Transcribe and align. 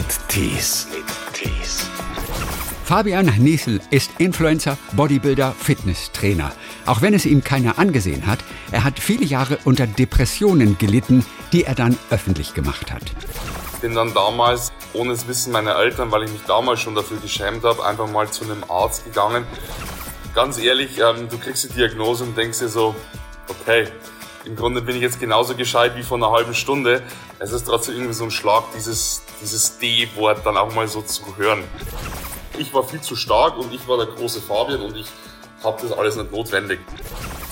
mit 0.00 0.28
Tees. 0.28 0.86
Fabian 2.84 3.26
Niesel 3.38 3.80
ist 3.90 4.10
Influencer, 4.16 4.78
Bodybuilder, 4.92 5.52
Fitnesstrainer. 5.52 6.52
Auch 6.86 7.02
wenn 7.02 7.12
es 7.12 7.26
ihm 7.26 7.44
keiner 7.44 7.78
angesehen 7.78 8.26
hat, 8.26 8.38
er 8.72 8.82
hat 8.82 8.98
viele 8.98 9.26
Jahre 9.26 9.58
unter 9.64 9.86
Depressionen 9.86 10.78
gelitten, 10.78 11.26
die 11.52 11.64
er 11.64 11.74
dann 11.74 11.98
öffentlich 12.08 12.54
gemacht 12.54 12.90
hat. 12.90 13.02
Ich 13.74 13.80
bin 13.80 13.94
dann 13.94 14.14
damals, 14.14 14.72
ohne 14.94 15.10
das 15.10 15.28
Wissen 15.28 15.52
meiner 15.52 15.76
Eltern, 15.76 16.10
weil 16.10 16.24
ich 16.24 16.32
mich 16.32 16.42
damals 16.46 16.80
schon 16.80 16.94
dafür 16.94 17.18
geschämt 17.18 17.62
habe, 17.64 17.84
einfach 17.84 18.10
mal 18.10 18.30
zu 18.30 18.44
einem 18.44 18.64
Arzt 18.70 19.04
gegangen. 19.04 19.44
Ganz 20.34 20.58
ehrlich, 20.58 20.98
ähm, 20.98 21.28
du 21.28 21.36
kriegst 21.36 21.64
die 21.64 21.74
Diagnose 21.74 22.24
und 22.24 22.38
denkst 22.38 22.60
dir 22.60 22.68
so, 22.68 22.96
okay, 23.48 23.86
im 24.44 24.56
Grunde 24.56 24.80
bin 24.80 24.96
ich 24.96 25.02
jetzt 25.02 25.20
genauso 25.20 25.54
gescheit 25.54 25.96
wie 25.96 26.02
vor 26.02 26.16
einer 26.16 26.30
halben 26.30 26.54
Stunde. 26.54 27.02
Es 27.38 27.52
ist 27.52 27.66
trotzdem 27.66 27.94
irgendwie 27.96 28.14
so 28.14 28.24
ein 28.24 28.30
Schlag, 28.30 28.64
dieses, 28.74 29.22
dieses 29.42 29.78
D-Wort 29.78 30.44
dann 30.46 30.56
auch 30.56 30.74
mal 30.74 30.88
so 30.88 31.02
zu 31.02 31.36
hören. 31.36 31.62
Ich 32.58 32.72
war 32.72 32.82
viel 32.84 33.00
zu 33.00 33.16
stark 33.16 33.58
und 33.58 33.72
ich 33.72 33.86
war 33.86 33.98
der 33.98 34.06
große 34.06 34.40
Fabian 34.40 34.80
und 34.80 34.96
ich 34.96 35.06
habe 35.62 35.80
das 35.82 35.92
alles 35.96 36.16
nicht 36.16 36.32
notwendig. 36.32 36.80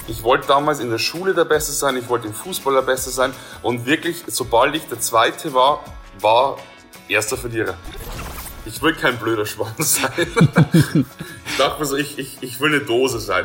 Ich 0.06 0.22
wollte 0.22 0.48
damals 0.48 0.80
in 0.80 0.88
der 0.88 0.98
Schule 0.98 1.34
der 1.34 1.44
Beste 1.44 1.72
sein, 1.72 1.96
ich 1.96 2.08
wollte 2.08 2.28
im 2.28 2.34
Fußball 2.34 2.74
der 2.74 2.82
Beste 2.82 3.10
sein 3.10 3.34
und 3.62 3.84
wirklich, 3.84 4.24
sobald 4.26 4.74
ich 4.74 4.84
der 4.88 4.98
Zweite 5.00 5.52
war, 5.52 5.84
war 6.20 6.56
erster 7.08 7.36
Verlierer. 7.36 7.76
Ich 8.64 8.80
will 8.80 8.94
kein 8.94 9.18
blöder 9.18 9.44
Schwanz 9.44 9.96
sein. 10.00 10.26
ich 11.46 11.56
dachte 11.58 11.80
mir 11.80 11.86
so, 11.86 11.96
ich, 11.96 12.18
ich, 12.18 12.38
ich 12.40 12.60
will 12.60 12.74
eine 12.74 12.84
Dose 12.84 13.20
sein. 13.20 13.44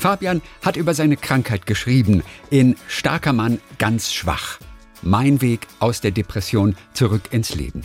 Fabian 0.00 0.40
hat 0.64 0.76
über 0.76 0.94
seine 0.94 1.18
Krankheit 1.18 1.66
geschrieben 1.66 2.22
in 2.48 2.74
Starker 2.88 3.34
Mann 3.34 3.60
ganz 3.78 4.14
schwach. 4.14 4.58
Mein 5.02 5.42
Weg 5.42 5.66
aus 5.78 6.00
der 6.00 6.10
Depression 6.10 6.74
zurück 6.94 7.24
ins 7.32 7.54
Leben. 7.54 7.82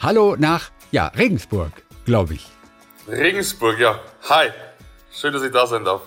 Hallo 0.00 0.34
nach, 0.38 0.70
ja, 0.92 1.08
Regensburg, 1.08 1.70
glaube 2.06 2.34
ich. 2.34 2.46
Regensburg, 3.06 3.78
ja. 3.78 4.00
Hi. 4.30 4.48
Schön, 5.12 5.34
dass 5.34 5.42
ich 5.42 5.52
da 5.52 5.66
sein 5.66 5.84
darf. 5.84 6.00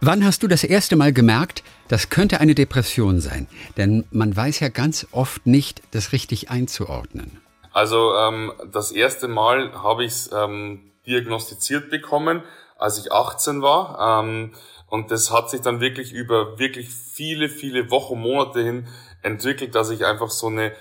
Wann 0.00 0.24
hast 0.24 0.42
du 0.42 0.48
das 0.48 0.64
erste 0.64 0.96
Mal 0.96 1.12
gemerkt, 1.12 1.62
das 1.88 2.08
könnte 2.08 2.40
eine 2.40 2.54
Depression 2.54 3.20
sein? 3.20 3.48
Denn 3.76 4.04
man 4.10 4.34
weiß 4.34 4.60
ja 4.60 4.70
ganz 4.70 5.06
oft 5.10 5.46
nicht, 5.46 5.82
das 5.90 6.12
richtig 6.12 6.48
einzuordnen. 6.50 7.42
Also 7.72 8.14
ähm, 8.14 8.50
das 8.72 8.92
erste 8.92 9.28
Mal 9.28 9.74
habe 9.74 10.04
ich 10.04 10.12
es 10.12 10.30
ähm, 10.32 10.90
diagnostiziert 11.06 11.90
bekommen, 11.90 12.42
als 12.78 12.98
ich 12.98 13.12
18 13.12 13.62
war. 13.62 14.20
Ähm, 14.20 14.54
und 14.88 15.10
das 15.10 15.32
hat 15.32 15.50
sich 15.50 15.60
dann 15.60 15.80
wirklich 15.80 16.12
über 16.12 16.58
wirklich 16.58 16.88
viele, 16.90 17.48
viele 17.48 17.90
Wochen, 17.90 18.20
Monate 18.20 18.62
hin 18.62 18.88
entwickelt, 19.22 19.74
dass 19.74 19.90
ich 19.90 20.04
einfach 20.04 20.30
so 20.30 20.46
eine, 20.46 20.72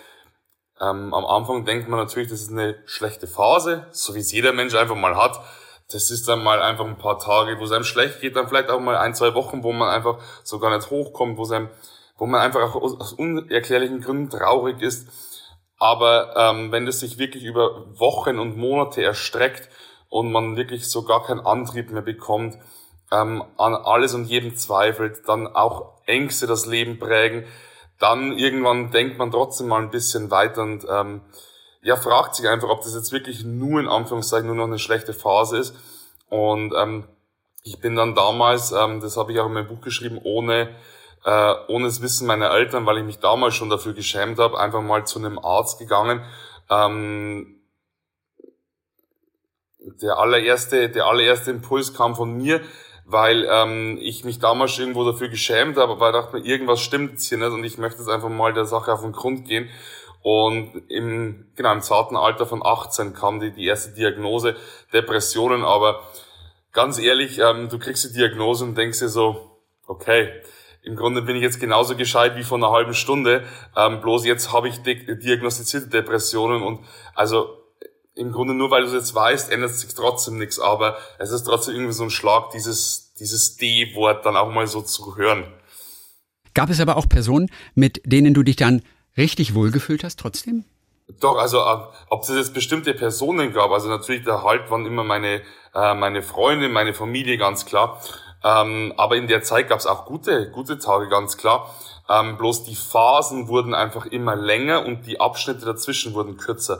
ähm, 0.79 1.13
am 1.13 1.25
Anfang 1.25 1.65
denkt 1.65 1.89
man 1.89 1.99
natürlich, 1.99 2.29
das 2.29 2.41
ist 2.41 2.51
eine 2.51 2.75
schlechte 2.85 3.27
Phase, 3.27 3.87
so 3.91 4.13
wie 4.13 4.19
es 4.19 4.31
jeder 4.31 4.53
Mensch 4.53 4.75
einfach 4.75 4.95
mal 4.95 5.15
hat. 5.15 5.39
Das 5.91 6.11
ist 6.11 6.27
dann 6.27 6.43
mal 6.43 6.61
einfach 6.61 6.85
ein 6.85 6.97
paar 6.97 7.19
Tage, 7.19 7.59
wo 7.59 7.63
es 7.63 7.71
einem 7.71 7.83
schlecht 7.83 8.21
geht, 8.21 8.35
dann 8.35 8.47
vielleicht 8.47 8.69
auch 8.69 8.79
mal 8.79 8.97
ein, 8.97 9.15
zwei 9.15 9.33
Wochen, 9.33 9.63
wo 9.63 9.71
man 9.71 9.89
einfach 9.89 10.19
so 10.43 10.59
gar 10.59 10.75
nicht 10.75 10.89
hochkommt, 10.89 11.37
wo 11.37 11.43
es 11.43 11.51
einem, 11.51 11.69
wo 12.17 12.25
man 12.25 12.41
einfach 12.41 12.61
auch 12.61 12.75
aus 12.75 13.13
unerklärlichen 13.13 14.01
Gründen 14.01 14.29
traurig 14.29 14.81
ist. 14.81 15.07
Aber 15.77 16.35
ähm, 16.37 16.71
wenn 16.71 16.85
das 16.85 17.01
sich 17.01 17.17
wirklich 17.17 17.43
über 17.43 17.85
Wochen 17.99 18.39
und 18.39 18.57
Monate 18.57 19.03
erstreckt 19.03 19.69
und 20.15 20.31
man 20.31 20.55
wirklich 20.55 20.89
so 20.89 21.03
gar 21.03 21.23
keinen 21.23 21.41
Antrieb 21.41 21.91
mehr 21.91 22.01
bekommt, 22.01 22.57
ähm, 23.11 23.43
an 23.57 23.75
alles 23.75 24.13
und 24.13 24.23
jedem 24.23 24.55
zweifelt, 24.55 25.27
dann 25.27 25.45
auch 25.45 25.91
Ängste 26.05 26.47
das 26.47 26.65
Leben 26.65 26.99
prägen, 26.99 27.43
dann 27.99 28.31
irgendwann 28.31 28.91
denkt 28.91 29.17
man 29.17 29.29
trotzdem 29.29 29.67
mal 29.67 29.81
ein 29.81 29.89
bisschen 29.89 30.31
weiter 30.31 30.61
und 30.61 30.85
ähm, 30.89 31.19
ja, 31.81 31.97
fragt 31.97 32.35
sich 32.35 32.47
einfach, 32.47 32.69
ob 32.69 32.81
das 32.81 32.95
jetzt 32.95 33.11
wirklich 33.11 33.43
nur 33.43 33.81
in 33.81 33.89
Anführungszeichen 33.89 34.47
nur 34.47 34.55
noch 34.55 34.67
eine 34.67 34.79
schlechte 34.79 35.13
Phase 35.13 35.57
ist. 35.57 35.75
Und 36.29 36.73
ähm, 36.77 37.03
ich 37.63 37.81
bin 37.81 37.97
dann 37.97 38.15
damals, 38.15 38.71
ähm, 38.71 39.01
das 39.01 39.17
habe 39.17 39.33
ich 39.33 39.39
auch 39.41 39.47
in 39.47 39.53
meinem 39.53 39.67
Buch 39.67 39.81
geschrieben, 39.81 40.17
ohne 40.23 40.69
äh, 41.25 41.53
ohne 41.67 41.87
das 41.87 42.01
Wissen 42.01 42.25
meiner 42.25 42.51
Eltern, 42.51 42.85
weil 42.85 42.99
ich 42.99 43.03
mich 43.03 43.19
damals 43.19 43.53
schon 43.55 43.69
dafür 43.69 43.93
geschämt 43.93 44.39
habe, 44.39 44.57
einfach 44.59 44.81
mal 44.81 45.05
zu 45.05 45.19
einem 45.19 45.39
Arzt 45.39 45.77
gegangen. 45.77 46.23
Ähm, 46.69 47.54
der 50.01 50.17
allererste, 50.17 50.89
der 50.89 51.05
allererste 51.05 51.51
Impuls 51.51 51.93
kam 51.93 52.15
von 52.15 52.35
mir, 52.35 52.61
weil 53.05 53.47
ähm, 53.49 53.97
ich 54.01 54.23
mich 54.23 54.39
damals 54.39 54.77
irgendwo 54.79 55.09
dafür 55.09 55.29
geschämt 55.29 55.77
habe, 55.77 55.99
weil 55.99 56.13
ich 56.13 56.21
dachte 56.21 56.37
mir, 56.37 56.45
irgendwas 56.45 56.81
stimmt 56.81 57.19
hier 57.19 57.37
nicht 57.37 57.51
und 57.51 57.63
ich 57.63 57.77
möchte 57.77 57.99
jetzt 57.99 58.09
einfach 58.09 58.29
mal 58.29 58.53
der 58.53 58.65
Sache 58.65 58.91
auf 58.91 59.01
den 59.01 59.11
Grund 59.11 59.47
gehen. 59.47 59.69
Und 60.21 60.89
im, 60.89 61.45
genau, 61.55 61.71
im 61.71 61.81
zarten 61.81 62.17
Alter 62.17 62.47
von 62.47 62.65
18 62.65 63.13
kam 63.13 63.39
die, 63.39 63.51
die 63.51 63.65
erste 63.65 63.93
Diagnose, 63.93 64.55
Depressionen, 64.91 65.63
aber 65.63 66.01
ganz 66.71 66.97
ehrlich, 66.97 67.37
ähm, 67.37 67.69
du 67.69 67.77
kriegst 67.77 68.05
die 68.05 68.13
Diagnose 68.13 68.65
und 68.65 68.75
denkst 68.75 68.99
dir 68.99 69.09
so, 69.09 69.61
okay, 69.85 70.31
im 70.81 70.95
Grunde 70.95 71.21
bin 71.21 71.35
ich 71.35 71.43
jetzt 71.43 71.59
genauso 71.59 71.95
gescheit 71.95 72.35
wie 72.37 72.43
vor 72.43 72.57
einer 72.57 72.71
halben 72.71 72.95
Stunde, 72.95 73.43
ähm, 73.75 74.01
bloß 74.01 74.25
jetzt 74.25 74.51
habe 74.51 74.67
ich 74.67 74.81
diagnostizierte 74.81 75.89
Depressionen 75.89 76.63
und 76.63 76.85
also 77.13 77.64
im 78.15 78.31
Grunde 78.31 78.53
nur 78.53 78.71
weil 78.71 78.81
du 78.81 78.87
es 78.87 78.93
jetzt 78.93 79.13
weißt, 79.13 79.51
ändert 79.51 79.71
sich 79.71 79.93
trotzdem 79.93 80.37
nichts, 80.37 80.59
aber 80.59 80.97
es 81.19 81.31
ist 81.31 81.43
trotzdem 81.43 81.75
irgendwie 81.75 81.93
so 81.93 82.03
ein 82.03 82.09
Schlag, 82.09 82.51
dieses, 82.51 83.13
dieses 83.19 83.57
D-Wort 83.57 84.25
dann 84.25 84.37
auch 84.37 84.51
mal 84.51 84.67
so 84.67 84.81
zu 84.81 85.15
hören. 85.17 85.45
Gab 86.53 86.69
es 86.69 86.79
aber 86.79 86.95
auch 86.95 87.09
Personen, 87.09 87.51
mit 87.73 88.01
denen 88.05 88.33
du 88.33 88.41
dich 88.43 88.55
dann 88.55 88.81
richtig 89.17 89.53
wohlgefühlt 89.53 90.03
hast 90.03 90.19
trotzdem? 90.19 90.63
Doch, 91.19 91.37
also 91.37 91.59
äh, 91.59 91.77
ob 92.09 92.23
es 92.23 92.29
jetzt 92.29 92.53
bestimmte 92.53 92.93
Personen 92.93 93.53
gab, 93.53 93.71
also 93.71 93.89
natürlich 93.89 94.23
der 94.23 94.43
Halt 94.43 94.71
waren 94.71 94.85
immer 94.85 95.03
meine, 95.03 95.41
äh, 95.73 95.93
meine 95.93 96.23
Freunde, 96.23 96.69
meine 96.69 96.93
Familie, 96.93 97.37
ganz 97.37 97.65
klar. 97.65 98.01
Ähm, 98.43 98.93
aber 98.97 99.15
in 99.15 99.27
der 99.27 99.43
Zeit 99.43 99.69
gab 99.69 99.79
es 99.79 99.85
auch 99.85 100.05
gute, 100.05 100.49
gute 100.51 100.79
Tage, 100.79 101.09
ganz 101.09 101.37
klar. 101.37 101.75
Ähm, 102.09 102.37
bloß 102.37 102.63
die 102.63 102.75
Phasen 102.75 103.47
wurden 103.47 103.73
einfach 103.73 104.05
immer 104.05 104.35
länger 104.35 104.85
und 104.85 105.05
die 105.05 105.19
Abschnitte 105.19 105.65
dazwischen 105.65 106.13
wurden 106.13 106.37
kürzer. 106.37 106.79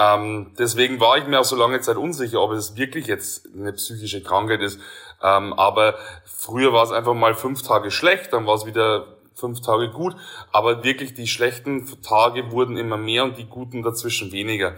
Ähm, 0.00 0.52
deswegen 0.58 0.98
war 0.98 1.18
ich 1.18 1.26
mir 1.26 1.38
auch 1.38 1.44
so 1.44 1.56
lange 1.56 1.78
Zeit 1.82 1.98
unsicher, 1.98 2.40
ob 2.40 2.52
es 2.52 2.74
wirklich 2.74 3.06
jetzt 3.06 3.46
eine 3.54 3.74
psychische 3.74 4.22
Krankheit 4.22 4.62
ist. 4.62 4.80
Ähm, 5.22 5.52
aber 5.52 5.96
früher 6.24 6.72
war 6.72 6.84
es 6.84 6.90
einfach 6.90 7.12
mal 7.12 7.34
fünf 7.34 7.60
Tage 7.60 7.90
schlecht, 7.90 8.32
dann 8.32 8.46
war 8.46 8.54
es 8.54 8.64
wieder 8.64 9.18
fünf 9.34 9.60
Tage 9.60 9.90
gut. 9.90 10.16
Aber 10.52 10.84
wirklich 10.84 11.12
die 11.12 11.26
schlechten 11.26 11.86
Tage 12.02 12.50
wurden 12.50 12.78
immer 12.78 12.96
mehr 12.96 13.24
und 13.24 13.36
die 13.36 13.44
guten 13.44 13.82
dazwischen 13.82 14.32
weniger. 14.32 14.74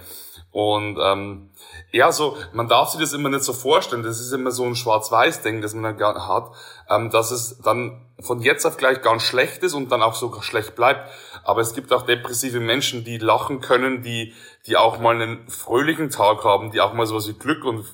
Und 0.50 0.98
ähm, 1.00 1.50
ja, 1.92 2.10
so 2.10 2.36
man 2.52 2.68
darf 2.68 2.90
sich 2.90 3.00
das 3.00 3.12
immer 3.12 3.28
nicht 3.28 3.44
so 3.44 3.52
vorstellen. 3.52 4.02
Das 4.02 4.20
ist 4.20 4.32
immer 4.32 4.50
so 4.50 4.64
ein 4.64 4.74
Schwarz-Weiß-Ding, 4.74 5.62
das 5.62 5.74
man 5.74 5.96
dann 5.96 6.26
hat, 6.26 6.50
ähm, 6.90 7.10
dass 7.10 7.30
es 7.30 7.58
dann 7.60 8.02
von 8.20 8.40
jetzt 8.40 8.66
auf 8.66 8.76
gleich 8.76 9.02
ganz 9.02 9.22
schlecht 9.22 9.62
ist 9.62 9.74
und 9.74 9.90
dann 9.90 10.02
auch 10.02 10.14
sogar 10.14 10.42
schlecht 10.42 10.74
bleibt. 10.74 11.08
Aber 11.44 11.60
es 11.60 11.74
gibt 11.74 11.92
auch 11.92 12.06
depressive 12.06 12.60
Menschen, 12.60 13.04
die 13.04 13.18
lachen 13.18 13.60
können, 13.60 14.02
die, 14.02 14.34
die 14.66 14.76
auch 14.76 14.98
mal 14.98 15.20
einen 15.20 15.48
fröhlichen 15.48 16.10
Tag 16.10 16.44
haben, 16.44 16.70
die 16.70 16.80
auch 16.80 16.92
mal 16.92 17.06
sowas 17.06 17.28
wie 17.28 17.34
Glück 17.34 17.64
und 17.64 17.84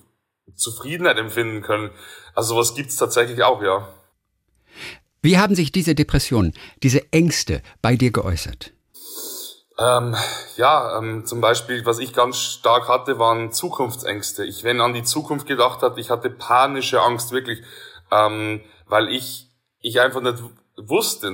Zufriedenheit 0.54 1.18
empfinden 1.18 1.62
können. 1.62 1.90
Also 2.34 2.54
sowas 2.54 2.74
gibt's 2.74 2.96
tatsächlich 2.96 3.42
auch, 3.42 3.62
ja. 3.62 3.88
Wie 5.22 5.38
haben 5.38 5.54
sich 5.54 5.72
diese 5.72 5.94
Depressionen, 5.94 6.54
diese 6.82 7.12
Ängste 7.12 7.62
bei 7.82 7.96
dir 7.96 8.12
geäußert? 8.12 8.72
Ähm, 9.78 10.16
ja, 10.56 10.98
ähm, 10.98 11.24
zum 11.24 11.40
Beispiel, 11.40 11.86
was 11.86 12.00
ich 12.00 12.12
ganz 12.12 12.38
stark 12.38 12.88
hatte, 12.88 13.18
waren 13.18 13.52
Zukunftsängste. 13.52 14.44
Ich, 14.44 14.64
wenn 14.64 14.80
an 14.80 14.92
die 14.92 15.04
Zukunft 15.04 15.46
gedacht 15.46 15.82
hat, 15.82 15.98
ich 15.98 16.10
hatte 16.10 16.30
panische 16.30 17.00
Angst, 17.00 17.30
wirklich, 17.30 17.62
ähm, 18.10 18.60
weil 18.86 19.08
ich, 19.08 19.50
ich 19.80 20.00
einfach 20.00 20.20
nicht 20.20 20.42
wusste, 20.86 21.32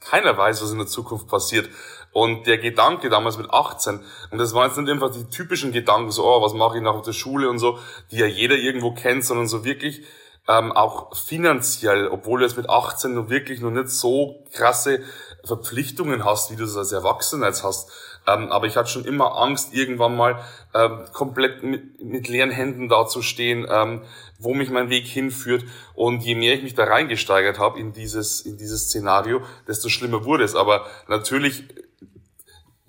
keiner 0.00 0.36
weiß, 0.36 0.62
was 0.62 0.70
in 0.70 0.78
der 0.78 0.86
Zukunft 0.86 1.28
passiert. 1.28 1.68
Und 2.12 2.46
der 2.46 2.58
Gedanke 2.58 3.08
damals 3.08 3.38
mit 3.38 3.50
18, 3.50 4.00
und 4.30 4.38
das 4.38 4.52
waren 4.52 4.68
jetzt 4.68 4.76
nicht 4.76 4.90
einfach 4.90 5.10
die 5.10 5.24
typischen 5.24 5.72
Gedanken, 5.72 6.10
so, 6.10 6.24
oh, 6.24 6.42
was 6.42 6.52
mache 6.52 6.76
ich 6.76 6.82
nach 6.82 7.00
der 7.00 7.14
Schule 7.14 7.48
und 7.48 7.58
so, 7.58 7.78
die 8.10 8.18
ja 8.18 8.26
jeder 8.26 8.56
irgendwo 8.56 8.92
kennt, 8.92 9.24
sondern 9.24 9.48
so 9.48 9.64
wirklich 9.64 10.02
ähm, 10.48 10.72
auch 10.72 11.16
finanziell, 11.16 12.08
obwohl 12.08 12.40
du 12.40 12.46
jetzt 12.46 12.56
mit 12.56 12.68
18 12.68 13.14
noch 13.14 13.30
wirklich 13.30 13.60
noch 13.60 13.70
nicht 13.70 13.88
so 13.88 14.44
krasse 14.52 15.00
Verpflichtungen 15.44 16.24
hast, 16.24 16.50
wie 16.50 16.56
du 16.56 16.64
es 16.64 16.76
als 16.76 16.92
Erwachsener 16.92 17.46
jetzt 17.46 17.64
hast. 17.64 17.90
Ähm, 18.26 18.50
aber 18.52 18.66
ich 18.66 18.76
hatte 18.76 18.88
schon 18.88 19.04
immer 19.04 19.36
Angst, 19.36 19.74
irgendwann 19.74 20.16
mal 20.16 20.38
ähm, 20.74 21.00
komplett 21.12 21.62
mit, 21.62 22.02
mit 22.02 22.28
leeren 22.28 22.50
Händen 22.50 22.88
dazustehen, 22.88 23.66
ähm, 23.68 24.02
wo 24.38 24.54
mich 24.54 24.70
mein 24.70 24.90
Weg 24.90 25.06
hinführt. 25.06 25.64
Und 25.94 26.22
je 26.22 26.34
mehr 26.34 26.54
ich 26.54 26.62
mich 26.62 26.74
da 26.74 26.84
reingesteigert 26.84 27.58
habe 27.58 27.80
in 27.80 27.92
dieses, 27.92 28.40
in 28.40 28.56
dieses 28.58 28.84
Szenario, 28.84 29.42
desto 29.66 29.88
schlimmer 29.88 30.24
wurde 30.24 30.44
es. 30.44 30.54
Aber 30.54 30.86
natürlich 31.08 31.64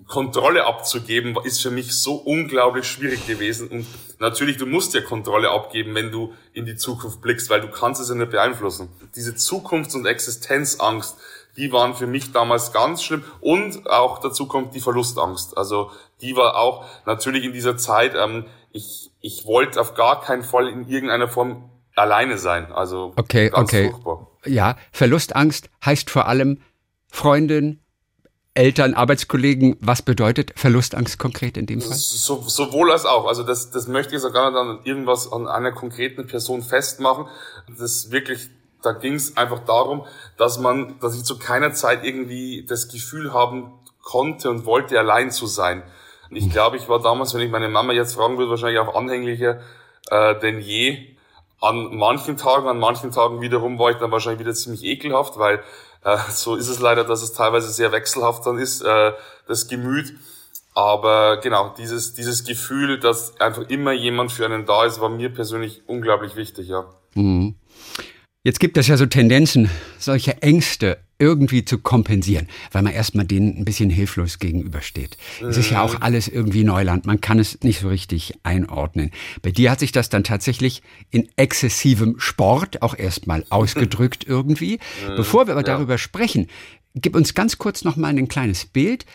Kontrolle 0.06 0.66
abzugeben, 0.66 1.36
ist 1.44 1.62
für 1.62 1.70
mich 1.70 1.92
so 1.94 2.16
unglaublich 2.16 2.86
schwierig 2.86 3.26
gewesen. 3.26 3.68
Und 3.68 3.86
natürlich, 4.18 4.58
du 4.58 4.66
musst 4.66 4.94
ja 4.94 5.00
Kontrolle 5.00 5.50
abgeben, 5.50 5.94
wenn 5.94 6.12
du 6.12 6.34
in 6.52 6.66
die 6.66 6.76
Zukunft 6.76 7.22
blickst, 7.22 7.48
weil 7.48 7.62
du 7.62 7.68
kannst 7.68 8.00
es 8.00 8.10
ja 8.10 8.14
nicht 8.14 8.30
beeinflussen. 8.30 8.90
Diese 9.16 9.34
Zukunfts- 9.34 9.94
und 9.94 10.06
Existenzangst, 10.06 11.16
die 11.56 11.72
waren 11.72 11.94
für 11.94 12.06
mich 12.06 12.32
damals 12.32 12.72
ganz 12.72 13.02
schlimm. 13.02 13.24
Und 13.40 13.88
auch 13.88 14.20
dazu 14.20 14.46
kommt 14.46 14.74
die 14.74 14.80
Verlustangst. 14.80 15.56
Also 15.56 15.90
die 16.20 16.36
war 16.36 16.56
auch 16.56 16.84
natürlich 17.06 17.44
in 17.44 17.52
dieser 17.52 17.76
Zeit, 17.76 18.14
ähm, 18.16 18.46
ich, 18.72 19.12
ich 19.20 19.46
wollte 19.46 19.80
auf 19.80 19.94
gar 19.94 20.20
keinen 20.20 20.42
Fall 20.42 20.68
in 20.68 20.88
irgendeiner 20.88 21.28
Form 21.28 21.70
alleine 21.94 22.38
sein. 22.38 22.72
Also 22.72 23.12
okay, 23.16 23.50
ganz 23.50 23.68
okay. 23.68 23.90
furchtbar. 23.90 24.26
Ja, 24.44 24.76
Verlustangst 24.92 25.70
heißt 25.84 26.10
vor 26.10 26.26
allem 26.26 26.60
Freundin, 27.08 27.80
Eltern, 28.54 28.94
Arbeitskollegen, 28.94 29.76
was 29.80 30.02
bedeutet 30.02 30.52
Verlustangst 30.56 31.18
konkret 31.18 31.56
in 31.56 31.66
dem 31.66 31.80
Fall? 31.80 31.96
So, 31.96 32.40
sowohl 32.46 32.92
als 32.92 33.04
auch. 33.04 33.26
Also 33.26 33.42
das, 33.42 33.72
das 33.72 33.88
möchte 33.88 34.14
ich 34.14 34.22
jetzt 34.22 34.32
gar 34.32 34.50
nicht 34.50 34.58
an 34.58 34.78
irgendwas 34.84 35.30
an 35.30 35.48
einer 35.48 35.72
konkreten 35.72 36.26
Person 36.28 36.62
festmachen. 36.62 37.26
Das 37.78 38.12
wirklich, 38.12 38.50
da 38.84 38.92
ging 38.92 39.14
es 39.14 39.36
einfach 39.36 39.60
darum, 39.60 40.04
dass 40.36 40.58
man, 40.58 40.98
dass 41.00 41.16
ich 41.16 41.24
zu 41.24 41.38
keiner 41.38 41.72
Zeit 41.72 42.04
irgendwie 42.04 42.64
das 42.68 42.88
Gefühl 42.88 43.32
haben 43.32 43.72
konnte 44.02 44.50
und 44.50 44.66
wollte, 44.66 44.98
allein 44.98 45.30
zu 45.30 45.46
sein. 45.46 45.82
Ich 46.30 46.50
glaube, 46.50 46.76
ich 46.76 46.88
war 46.88 47.00
damals, 47.00 47.34
wenn 47.34 47.40
ich 47.42 47.50
meine 47.50 47.68
Mama 47.68 47.92
jetzt 47.92 48.14
fragen 48.14 48.38
würde, 48.38 48.50
wahrscheinlich 48.50 48.80
auch 48.80 48.94
anhänglicher 48.94 49.60
äh, 50.10 50.38
denn 50.40 50.60
je. 50.60 51.14
An 51.60 51.96
manchen 51.96 52.36
Tagen, 52.36 52.68
an 52.68 52.78
manchen 52.78 53.10
Tagen 53.10 53.40
wiederum 53.40 53.78
war 53.78 53.90
ich 53.90 53.96
dann 53.96 54.10
wahrscheinlich 54.10 54.40
wieder 54.40 54.54
ziemlich 54.54 54.84
ekelhaft, 54.84 55.38
weil 55.38 55.62
äh, 56.04 56.18
so 56.30 56.56
ist 56.56 56.68
es 56.68 56.80
leider, 56.80 57.04
dass 57.04 57.22
es 57.22 57.32
teilweise 57.32 57.70
sehr 57.70 57.92
wechselhaft 57.92 58.46
dann 58.46 58.58
ist, 58.58 58.82
äh, 58.82 59.12
das 59.46 59.68
Gemüt. 59.68 60.14
Aber 60.74 61.38
genau, 61.38 61.72
dieses, 61.78 62.14
dieses 62.14 62.44
Gefühl, 62.44 62.98
dass 62.98 63.40
einfach 63.40 63.62
immer 63.68 63.92
jemand 63.92 64.32
für 64.32 64.44
einen 64.44 64.66
da 64.66 64.84
ist, 64.84 65.00
war 65.00 65.08
mir 65.08 65.32
persönlich 65.32 65.82
unglaublich 65.86 66.34
wichtig, 66.34 66.68
ja. 66.68 66.84
Mhm. 67.14 67.54
Jetzt 68.46 68.60
gibt 68.60 68.76
es 68.76 68.88
ja 68.88 68.98
so 68.98 69.06
Tendenzen, 69.06 69.70
solche 69.98 70.42
Ängste 70.42 70.98
irgendwie 71.18 71.64
zu 71.64 71.78
kompensieren, 71.78 72.46
weil 72.72 72.82
man 72.82 72.92
erstmal 72.92 73.24
denen 73.24 73.56
ein 73.56 73.64
bisschen 73.64 73.88
hilflos 73.88 74.38
gegenübersteht. 74.38 75.16
Es 75.40 75.56
ist 75.56 75.70
ja 75.70 75.80
auch 75.82 75.94
mhm. 75.94 76.02
alles 76.02 76.28
irgendwie 76.28 76.62
Neuland, 76.62 77.06
man 77.06 77.22
kann 77.22 77.38
es 77.38 77.62
nicht 77.62 77.80
so 77.80 77.88
richtig 77.88 78.34
einordnen. 78.42 79.12
Bei 79.40 79.50
dir 79.50 79.70
hat 79.70 79.80
sich 79.80 79.92
das 79.92 80.10
dann 80.10 80.24
tatsächlich 80.24 80.82
in 81.10 81.26
exzessivem 81.36 82.16
Sport 82.18 82.82
auch 82.82 82.94
erstmal 82.98 83.46
ausgedrückt 83.50 84.26
irgendwie. 84.28 84.78
Mhm. 85.08 85.16
Bevor 85.16 85.46
wir 85.46 85.54
aber 85.54 85.62
darüber 85.62 85.96
sprechen, 85.96 86.48
gib 86.94 87.16
uns 87.16 87.32
ganz 87.32 87.56
kurz 87.56 87.82
noch 87.82 87.96
mal 87.96 88.08
ein 88.08 88.28
kleines 88.28 88.66
Bild. 88.66 89.06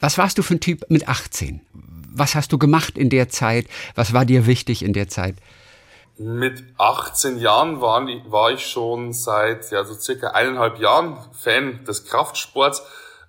Was 0.00 0.18
warst 0.18 0.38
du 0.38 0.42
für 0.42 0.54
ein 0.54 0.60
Typ 0.60 0.86
mit 0.88 1.06
18? 1.06 1.60
Was 1.72 2.34
hast 2.34 2.52
du 2.52 2.58
gemacht 2.58 2.98
in 2.98 3.10
der 3.10 3.28
Zeit? 3.28 3.68
Was 3.94 4.12
war 4.12 4.24
dir 4.24 4.48
wichtig 4.48 4.82
in 4.82 4.92
der 4.92 5.06
Zeit? 5.06 5.36
Mit 6.18 6.62
18 6.76 7.38
Jahren 7.38 7.80
war, 7.80 8.06
war 8.26 8.50
ich 8.50 8.66
schon 8.66 9.12
seit 9.12 9.70
ja, 9.70 9.82
so 9.84 9.94
circa 9.94 10.28
eineinhalb 10.28 10.78
Jahren 10.78 11.16
Fan 11.32 11.84
des 11.84 12.04
Kraftsports. 12.04 12.82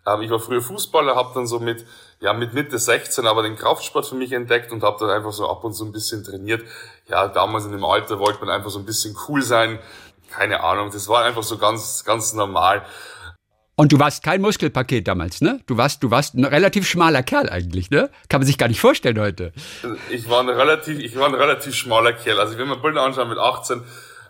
Ähm, 0.05 0.21
ich 0.21 0.29
war 0.29 0.39
früher 0.39 0.61
Fußballer, 0.61 1.15
habe 1.15 1.31
dann 1.33 1.47
so 1.47 1.59
mit, 1.59 1.85
ja, 2.19 2.33
mit 2.33 2.53
Mitte 2.53 2.77
16 2.77 3.25
aber 3.25 3.41
den 3.41 3.55
Kraftsport 3.55 4.05
für 4.05 4.15
mich 4.15 4.33
entdeckt 4.33 4.71
und 4.71 4.83
habe 4.83 4.97
dann 4.99 5.09
einfach 5.09 5.31
so 5.31 5.49
ab 5.49 5.63
und 5.63 5.73
zu 5.73 5.85
ein 5.85 5.93
bisschen 5.93 6.23
trainiert. 6.23 6.63
Ja, 7.07 7.27
damals 7.29 7.65
in 7.65 7.71
dem 7.71 7.85
Alter 7.85 8.19
wollte 8.19 8.41
man 8.41 8.49
einfach 8.49 8.69
so 8.69 8.79
ein 8.79 8.85
bisschen 8.85 9.15
cool 9.27 9.41
sein. 9.41 9.79
Keine 10.29 10.63
Ahnung, 10.63 10.91
das 10.91 11.07
war 11.07 11.23
einfach 11.23 11.43
so 11.43 11.57
ganz, 11.57 12.03
ganz 12.03 12.33
normal. 12.33 12.85
Und 13.75 13.91
du 13.91 13.99
warst 13.99 14.21
kein 14.23 14.41
Muskelpaket 14.41 15.07
damals, 15.07 15.41
ne? 15.41 15.59
Du 15.65 15.77
warst, 15.77 16.03
du 16.03 16.11
warst 16.11 16.35
ein 16.35 16.45
relativ 16.45 16.87
schmaler 16.87 17.23
Kerl 17.23 17.49
eigentlich, 17.49 17.89
ne? 17.89 18.11
Kann 18.29 18.41
man 18.41 18.45
sich 18.45 18.59
gar 18.59 18.67
nicht 18.67 18.79
vorstellen 18.79 19.19
heute. 19.19 19.51
Ich 20.11 20.29
war 20.29 20.41
ein 20.41 20.49
relativ, 20.49 20.99
ich 20.99 21.15
war 21.17 21.27
ein 21.27 21.33
relativ 21.33 21.73
schmaler 21.73 22.13
Kerl. 22.13 22.39
Also 22.39 22.57
wenn 22.59 22.67
man 22.67 22.81
Bilder 22.83 23.01
anschaut 23.01 23.27
mit 23.29 23.39
18, 23.39 23.81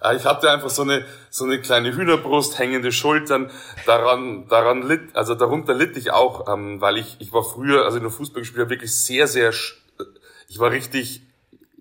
äh, 0.02 0.16
ich 0.16 0.24
hatte 0.24 0.50
einfach 0.50 0.70
so 0.70 0.84
eine, 0.84 1.04
so 1.30 1.44
eine 1.44 1.60
kleine 1.60 1.94
Hühnerbrust, 1.94 2.58
hängende 2.58 2.94
Schultern. 2.94 3.52
Daran, 3.86 4.48
daran 4.48 4.88
litt, 4.88 5.14
also 5.14 5.36
darunter 5.36 5.74
litt 5.74 5.98
ich 5.98 6.12
auch, 6.12 6.48
ähm, 6.52 6.80
weil 6.80 6.98
ich, 6.98 7.18
ich 7.20 7.34
war 7.34 7.44
früher, 7.44 7.84
also 7.84 7.98
in 7.98 8.04
der 8.04 8.12
Fußballspieler 8.12 8.70
wirklich 8.70 8.96
sehr, 8.96 9.28
sehr, 9.28 9.52
ich 10.48 10.60
war 10.60 10.72
richtig, 10.72 11.22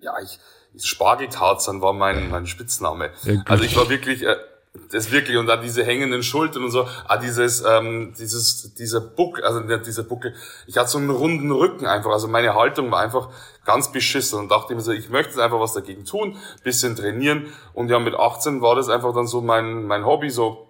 ja, 0.01 0.13
ich, 0.21 0.39
Spargeltarzan 0.83 1.81
war 1.81 1.93
mein, 1.93 2.29
mein 2.29 2.47
Spitzname. 2.47 3.11
Also 3.45 3.63
ich 3.63 3.77
war 3.77 3.89
wirklich, 3.89 4.23
äh, 4.23 4.35
das 4.91 5.11
wirklich 5.11 5.37
und 5.37 5.45
da 5.45 5.57
diese 5.57 5.83
hängenden 5.83 6.23
Schultern 6.23 6.63
und 6.63 6.71
so, 6.71 6.87
ah, 7.07 7.17
dieses, 7.17 7.63
ähm, 7.63 8.13
dieses, 8.17 8.73
dieser 8.73 9.01
Buckel, 9.01 9.43
also 9.43 9.59
dieser 9.77 10.03
Buckel, 10.03 10.33
ich 10.65 10.77
hatte 10.77 10.89
so 10.89 10.97
einen 10.97 11.11
runden 11.11 11.51
Rücken 11.51 11.85
einfach, 11.85 12.11
also 12.11 12.27
meine 12.27 12.55
Haltung 12.55 12.89
war 12.91 12.99
einfach 12.99 13.29
ganz 13.65 13.91
beschissen 13.91 14.39
und 14.39 14.49
dachte 14.49 14.73
mir 14.73 14.81
so, 14.81 14.91
ich 14.91 15.09
möchte 15.09 15.29
jetzt 15.29 15.39
einfach 15.39 15.59
was 15.59 15.73
dagegen 15.73 16.05
tun, 16.05 16.37
bisschen 16.63 16.95
trainieren 16.95 17.53
und 17.73 17.89
ja, 17.89 17.99
mit 17.99 18.15
18 18.15 18.61
war 18.61 18.75
das 18.75 18.89
einfach 18.89 19.13
dann 19.13 19.27
so 19.27 19.41
mein, 19.41 19.83
mein 19.83 20.05
Hobby, 20.05 20.31
so 20.31 20.67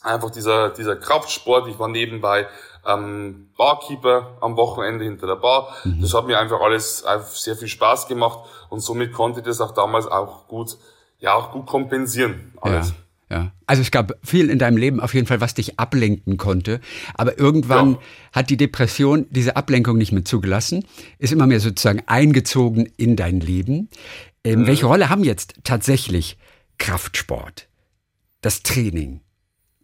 einfach 0.00 0.30
dieser, 0.30 0.70
dieser 0.70 0.96
Kraftsport, 0.96 1.68
ich 1.68 1.78
war 1.78 1.88
nebenbei 1.88 2.48
ähm, 2.86 3.50
Barkeeper 3.58 4.38
am 4.40 4.56
Wochenende 4.56 5.04
hinter 5.04 5.26
der 5.26 5.36
Bar, 5.36 5.68
mhm. 5.84 6.00
das 6.00 6.14
hat 6.14 6.26
mir 6.26 6.38
einfach 6.38 6.62
alles 6.62 7.04
einfach 7.04 7.28
sehr 7.28 7.56
viel 7.56 7.68
Spaß 7.68 8.08
gemacht 8.08 8.38
und 8.70 8.80
somit 8.80 9.12
konnte 9.12 9.40
ich 9.40 9.46
das 9.46 9.60
auch 9.60 9.72
damals 9.72 10.06
auch 10.06 10.48
gut, 10.48 10.78
ja, 11.18 11.34
auch 11.34 11.52
gut 11.52 11.66
kompensieren, 11.66 12.54
alles. 12.62 12.88
Ja. 12.88 12.94
Ja. 13.30 13.52
Also 13.66 13.82
es 13.82 13.90
gab 13.90 14.18
viel 14.22 14.50
in 14.50 14.58
deinem 14.58 14.76
Leben 14.76 15.00
auf 15.00 15.14
jeden 15.14 15.26
Fall, 15.26 15.40
was 15.40 15.54
dich 15.54 15.78
ablenken 15.78 16.36
konnte. 16.36 16.80
Aber 17.14 17.38
irgendwann 17.38 17.92
ja. 17.92 17.98
hat 18.32 18.50
die 18.50 18.56
Depression 18.56 19.26
diese 19.30 19.56
Ablenkung 19.56 19.96
nicht 19.96 20.12
mehr 20.12 20.24
zugelassen, 20.24 20.84
ist 21.18 21.32
immer 21.32 21.46
mehr 21.46 21.60
sozusagen 21.60 22.02
eingezogen 22.06 22.88
in 22.96 23.16
dein 23.16 23.40
Leben. 23.40 23.88
Ähm, 24.44 24.60
mhm. 24.60 24.66
Welche 24.66 24.86
Rolle 24.86 25.08
haben 25.08 25.24
jetzt 25.24 25.54
tatsächlich 25.64 26.36
Kraftsport, 26.78 27.68
das 28.42 28.62
Training, 28.62 29.20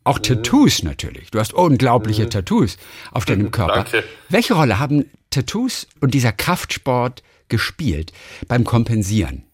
auch 0.04 0.18
mhm. 0.18 0.22
Tattoos 0.22 0.82
natürlich. 0.82 1.30
Du 1.30 1.38
hast 1.38 1.54
unglaubliche 1.54 2.24
mhm. 2.24 2.30
Tattoos 2.30 2.76
auf 3.10 3.24
deinem 3.24 3.50
Körper. 3.50 3.74
Danke. 3.74 4.04
Welche 4.28 4.54
Rolle 4.54 4.78
haben 4.78 5.06
Tattoos 5.30 5.86
und 6.00 6.14
dieser 6.14 6.32
Kraftsport 6.32 7.22
gespielt 7.48 8.12
beim 8.48 8.64
Kompensieren? 8.64 9.44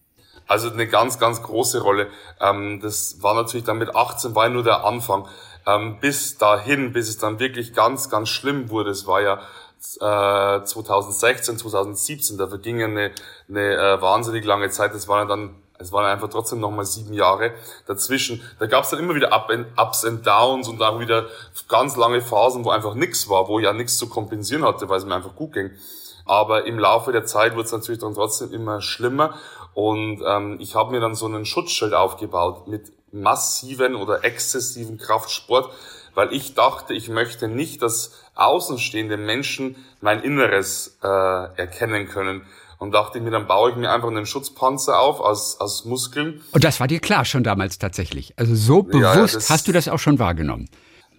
Also 0.47 0.69
eine 0.71 0.87
ganz, 0.87 1.19
ganz 1.19 1.43
große 1.43 1.81
Rolle. 1.81 2.07
Ähm, 2.39 2.79
das 2.81 3.21
war 3.21 3.33
natürlich 3.33 3.65
dann 3.65 3.77
mit 3.77 3.95
18 3.95 4.35
war 4.35 4.49
nur 4.49 4.63
der 4.63 4.85
Anfang. 4.85 5.27
Ähm, 5.65 5.99
bis 5.99 6.37
dahin, 6.37 6.93
bis 6.93 7.09
es 7.09 7.17
dann 7.17 7.39
wirklich 7.39 7.73
ganz, 7.73 8.09
ganz 8.09 8.29
schlimm 8.29 8.69
wurde, 8.69 8.91
es 8.91 9.05
war 9.05 9.21
ja 9.21 9.41
äh, 9.99 10.63
2016, 10.63 11.57
2017, 11.57 12.37
da 12.37 12.47
verging 12.47 12.81
eine, 12.81 13.11
eine 13.49 13.75
äh, 13.75 14.01
wahnsinnig 14.01 14.45
lange 14.45 14.69
Zeit. 14.69 14.93
Das 14.93 15.09
waren 15.09 15.27
ja 15.27 15.35
dann, 15.35 15.55
es 15.77 15.91
waren 15.91 16.05
einfach 16.05 16.29
trotzdem 16.29 16.61
nochmal 16.61 16.85
sieben 16.85 17.13
Jahre 17.13 17.51
dazwischen. 17.85 18.41
Da 18.59 18.65
gab 18.67 18.85
es 18.85 18.91
dann 18.91 18.99
immer 18.99 19.15
wieder 19.15 19.31
Ups 19.77 20.05
and 20.05 20.25
Downs 20.25 20.69
und 20.69 20.79
dann 20.79 20.99
wieder 20.99 21.25
ganz 21.67 21.97
lange 21.97 22.21
Phasen, 22.21 22.63
wo 22.63 22.69
einfach 22.69 22.93
nichts 22.93 23.29
war, 23.29 23.49
wo 23.49 23.59
ich 23.59 23.65
ja 23.65 23.73
nichts 23.73 23.97
zu 23.97 24.07
kompensieren 24.07 24.63
hatte, 24.63 24.87
weil 24.87 24.99
es 24.99 25.05
mir 25.05 25.15
einfach 25.15 25.35
gut 25.35 25.53
ging. 25.53 25.71
Aber 26.25 26.65
im 26.65 26.79
Laufe 26.79 27.11
der 27.11 27.25
Zeit 27.25 27.53
wurde 27.53 27.65
es 27.65 27.71
natürlich 27.71 28.01
dann 28.01 28.13
trotzdem 28.13 28.53
immer 28.53 28.81
schlimmer 28.81 29.35
und 29.77 30.23
ähm, 30.25 30.57
ich 30.59 30.73
habe 30.73 30.89
mir 30.89 30.99
dann 30.99 31.13
so 31.13 31.27
einen 31.27 31.45
Schutzschild 31.45 31.93
aufgebaut 31.93 32.67
mit 32.67 32.91
massiven 33.11 33.93
oder 33.93 34.23
exzessiven 34.23 34.97
Kraftsport, 34.97 35.71
weil 36.15 36.33
ich 36.33 36.55
dachte, 36.55 36.95
ich 36.95 37.09
möchte 37.09 37.47
nicht, 37.47 37.83
dass 37.83 38.13
außenstehende 38.33 39.17
Menschen 39.17 39.75
mein 40.01 40.23
Inneres 40.23 40.97
äh, 41.03 41.07
erkennen 41.07 42.07
können. 42.07 42.41
Und 42.79 42.91
dachte 42.91 43.19
ich 43.19 43.23
mir, 43.23 43.29
dann 43.29 43.45
baue 43.45 43.69
ich 43.69 43.75
mir 43.75 43.91
einfach 43.91 44.07
einen 44.07 44.25
Schutzpanzer 44.25 44.99
auf 44.99 45.19
aus, 45.19 45.59
aus 45.59 45.85
Muskeln. 45.85 46.41
Und 46.53 46.63
das 46.63 46.79
war 46.79 46.87
dir 46.87 46.99
klar 46.99 47.23
schon 47.23 47.43
damals 47.43 47.77
tatsächlich. 47.77 48.33
Also 48.35 48.55
so 48.55 48.81
bewusst 48.81 49.33
ja, 49.35 49.39
ja, 49.41 49.49
hast 49.49 49.67
du 49.67 49.71
das 49.71 49.87
auch 49.87 49.99
schon 49.99 50.17
wahrgenommen. 50.17 50.69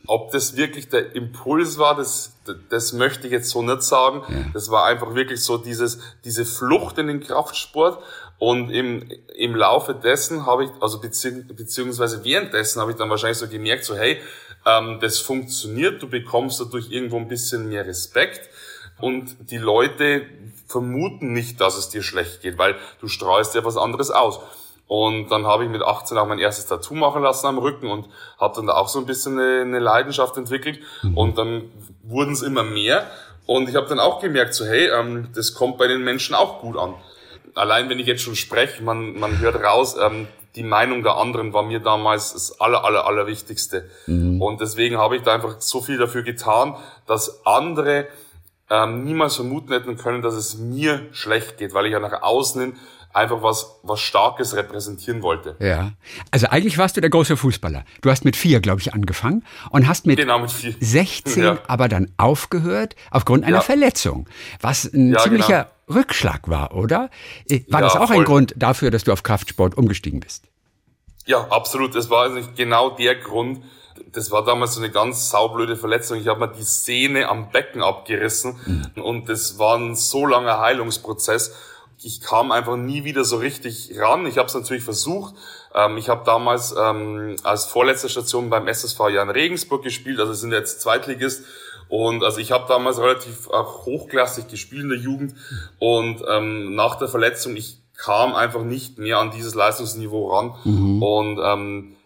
Ob 0.09 0.33
das 0.33 0.57
wirklich 0.57 0.89
der 0.89 1.15
Impuls 1.15 1.79
war, 1.79 1.95
das, 1.95 2.33
das 2.71 2.93
möchte 2.93 3.27
ich 3.27 3.33
jetzt 3.33 3.51
so 3.51 3.63
nicht 3.63 3.83
sagen. 3.83 4.23
Ja. 4.29 4.47
Das 4.53 4.71
war 4.71 4.87
einfach 4.87 5.15
wirklich 5.15 5.45
so 5.45 5.59
dieses, 5.59 6.01
diese 6.25 6.45
Flucht 6.45 6.99
in 6.99 7.07
den 7.07 7.21
Kraftsport. 7.21 8.03
Und 8.39 8.71
im, 8.71 9.11
im 9.35 9.57
Laufe 9.57 9.95
dessen 9.95 10.47
habe 10.47 10.65
ich, 10.65 10.71
also 10.81 11.01
bezieh 11.01 11.43
beziehungsweise 11.43 12.25
währenddessen 12.25 12.81
habe 12.81 12.93
ich 12.93 12.97
dann 12.97 13.11
wahrscheinlich 13.11 13.39
so 13.39 13.49
gemerkt, 13.49 13.85
so 13.85 13.97
hey, 13.97 14.19
ähm, 14.65 14.99
das 15.01 15.19
funktioniert, 15.19 16.01
du 16.03 16.09
bekommst 16.09 16.61
dadurch 16.61 16.91
irgendwo 16.91 17.17
ein 17.17 17.29
bisschen 17.29 17.69
mehr 17.69 17.85
Respekt 17.87 18.49
und 19.01 19.51
die 19.51 19.59
Leute 19.59 20.27
vermuten 20.67 21.33
nicht, 21.33 21.61
dass 21.61 21.77
es 21.77 21.89
dir 21.89 22.03
schlecht 22.03 22.43
geht, 22.43 22.59
weil 22.59 22.77
du 23.01 23.09
strahlst 23.09 23.55
ja 23.55 23.65
was 23.65 23.77
anderes 23.77 24.11
aus. 24.11 24.41
Und 24.87 25.29
dann 25.29 25.47
habe 25.47 25.65
ich 25.65 25.71
mit 25.71 25.83
18 25.83 26.17
auch 26.17 26.27
mein 26.27 26.39
erstes 26.39 26.67
Tattoo 26.67 26.95
machen 26.95 27.23
lassen 27.23 27.47
am 27.47 27.59
Rücken 27.59 27.91
und 27.91 28.07
habe 28.39 28.55
dann 28.57 28.67
da 28.67 28.75
auch 28.75 28.89
so 28.89 28.99
ein 28.99 29.07
bisschen 29.07 29.39
eine, 29.39 29.61
eine 29.61 29.79
Leidenschaft 29.81 30.37
entwickelt. 30.37 30.81
Mhm. 31.03 31.19
Und 31.19 31.39
dann 31.39 31.71
wurden 32.05 32.33
es 32.33 32.43
immer 32.43 32.63
mehr. 32.63 33.07
Und 33.47 33.69
ich 33.69 33.77
habe 33.77 33.87
dann 33.87 34.01
auch 34.01 34.21
gemerkt, 34.21 34.55
so 34.55 34.65
hey, 34.65 34.89
ähm, 34.89 35.29
das 35.35 35.55
kommt 35.55 35.77
bei 35.77 35.89
den 35.89 36.03
Menschen 36.03 36.35
auch 36.35 36.61
gut 36.61 36.79
an 36.79 36.95
allein 37.59 37.89
wenn 37.89 37.99
ich 37.99 38.07
jetzt 38.07 38.23
schon 38.23 38.37
spreche, 38.37 38.83
man, 38.83 39.19
man 39.19 39.39
hört 39.39 39.57
raus, 39.63 39.97
ähm, 40.01 40.29
die 40.55 40.63
Meinung 40.63 41.03
der 41.03 41.17
anderen 41.17 41.53
war 41.53 41.63
mir 41.63 41.81
damals 41.81 42.33
das 42.33 42.61
aller, 42.61 42.85
aller, 42.85 43.07
aller 43.07 43.27
Wichtigste. 43.27 43.89
Mhm. 44.07 44.41
Und 44.41 44.61
deswegen 44.61 44.97
habe 44.97 45.17
ich 45.17 45.23
da 45.23 45.35
einfach 45.35 45.61
so 45.61 45.81
viel 45.81 45.99
dafür 45.99 46.23
getan, 46.23 46.75
dass 47.07 47.47
andere 47.47 48.09
ähm, 48.71 49.05
niemals 49.05 49.37
vermuten 49.37 49.73
hätten 49.73 49.97
können, 49.97 50.23
dass 50.23 50.35
es 50.35 50.59
mir 50.59 51.07
schlecht 51.13 51.59
geht, 51.59 51.75
weil 51.75 51.87
ich 51.87 51.93
ja 51.93 52.01
nach 52.01 52.23
außen 52.23 52.61
hin 52.61 52.73
einfach 53.13 53.43
was, 53.43 53.79
was 53.83 54.01
Starkes 54.01 54.55
repräsentieren 54.55 55.23
wollte. 55.23 55.57
Ja. 55.61 55.93
Also 56.31 56.49
eigentlich 56.49 56.77
warst 56.79 56.97
du 56.97 57.01
der 57.01 57.11
große 57.11 57.37
Fußballer. 57.37 57.85
Du 58.03 58.11
hast 58.11 58.25
mit 58.25 58.37
vier, 58.37 58.61
glaube 58.61 58.81
ich, 58.81 58.93
angefangen 58.93 59.45
und 59.71 59.89
hast 59.89 60.07
mit, 60.07 60.19
genau, 60.19 60.39
mit 60.39 60.53
vier. 60.53 60.75
16 60.79 61.43
ja. 61.43 61.59
aber 61.67 61.89
dann 61.89 62.13
aufgehört 62.17 62.97
aufgrund 63.11 63.45
einer 63.45 63.59
ja. 63.59 63.63
Verletzung. 63.63 64.29
Was 64.61 64.85
ein 64.85 65.13
ja, 65.13 65.19
ziemlicher 65.19 65.65
genau. 65.65 65.78
Rückschlag 65.89 66.49
war, 66.49 66.75
oder? 66.75 67.11
Äh, 67.49 67.61
war 67.69 67.81
das 67.81 67.97
auch 67.97 68.09
voll. 68.09 68.19
ein 68.19 68.25
Grund 68.25 68.55
dafür, 68.57 68.91
dass 68.91 69.05
du 69.05 69.13
auf 69.13 69.23
Kraftsport 69.23 69.77
umgestiegen 69.77 70.21
bist? 70.21 70.45
Ja, 71.27 71.47
absolut. 71.51 71.95
Das 71.95 72.11
war 72.11 72.27
eigentlich 72.27 72.55
genau 72.55 72.91
der 72.91 73.17
Grund. 73.17 73.63
Das 74.13 74.31
war 74.31 74.45
damals 74.45 74.75
so 74.75 74.81
eine 74.81 74.91
ganz 74.91 75.31
saublöde 75.31 75.77
Verletzung. 75.77 76.19
Ich 76.19 76.29
habe 76.29 76.41
mir 76.41 76.49
die 76.49 76.63
Sehne 76.63 77.29
am 77.29 77.51
Becken 77.51 77.83
abgerissen 77.83 78.57
mhm. 78.95 79.03
und 79.03 79.29
das 79.29 79.59
war 79.59 79.77
ein 79.77 79.95
so 79.97 80.25
langer 80.25 80.61
Heilungsprozess 80.61 81.55
ich 82.03 82.21
kam 82.21 82.53
einfach 82.53 82.77
nie 82.77 83.05
wieder 83.05 83.25
so 83.25 83.39
richtig 83.39 83.93
ran. 83.99 84.27
Ich 84.27 84.39
habe 84.39 84.47
es 84.47 84.55
natürlich 84.55 84.85
versucht. 84.85 85.35
Ähm, 85.75 85.97
ich 85.97 86.09
habe 86.09 86.25
damals 86.25 86.75
ähm, 86.79 87.37
als 87.43 87.67
vorletzte 87.67 88.09
Station 88.09 88.51
beim 88.51 88.69
SSV 88.69 89.01
Jan 89.11 89.31
Regensburg 89.31 89.83
gespielt, 89.83 90.21
also 90.21 90.33
sind 90.33 90.53
jetzt 90.53 90.81
Zweitligist. 90.81 91.45
Und 91.89 92.23
also 92.23 92.39
ich 92.39 92.53
habe 92.53 92.67
damals 92.69 92.99
relativ 92.99 93.49
auch 93.49 93.87
hochklassig 93.87 94.49
gespielt 94.49 94.83
in 94.85 94.89
der 94.91 94.99
Jugend. 94.99 95.35
Und 95.79 96.23
ähm, 96.29 96.75
nach 96.75 96.97
der 96.97 97.09
Verletzung, 97.09 97.57
ich 97.57 97.79
kam 97.97 98.35
einfach 98.35 98.63
nicht 98.63 98.99
mehr 98.99 99.19
an 99.19 99.31
dieses 99.31 99.55
Leistungsniveau 99.55 100.29
ran. 100.29 100.55
Mhm. 100.65 101.03
Und 101.03 101.41
ähm, 101.43 101.97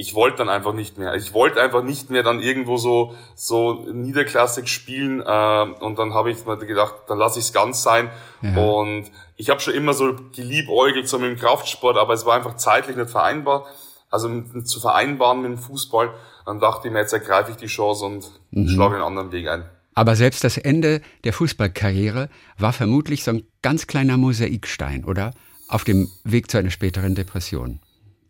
ich 0.00 0.14
wollte 0.14 0.38
dann 0.38 0.48
einfach 0.48 0.72
nicht 0.72 0.96
mehr. 0.96 1.14
Ich 1.14 1.34
wollte 1.34 1.60
einfach 1.60 1.82
nicht 1.82 2.08
mehr 2.08 2.22
dann 2.22 2.40
irgendwo 2.40 2.78
so 2.78 3.14
so 3.34 3.84
niederklassig 3.92 4.66
spielen 4.66 5.20
äh, 5.20 5.66
und 5.80 5.98
dann 5.98 6.14
habe 6.14 6.30
ich 6.30 6.46
mir 6.46 6.56
gedacht, 6.56 6.94
dann 7.06 7.18
lasse 7.18 7.38
ich 7.38 7.44
es 7.44 7.52
ganz 7.52 7.82
sein. 7.82 8.10
Ja. 8.40 8.56
Und 8.56 9.10
ich 9.36 9.50
habe 9.50 9.60
schon 9.60 9.74
immer 9.74 9.92
so 9.92 10.14
geliebäugelt 10.34 11.06
so 11.06 11.18
mit 11.18 11.30
dem 11.30 11.38
Kraftsport, 11.38 11.98
aber 11.98 12.14
es 12.14 12.24
war 12.24 12.34
einfach 12.34 12.56
zeitlich 12.56 12.96
nicht 12.96 13.10
vereinbar, 13.10 13.66
also 14.10 14.30
mit, 14.30 14.66
zu 14.66 14.80
vereinbaren 14.80 15.42
mit 15.42 15.50
dem 15.50 15.58
Fußball. 15.58 16.14
Dann 16.46 16.60
dachte 16.60 16.88
ich 16.88 16.92
mir, 16.92 17.00
jetzt 17.00 17.12
ergreife 17.12 17.52
ich 17.52 17.56
die 17.56 17.66
Chance 17.66 18.04
und 18.04 18.30
mhm. 18.50 18.68
schlage 18.68 18.94
einen 18.96 19.04
anderen 19.04 19.32
Weg 19.32 19.48
ein. 19.48 19.64
Aber 19.94 20.16
selbst 20.16 20.44
das 20.44 20.56
Ende 20.56 21.02
der 21.24 21.32
Fußballkarriere 21.32 22.28
war 22.58 22.72
vermutlich 22.72 23.24
so 23.24 23.32
ein 23.32 23.42
ganz 23.62 23.86
kleiner 23.86 24.16
Mosaikstein, 24.16 25.04
oder? 25.04 25.32
Auf 25.68 25.84
dem 25.84 26.08
Weg 26.24 26.50
zu 26.50 26.58
einer 26.58 26.70
späteren 26.70 27.14
Depression. 27.14 27.80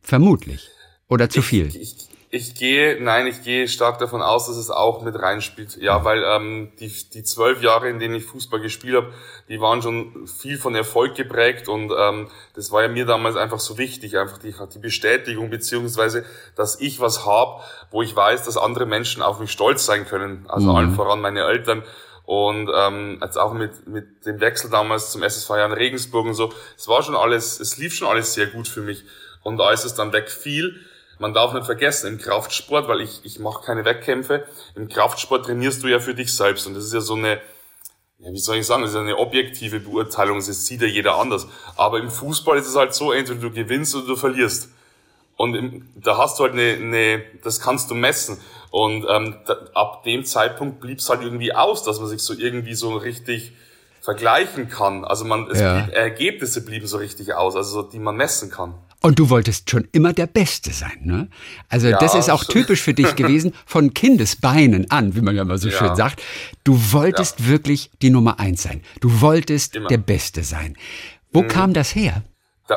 Vermutlich. 0.03 0.69
Oder 1.09 1.29
zu 1.29 1.43
viel? 1.43 1.67
Ich, 1.67 1.81
ich, 1.81 2.09
ich 2.33 2.55
gehe, 2.55 3.03
nein, 3.03 3.27
ich 3.27 3.43
gehe 3.43 3.67
stark 3.67 3.99
davon 3.99 4.23
aus, 4.23 4.47
dass 4.47 4.57
es 4.57 4.71
auch 4.71 5.03
mit 5.03 5.17
reinspielt. 5.17 5.77
Ja, 5.79 6.05
weil 6.05 6.23
ähm, 6.23 6.71
die, 6.79 6.93
die 7.13 7.25
zwölf 7.25 7.61
Jahre, 7.61 7.89
in 7.89 7.99
denen 7.99 8.15
ich 8.15 8.25
Fußball 8.25 8.61
gespielt 8.61 8.95
habe, 8.95 9.13
die 9.49 9.61
waren 9.61 9.83
schon 9.83 10.29
viel 10.29 10.57
von 10.57 10.77
Erfolg 10.77 11.17
geprägt 11.17 11.69
und 11.69 11.93
ähm, 11.97 12.29
das 12.55 12.71
war 12.71 12.83
ja 12.83 12.89
mir 12.89 13.05
damals 13.05 13.35
einfach 13.35 13.59
so 13.59 13.79
wichtig, 13.79 14.17
einfach 14.17 14.39
die, 14.39 14.55
die 14.73 14.79
Bestätigung 14.79 15.51
beziehungsweise, 15.51 16.25
dass 16.55 16.81
ich 16.81 17.01
was 17.01 17.27
hab, 17.27 17.65
wo 17.91 18.01
ich 18.01 18.15
weiß, 18.15 18.45
dass 18.45 18.57
andere 18.57 18.87
Menschen 18.87 19.23
auf 19.23 19.41
mich 19.41 19.51
stolz 19.51 19.85
sein 19.85 20.07
können. 20.07 20.45
Also 20.49 20.71
mhm. 20.71 20.77
allen 20.77 20.95
voran 20.95 21.21
meine 21.21 21.43
Eltern 21.43 21.83
und 22.27 22.71
ähm, 22.73 23.19
jetzt 23.21 23.39
auch 23.39 23.53
mit 23.55 23.89
mit 23.89 24.25
dem 24.25 24.41
Wechsel 24.41 24.71
damals 24.71 25.11
zum 25.11 25.25
SSV 25.25 25.51
Jan 25.51 25.73
Regensburg 25.73 26.27
und 26.27 26.35
so, 26.35 26.53
es 26.77 26.87
war 26.87 27.03
schon 27.03 27.17
alles, 27.17 27.59
es 27.59 27.77
lief 27.77 27.93
schon 27.93 28.07
alles 28.07 28.35
sehr 28.35 28.47
gut 28.47 28.69
für 28.69 28.83
mich. 28.83 29.03
Und 29.43 29.61
als 29.61 29.85
es 29.85 29.95
dann 29.95 30.13
wegfiel, 30.13 30.79
man 31.21 31.35
darf 31.35 31.53
nicht 31.53 31.67
vergessen, 31.67 32.09
im 32.09 32.19
Kraftsport, 32.19 32.89
weil 32.89 33.03
ich, 33.03 33.21
ich 33.25 33.39
mache 33.39 33.65
keine 33.65 33.85
Wettkämpfe, 33.85 34.47
im 34.75 34.89
Kraftsport 34.89 35.45
trainierst 35.45 35.83
du 35.83 35.89
ja 35.89 36.01
für 36.01 36.15
dich 36.15 36.35
selbst. 36.35 36.67
Und 36.67 36.75
das 36.75 36.85
ist 36.85 36.95
ja 36.95 37.01
so 37.01 37.15
eine, 37.15 37.41
ja, 38.19 38.33
wie 38.33 38.39
soll 38.39 38.57
ich 38.57 38.67
sagen, 38.67 38.83
das 38.83 38.93
ist 38.93 38.97
eine 38.97 39.19
objektive 39.19 39.81
Beurteilung, 39.81 40.39
das 40.39 40.67
sieht 40.67 40.81
ja 40.81 40.89
jeder 40.89 41.17
anders. 41.17 41.47
Aber 41.77 41.99
im 41.99 42.11
Fußball 42.11 42.59
ist 42.59 42.69
es 42.69 42.77
halt 42.77 42.95
so, 42.95 43.13
entweder 43.13 43.41
du 43.41 43.51
gewinnst 43.51 43.95
oder 43.95 44.07
du 44.07 44.17
verlierst. 44.17 44.71
Und 45.37 45.55
im, 45.55 45.89
da 45.95 46.17
hast 46.19 46.39
du 46.39 46.45
halt 46.45 46.55
eine, 46.55 46.73
eine, 46.73 47.23
das 47.45 47.61
kannst 47.61 47.91
du 47.91 47.95
messen. 47.95 48.39
Und 48.71 49.07
ähm, 49.09 49.37
da, 49.47 49.57
ab 49.75 50.05
dem 50.05 50.25
Zeitpunkt 50.25 50.81
blieb 50.81 50.99
es 50.99 51.09
halt 51.09 51.23
irgendwie 51.23 51.55
aus, 51.55 51.83
dass 51.83 51.99
man 51.99 52.09
sich 52.09 52.23
so 52.23 52.35
irgendwie 52.35 52.75
so 52.75 52.97
richtig 52.97 53.53
vergleichen 54.01 54.71
kann. 54.71 55.05
Also 55.05 55.27
man, 55.27 55.51
es 55.51 55.61
ja. 55.61 55.81
blieb, 55.81 55.95
Ergebnisse 55.95 56.65
blieben 56.65 56.87
so 56.87 56.97
richtig 56.97 57.35
aus, 57.35 57.57
also 57.57 57.83
die 57.83 57.99
man 57.99 58.17
messen 58.17 58.51
kann. 58.51 58.75
Und 59.03 59.19
du 59.19 59.31
wolltest 59.31 59.71
schon 59.71 59.89
immer 59.93 60.13
der 60.13 60.27
Beste 60.27 60.73
sein, 60.73 61.01
ne? 61.05 61.29
Also 61.69 61.89
ja, 61.89 61.99
das 61.99 62.15
ist 62.15 62.29
auch 62.29 62.45
typisch 62.45 62.83
für 62.83 62.93
dich 62.93 63.17
gewesen, 63.17 63.55
von 63.67 63.95
Kindesbeinen 63.95 64.91
an, 64.91 65.17
wie 65.17 65.23
man 65.23 65.35
ja 65.35 65.45
mal 65.45 65.57
so 65.57 65.69
ja. 65.69 65.79
schön 65.79 65.97
sagt. 65.97 66.23
Du 66.65 66.93
wolltest 66.93 67.41
ja. 67.41 67.47
wirklich 67.47 67.91
die 68.03 68.11
Nummer 68.11 68.39
eins 68.39 68.63
sein. 68.63 68.83
Du 69.01 69.23
wolltest 69.23 69.77
immer. 69.77 69.89
der 69.89 69.99
Beste 69.99 70.45
sein. 70.45 70.77
Wo 71.33 71.43
mhm. 71.43 71.49
kam 71.49 71.73
das 71.73 71.95
her? 71.95 72.23
Da, 72.69 72.77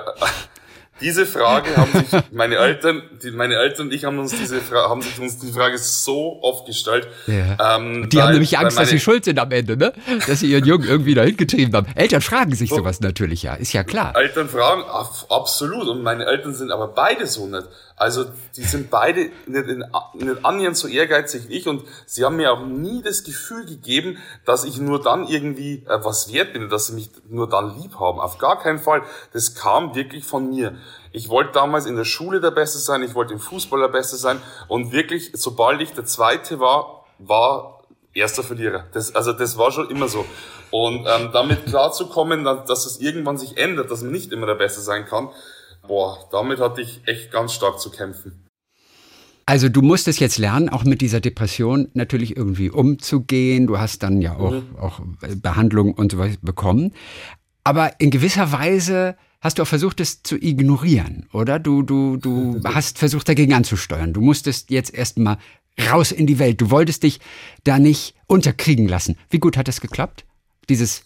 diese 1.02 1.26
Frage 1.26 1.76
haben 1.76 1.92
sich 1.92 2.22
meine 2.32 2.58
Eltern, 2.58 3.04
die, 3.22 3.32
meine 3.32 3.56
Eltern 3.56 3.88
und 3.88 3.94
ich 3.94 4.06
haben 4.06 4.20
uns 4.20 4.32
diese 4.32 4.62
Frage, 4.62 4.90
haben 4.90 5.02
sich 5.02 5.20
uns 5.20 5.40
die 5.40 5.52
Frage 5.52 5.78
so 5.78 6.40
oft 6.42 6.66
gestellt. 6.66 7.08
Ja. 7.28 7.78
Ähm, 7.78 8.10
die 8.10 8.18
weil, 8.18 8.24
haben 8.24 8.32
nämlich 8.34 8.58
Angst, 8.58 8.78
dass 8.78 8.90
sie 8.90 9.00
schuld 9.00 9.26
sind 9.26 9.40
am 9.40 9.52
Ende, 9.52 9.76
ne? 9.76 9.94
Dass 10.28 10.42
sie 10.42 10.52
ihren 10.52 10.66
Jungen 10.66 10.88
irgendwie 10.88 11.16
dahin 11.16 11.36
getrieben 11.36 11.74
haben. 11.74 11.88
Eltern 11.96 12.22
fragen 12.22 12.54
sich 12.56 12.70
so, 12.70 12.78
sowas 12.78 13.02
natürlich 13.02 13.44
ja, 13.44 13.56
ist 13.56 13.74
ja 13.74 13.84
klar. 13.84 14.16
Eltern 14.16 14.48
fragen 14.50 14.84
absolut 15.30 15.88
und 15.88 16.04
meine 16.04 16.26
Eltern 16.26 16.54
sind 16.54 16.72
aber 16.72 16.88
beide 16.88 17.28
so 17.28 17.48
nicht. 17.48 17.68
Also 17.96 18.26
die 18.56 18.64
sind 18.64 18.90
beide 18.90 19.32
nicht, 19.46 19.68
in, 19.68 19.86
nicht 20.14 20.46
annähernd 20.46 20.76
so 20.76 20.88
ehrgeizig 20.88 21.48
wie 21.48 21.54
ich 21.54 21.68
und 21.68 21.84
sie 22.06 22.26
haben 22.26 22.38
mir 22.38 22.52
auch 22.52 22.66
nie 22.66 23.02
das 23.02 23.24
Gefühl 23.24 23.66
gegeben, 23.66 24.18
dass 24.46 24.64
ich 24.64 24.78
nur 24.80 25.02
dann 25.02 25.28
irgendwie 25.28 25.86
äh, 25.88 26.04
was 26.04 26.34
wert 26.34 26.54
bin, 26.54 26.70
dass 26.70 26.88
sie 26.88 26.94
mich 26.94 27.12
nur 27.30 27.48
dann 27.48 27.80
lieb 27.80 28.00
haben. 28.00 28.20
Auf 28.20 28.38
gar 28.40 28.60
keinen 28.60 28.80
Fall. 28.80 29.04
Das 29.32 29.56
kam 29.56 29.96
wirklich 29.96 30.26
von 30.26 30.50
mir. 30.50 30.76
Ich 31.12 31.30
wollte 31.30 31.52
damals 31.52 31.86
in 31.86 31.96
der 31.96 32.06
Schule 32.06 32.42
der 32.42 32.52
Beste 32.52 32.80
sein, 32.80 33.04
ich 33.04 33.14
wollte 33.14 33.34
im 33.34 33.40
Fußball 33.40 33.80
der 33.80 33.90
Beste 33.90 34.16
sein 34.16 34.42
und 34.68 34.92
wirklich, 34.92 35.32
sobald 35.36 35.80
ich 35.82 35.92
der 35.94 36.06
Zweite 36.06 36.60
war, 36.60 37.06
war 37.20 37.84
erster 38.14 38.44
Verlierer. 38.44 38.86
Das, 38.94 39.16
also 39.16 39.34
das 39.34 39.58
war 39.58 39.72
schon 39.72 39.90
immer 39.90 40.08
so. 40.08 40.26
Und 40.72 41.06
ähm, 41.08 41.30
damit 41.32 41.66
klarzukommen, 41.68 42.44
dass 42.44 42.86
es 42.86 43.00
irgendwann 43.00 43.38
sich 43.38 43.58
ändert, 43.58 43.92
dass 43.92 44.02
man 44.02 44.12
nicht 44.12 44.32
immer 44.32 44.48
der 44.48 44.56
Beste 44.56 44.82
sein 44.82 45.06
kann, 45.06 45.30
boah, 45.88 46.28
damit 46.32 46.60
hatte 46.60 46.82
ich 46.82 47.02
echt 47.06 47.32
ganz 47.32 47.54
stark 47.54 47.80
zu 47.80 47.92
kämpfen. 47.92 48.44
Also 49.46 49.68
du 49.68 49.82
musstest 49.82 50.20
jetzt 50.20 50.38
lernen, 50.38 50.70
auch 50.70 50.86
mit 50.86 51.02
dieser 51.02 51.20
Depression 51.20 51.90
natürlich 51.94 52.38
irgendwie 52.38 52.70
umzugehen. 52.70 53.68
Du 53.68 53.78
hast 53.78 54.02
dann 54.02 54.22
ja 54.22 54.38
auch, 54.38 54.52
mhm. 54.52 54.76
auch 54.80 55.02
Behandlung 55.42 55.94
und 55.94 56.14
so 56.14 56.18
weiter 56.18 56.38
bekommen. 56.42 56.94
Aber 57.64 58.00
in 58.00 58.10
gewisser 58.10 58.52
Weise 58.52 59.18
hast 59.42 59.60
du 59.60 59.64
auch 59.64 59.68
versucht, 59.68 60.00
es 60.00 60.24
zu 60.24 60.38
ignorieren, 60.38 61.28
oder? 61.34 61.60
Du, 61.60 61.82
du, 61.82 62.18
du 62.18 62.62
hast 62.66 62.98
versucht, 62.98 63.28
dagegen 63.28 63.54
anzusteuern. 63.54 64.14
Du 64.14 64.22
musstest 64.22 64.70
jetzt 64.70 64.94
erstmal 64.94 65.38
raus 65.90 66.14
in 66.14 66.26
die 66.26 66.40
Welt. 66.40 66.62
Du 66.62 66.72
wolltest 66.72 67.04
dich 67.04 67.20
da 67.66 67.80
nicht 67.80 68.16
unterkriegen 68.28 68.88
lassen. 68.88 69.18
Wie 69.30 69.40
gut 69.40 69.58
hat 69.58 69.68
das 69.68 69.82
geklappt? 69.82 70.26
Dieses 70.70 71.04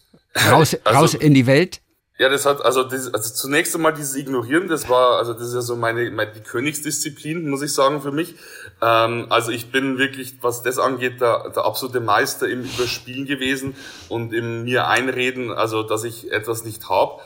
raus, 0.52 0.78
also, 0.84 1.00
raus 1.00 1.14
in 1.16 1.34
die 1.34 1.48
Welt? 1.48 1.82
Ja, 2.20 2.30
das 2.30 2.48
hat, 2.48 2.66
also, 2.66 2.84
das, 2.84 3.14
also 3.14 3.34
zunächst 3.34 3.76
einmal 3.76 3.94
dieses 3.94 4.16
Ignorieren, 4.16 4.68
das 4.68 4.90
war, 4.90 5.18
also 5.18 5.34
das 5.34 5.50
ist 5.50 5.54
ja 5.54 5.62
so 5.62 5.76
meine, 5.76 6.10
meine 6.10 6.32
die 6.32 6.42
Königsdisziplin, 6.42 7.48
muss 7.48 7.62
ich 7.62 7.72
sagen, 7.74 8.02
für 8.02 8.12
mich. 8.12 8.36
Ähm, 8.82 9.28
also 9.30 9.52
ich 9.52 9.72
bin 9.72 10.00
wirklich, 10.00 10.38
was 10.42 10.64
das 10.64 10.80
angeht, 10.80 11.22
der, 11.22 11.50
der 11.50 11.66
absolute 11.66 12.00
Meister 12.00 12.50
im 12.50 12.64
Überspielen 12.64 13.28
gewesen 13.28 13.76
und 14.10 14.34
im 14.34 14.64
mir 14.64 14.88
einreden, 14.88 15.52
also 15.52 15.84
dass 15.84 16.04
ich 16.04 16.32
etwas 16.32 16.64
nicht 16.64 16.90
hab. 16.90 17.22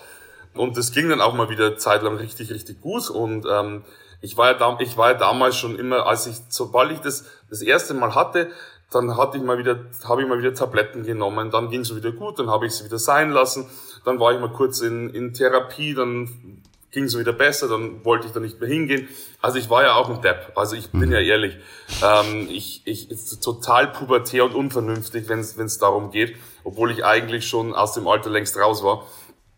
Und 0.54 0.76
das 0.76 0.92
ging 0.92 1.08
dann 1.08 1.22
auch 1.22 1.34
mal 1.34 1.50
wieder 1.50 1.78
zeitlang 1.78 2.18
richtig, 2.18 2.52
richtig 2.52 2.82
gut. 2.82 3.10
Und 3.10 3.46
ähm, 3.50 3.86
ich 4.20 4.36
war 4.36 4.48
ja 4.48 4.54
da, 4.56 4.78
ich 4.82 4.98
war 4.98 5.14
ja 5.14 5.18
damals 5.18 5.56
schon 5.56 5.80
immer, 5.80 6.06
als 6.06 6.28
ich, 6.28 6.36
sobald 6.50 6.92
ich 6.92 7.00
das 7.00 7.26
das 7.50 7.62
erste 7.62 7.94
Mal 7.94 8.14
hatte, 8.14 8.52
dann 8.92 9.16
hatte 9.16 9.38
ich 9.38 9.44
mal 9.44 9.58
wieder, 9.58 9.80
habe 10.04 10.22
ich 10.22 10.28
mal 10.28 10.38
wieder 10.38 10.54
Tabletten 10.54 11.04
genommen, 11.04 11.50
dann 11.50 11.70
ging 11.70 11.82
es 11.82 11.96
wieder 11.96 12.12
gut, 12.12 12.40
dann 12.40 12.50
habe 12.50 12.66
ich 12.66 12.74
sie 12.74 12.84
wieder 12.84 13.00
sein 13.00 13.32
lassen, 13.32 13.70
dann 14.06 14.20
war 14.20 14.34
ich 14.34 14.40
mal 14.40 14.52
kurz 14.52 14.82
in, 14.82 15.10
in 15.10 15.34
Therapie, 15.34 15.94
dann 15.94 16.62
ging 16.92 17.06
es 17.06 17.18
wieder 17.18 17.34
besser, 17.34 17.68
dann 17.70 18.04
wollte 18.04 18.28
ich 18.28 18.34
da 18.34 18.40
nicht 18.40 18.60
mehr 18.60 18.70
hingehen. 18.70 19.08
Also 19.42 19.58
ich 19.58 19.70
war 19.70 19.84
ja 19.84 19.96
auch 19.96 20.10
ein 20.10 20.22
Depp, 20.22 20.52
also 20.56 20.76
ich 20.76 20.90
bin 20.90 21.08
mhm. 21.08 21.14
ja 21.14 21.20
ehrlich. 21.20 21.58
Ähm, 22.04 22.48
ich, 22.50 22.82
ich 22.86 23.10
ist 23.10 23.42
total 23.42 23.88
pubertär 23.88 24.46
und 24.46 24.54
unvernünftig, 24.54 25.30
wenn 25.30 25.40
es 25.40 25.78
darum 25.78 26.12
geht, 26.12 26.36
obwohl 26.64 26.92
ich 26.92 27.06
eigentlich 27.06 27.48
schon 27.48 27.74
aus 27.74 27.94
dem 27.94 28.08
Alter 28.08 28.30
längst 28.30 28.58
raus 28.58 28.84
war. 28.84 29.08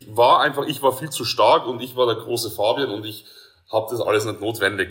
War 0.08 0.42
einfach, 0.42 0.68
ich 0.68 0.82
war 0.84 0.96
viel 0.96 1.10
zu 1.10 1.26
stark 1.26 1.66
und 1.66 1.82
ich 1.82 1.96
war 1.96 2.06
der 2.06 2.24
große 2.24 2.52
Fabian 2.52 2.92
und 2.92 3.06
ich 3.06 3.26
habe 3.72 3.88
das 3.90 4.02
alles 4.02 4.26
nicht 4.26 4.42
notwendig. 4.42 4.90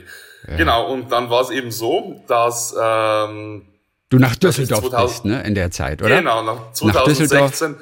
Ja. 0.49 0.57
Genau, 0.57 0.93
und 0.93 1.13
dann 1.13 1.31
war 1.31 1.43
es 1.43 1.51
eben 1.51 1.71
so, 1.71 2.23
dass 2.27 2.75
ähm, 2.81 3.69
Du 4.09 4.19
nach 4.19 4.37
Düsseldorf 4.37 4.81
2000, 4.81 5.09
bist, 5.09 5.25
ne, 5.25 5.43
in 5.47 5.55
der 5.55 5.71
Zeit, 5.71 6.03
oder? 6.03 6.17
Genau, 6.17 6.43
nach 6.43 6.73
2016 6.73 7.71
nach 7.73 7.79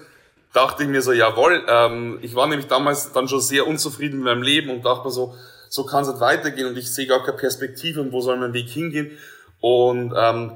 dachte 0.52 0.82
ich 0.82 0.88
mir 0.88 1.02
so, 1.02 1.12
jawohl, 1.12 1.64
ähm, 1.68 2.18
ich 2.22 2.34
war 2.34 2.46
nämlich 2.46 2.66
damals 2.66 3.12
dann 3.12 3.28
schon 3.28 3.40
sehr 3.40 3.66
unzufrieden 3.66 4.18
mit 4.18 4.26
meinem 4.26 4.42
Leben 4.42 4.70
und 4.70 4.84
dachte 4.84 5.04
mir 5.04 5.12
so, 5.12 5.34
so 5.68 5.84
kann 5.84 6.02
es 6.02 6.08
nicht 6.08 6.20
weitergehen 6.20 6.66
und 6.66 6.76
ich 6.76 6.92
sehe 6.92 7.06
gar 7.06 7.24
keine 7.24 7.36
Perspektive 7.36 8.00
und 8.00 8.12
wo 8.12 8.20
soll 8.20 8.36
mein 8.36 8.52
Weg 8.52 8.68
hingehen. 8.68 9.12
Und 9.60 10.12
ähm, 10.16 10.52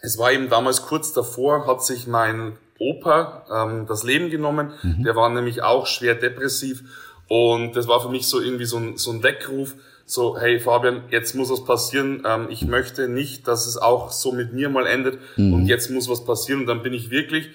es 0.00 0.18
war 0.18 0.32
eben 0.32 0.50
damals 0.50 0.82
kurz 0.82 1.12
davor, 1.12 1.66
hat 1.66 1.84
sich 1.84 2.06
mein 2.06 2.58
Opa 2.78 3.46
ähm, 3.50 3.86
das 3.86 4.02
Leben 4.02 4.30
genommen. 4.30 4.72
Mhm. 4.82 5.04
Der 5.04 5.16
war 5.16 5.28
nämlich 5.30 5.62
auch 5.62 5.86
schwer 5.86 6.14
depressiv. 6.14 6.82
Und 7.28 7.76
das 7.76 7.88
war 7.88 8.00
für 8.00 8.10
mich 8.10 8.26
so 8.26 8.40
irgendwie 8.40 8.66
so 8.66 8.76
ein, 8.76 8.98
so 8.98 9.10
ein 9.12 9.22
Weckruf, 9.22 9.74
so, 10.04 10.36
hey 10.36 10.58
Fabian, 10.60 11.04
jetzt 11.10 11.34
muss 11.34 11.50
was 11.50 11.64
passieren. 11.64 12.24
Ähm, 12.26 12.48
ich 12.50 12.66
möchte 12.66 13.08
nicht, 13.08 13.48
dass 13.48 13.66
es 13.66 13.78
auch 13.78 14.10
so 14.10 14.32
mit 14.32 14.52
mir 14.52 14.68
mal 14.68 14.86
endet. 14.86 15.18
Mhm. 15.36 15.54
Und 15.54 15.66
jetzt 15.66 15.90
muss 15.90 16.10
was 16.10 16.24
passieren. 16.24 16.62
Und 16.62 16.66
dann 16.66 16.82
bin 16.82 16.92
ich 16.92 17.10
wirklich 17.10 17.48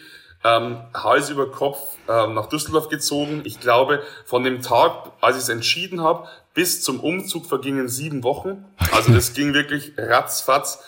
ähm, 0.48 0.78
Hals 0.94 1.30
über 1.30 1.52
Kopf 1.52 1.78
ähm, 2.08 2.34
nach 2.34 2.48
Düsseldorf 2.48 2.90
gezogen. 2.90 3.42
Ich 3.44 3.60
glaube, 3.60 4.02
von 4.26 4.44
dem 4.44 4.62
Tag, 4.62 5.12
als 5.20 5.36
ich 5.38 5.44
es 5.44 5.50
entschieden 5.50 6.02
habe, 6.02 6.28
bis 6.54 6.82
zum 6.82 7.00
Umzug 7.00 7.46
vergingen 7.46 7.90
sieben 7.90 8.24
Wochen. 8.24 8.66
Also 8.92 9.14
das 9.14 9.34
ging 9.34 9.54
wirklich 9.54 9.94
ratzfatz. 9.98 10.80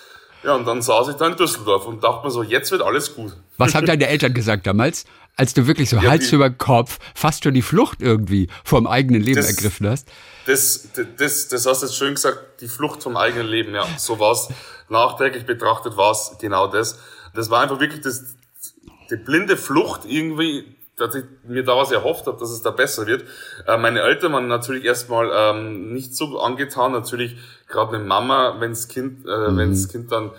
Ja, 0.43 0.55
und 0.55 0.65
dann 0.65 0.81
saß 0.81 1.09
ich 1.09 1.15
da 1.15 1.27
in 1.27 1.35
Düsseldorf 1.35 1.85
und 1.85 2.03
dachte 2.03 2.25
mir 2.25 2.31
so, 2.31 2.43
jetzt 2.43 2.71
wird 2.71 2.81
alles 2.81 3.13
gut. 3.13 3.33
Was 3.57 3.75
haben 3.75 3.85
deine 3.85 4.07
Eltern 4.07 4.33
gesagt 4.33 4.65
damals, 4.65 5.03
als 5.35 5.53
du 5.53 5.67
wirklich 5.67 5.89
so 5.89 5.97
ja, 5.97 6.03
Hals 6.03 6.29
die, 6.29 6.35
über 6.35 6.49
Kopf 6.49 6.97
fast 7.13 7.43
schon 7.43 7.53
die 7.53 7.61
Flucht 7.61 8.01
irgendwie 8.01 8.47
vom 8.63 8.87
eigenen 8.87 9.21
Leben 9.21 9.35
das, 9.35 9.47
ergriffen 9.47 9.89
hast? 9.89 10.07
Das, 10.45 10.87
das, 11.17 11.49
das 11.49 11.65
hast 11.65 11.81
du 11.81 11.87
jetzt 11.87 11.95
schön 11.97 12.15
gesagt, 12.15 12.61
die 12.61 12.69
Flucht 12.69 13.03
vom 13.03 13.17
eigenen 13.17 13.47
Leben, 13.47 13.75
ja. 13.75 13.85
So 13.97 14.19
war 14.19 14.31
es. 14.31 14.47
Nachträglich 14.87 15.45
betrachtet 15.45 15.97
war 15.97 16.11
es 16.11 16.31
genau 16.39 16.67
das. 16.67 16.97
Das 17.35 17.49
war 17.51 17.61
einfach 17.61 17.79
wirklich 17.79 18.01
das, 18.01 18.37
die 19.09 19.17
blinde 19.17 19.57
Flucht 19.57 20.01
irgendwie 20.05 20.75
dass 20.99 21.15
ich 21.15 21.23
mir 21.47 21.63
da 21.63 21.77
was 21.77 21.91
erhofft 21.91 22.27
habe, 22.27 22.37
dass 22.39 22.49
es 22.49 22.61
da 22.61 22.71
besser 22.71 23.07
wird. 23.07 23.23
Äh, 23.65 23.77
meine 23.77 24.01
Eltern 24.01 24.33
waren 24.33 24.47
natürlich 24.47 24.83
erstmal 24.83 25.31
ähm, 25.33 25.93
nicht 25.93 26.13
so 26.13 26.39
angetan. 26.39 26.91
Natürlich 26.91 27.37
gerade 27.69 27.95
eine 27.95 28.03
Mama, 28.03 28.57
wenns 28.59 28.89
Kind, 28.89 29.25
äh, 29.25 29.49
mhm. 29.49 29.57
wenns 29.57 29.87
Kind 29.87 30.11
dann 30.11 30.31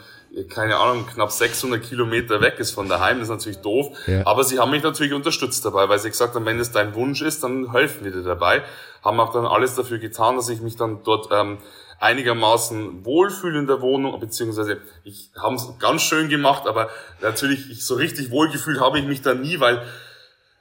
keine 0.48 0.76
Ahnung, 0.76 1.06
knapp 1.06 1.32
600 1.32 1.82
Kilometer 1.82 2.40
weg 2.40 2.58
ist 2.58 2.70
von 2.70 2.88
daheim, 2.88 3.18
das 3.18 3.28
ist 3.28 3.30
natürlich 3.30 3.58
doof. 3.58 3.88
Ja. 4.06 4.24
Aber 4.26 4.44
sie 4.44 4.60
haben 4.60 4.70
mich 4.70 4.82
natürlich 4.82 5.12
unterstützt 5.12 5.64
dabei, 5.64 5.88
weil 5.88 5.98
sie 5.98 6.08
gesagt 6.08 6.34
haben, 6.34 6.46
wenn 6.46 6.60
es 6.60 6.70
dein 6.70 6.94
Wunsch 6.94 7.20
ist, 7.20 7.42
dann 7.42 7.72
helfen 7.72 8.04
wir 8.04 8.12
dir 8.12 8.22
dabei. 8.22 8.62
Haben 9.02 9.18
auch 9.18 9.32
dann 9.32 9.46
alles 9.46 9.74
dafür 9.74 9.98
getan, 9.98 10.36
dass 10.36 10.48
ich 10.48 10.60
mich 10.60 10.76
dann 10.76 11.02
dort 11.02 11.30
ähm, 11.32 11.58
einigermaßen 12.00 13.04
wohlfühle 13.04 13.58
in 13.58 13.66
der 13.66 13.80
Wohnung, 13.82 14.18
beziehungsweise 14.18 14.78
ich 15.04 15.30
habe 15.40 15.54
es 15.54 15.68
ganz 15.78 16.02
schön 16.02 16.28
gemacht, 16.28 16.66
aber 16.66 16.88
natürlich 17.20 17.70
ich, 17.70 17.84
so 17.84 17.94
richtig 17.94 18.30
wohlgefühlt 18.30 18.80
habe 18.80 18.98
ich 18.98 19.04
mich 19.04 19.20
dann 19.20 19.42
nie, 19.42 19.60
weil 19.60 19.82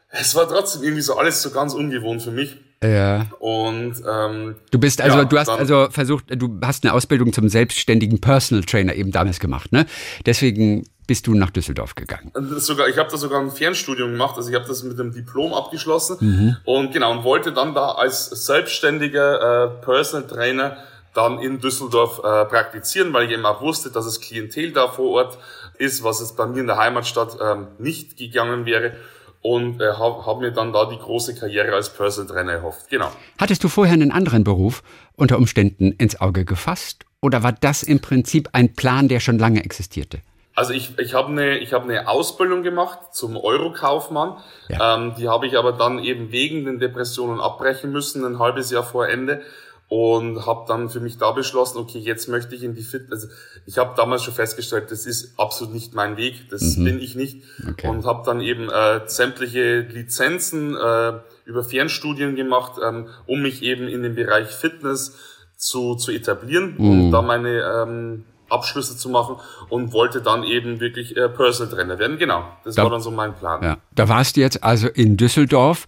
es 0.09 0.35
war 0.35 0.47
trotzdem 0.47 0.83
irgendwie 0.83 1.01
so 1.01 1.17
alles 1.17 1.41
so 1.41 1.51
ganz 1.51 1.73
ungewohnt 1.73 2.21
für 2.21 2.31
mich. 2.31 2.57
Ja. 2.83 3.27
Und 3.39 3.95
ähm, 4.09 4.55
du 4.71 4.79
bist 4.79 5.01
also, 5.01 5.17
ja, 5.17 5.25
du 5.25 5.37
hast 5.37 5.49
also 5.49 5.87
versucht, 5.89 6.25
du 6.29 6.59
hast 6.61 6.83
eine 6.83 6.93
Ausbildung 6.93 7.33
zum 7.33 7.49
selbstständigen 7.49 8.21
Personal 8.21 8.63
Trainer 8.63 8.95
eben 8.95 9.11
damals 9.11 9.39
gemacht, 9.39 9.71
ne? 9.71 9.85
Deswegen 10.25 10.85
bist 11.05 11.25
du 11.27 11.33
nach 11.33 11.49
Düsseldorf 11.49 11.95
gegangen. 11.95 12.31
Sogar, 12.57 12.87
ich 12.87 12.97
habe 12.97 13.09
da 13.09 13.17
sogar 13.17 13.41
ein 13.41 13.51
Fernstudium 13.51 14.11
gemacht, 14.11 14.35
also 14.37 14.49
ich 14.49 14.55
habe 14.55 14.67
das 14.67 14.83
mit 14.83 14.99
einem 14.99 15.11
Diplom 15.11 15.53
abgeschlossen 15.53 16.17
mhm. 16.19 16.57
und 16.65 16.91
genau 16.93 17.11
und 17.11 17.23
wollte 17.23 17.51
dann 17.51 17.73
da 17.73 17.93
als 17.93 18.27
selbstständiger 18.29 19.79
äh, 19.81 19.83
Personal 19.83 20.27
Trainer 20.27 20.77
dann 21.13 21.39
in 21.39 21.59
Düsseldorf 21.59 22.19
äh, 22.19 22.45
praktizieren, 22.45 23.13
weil 23.13 23.25
ich 23.25 23.31
eben 23.31 23.45
auch 23.45 23.61
wusste, 23.61 23.91
dass 23.91 24.05
es 24.05 24.21
Klientel 24.21 24.71
da 24.71 24.87
vor 24.87 25.11
Ort 25.11 25.37
ist, 25.77 26.03
was 26.03 26.21
es 26.21 26.35
bei 26.35 26.45
mir 26.45 26.61
in 26.61 26.67
der 26.67 26.77
Heimatstadt 26.77 27.37
ähm, 27.41 27.67
nicht 27.77 28.17
gegangen 28.17 28.65
wäre 28.65 28.93
und 29.41 29.81
äh, 29.81 29.93
habe 29.93 30.25
hab 30.25 30.39
mir 30.39 30.51
dann 30.51 30.73
da 30.73 30.85
die 30.85 30.97
große 30.97 31.35
Karriere 31.35 31.73
als 31.73 31.89
Personal 31.93 32.33
Trainer 32.33 32.53
erhofft. 32.53 32.89
Genau. 32.89 33.11
Hattest 33.37 33.63
du 33.63 33.69
vorher 33.69 33.93
einen 33.93 34.11
anderen 34.11 34.43
Beruf 34.43 34.83
unter 35.15 35.37
Umständen 35.37 35.91
ins 35.93 36.19
Auge 36.19 36.45
gefasst 36.45 37.05
oder 37.21 37.43
war 37.43 37.53
das 37.53 37.83
im 37.83 37.99
Prinzip 37.99 38.49
ein 38.53 38.73
Plan, 38.73 39.07
der 39.07 39.19
schon 39.19 39.39
lange 39.39 39.63
existierte? 39.63 40.19
Also 40.55 40.73
ich, 40.73 40.99
ich 40.99 41.13
habe 41.13 41.29
eine 41.29 41.57
ich 41.59 41.71
hab 41.71 41.83
eine 41.83 42.09
Ausbildung 42.09 42.63
gemacht 42.63 42.99
zum 43.13 43.37
Eurokaufmann. 43.37 44.35
Ja. 44.67 44.97
Ähm, 44.97 45.13
die 45.17 45.29
habe 45.29 45.47
ich 45.47 45.57
aber 45.57 45.71
dann 45.71 45.99
eben 45.99 46.33
wegen 46.33 46.65
den 46.65 46.79
Depressionen 46.79 47.39
abbrechen 47.39 47.93
müssen, 47.93 48.25
ein 48.25 48.39
halbes 48.39 48.69
Jahr 48.69 48.83
vor 48.83 49.07
Ende 49.07 49.41
und 49.89 50.45
habe 50.45 50.65
dann 50.67 50.87
für 50.89 50.99
mich 50.99 51.17
da 51.17 51.31
beschlossen, 51.31 51.79
okay, 51.79 51.97
jetzt 51.97 52.29
möchte 52.29 52.53
ich 52.53 52.61
in 52.63 52.75
die 52.75 52.83
Fitness. 52.83 53.23
Also 53.23 53.33
ich 53.65 53.79
habe 53.79 53.95
damals 53.97 54.23
schon 54.23 54.35
festgestellt, 54.35 54.91
das 54.91 55.07
ist 55.07 55.37
absolut 55.37 55.73
nicht 55.73 55.95
mein 55.95 56.15
Weg, 56.15 56.47
das 56.51 56.77
mhm. 56.77 56.83
bin 56.85 57.01
ich 57.01 57.15
nicht 57.15 57.43
okay. 57.67 57.87
und 57.87 58.05
habe 58.05 58.23
dann 58.23 58.39
eben 58.39 58.69
äh, 58.69 59.01
sämtliche 59.07 59.79
Lizenzen 59.79 60.75
äh, 60.75 61.13
über 61.45 61.63
Fernstudien 61.63 62.35
gemacht, 62.35 62.79
ähm, 62.87 63.07
um 63.25 63.41
mich 63.41 63.63
eben 63.63 63.87
in 63.87 64.03
den 64.03 64.13
Bereich 64.13 64.49
Fitness 64.49 65.17
zu, 65.57 65.95
zu 65.95 66.11
etablieren 66.11 66.75
mhm. 66.77 66.89
und 66.89 67.11
da 67.11 67.23
meine 67.23 67.59
ähm, 67.59 68.25
Abschlüsse 68.47 68.95
zu 68.95 69.09
machen 69.09 69.37
und 69.69 69.91
wollte 69.91 70.21
dann 70.21 70.43
eben 70.43 70.79
wirklich 70.79 71.17
äh, 71.17 71.29
Personal 71.29 71.73
Trainer 71.73 71.97
werden. 71.97 72.19
Genau, 72.19 72.43
das 72.63 72.75
da, 72.75 72.83
war 72.83 72.91
dann 72.91 73.01
so 73.01 73.09
mein 73.09 73.33
Plan. 73.33 73.63
Ja. 73.63 73.77
Da 73.95 74.07
warst 74.07 74.37
du 74.37 74.41
jetzt 74.41 74.63
also 74.63 74.87
in 74.87 75.17
Düsseldorf 75.17 75.87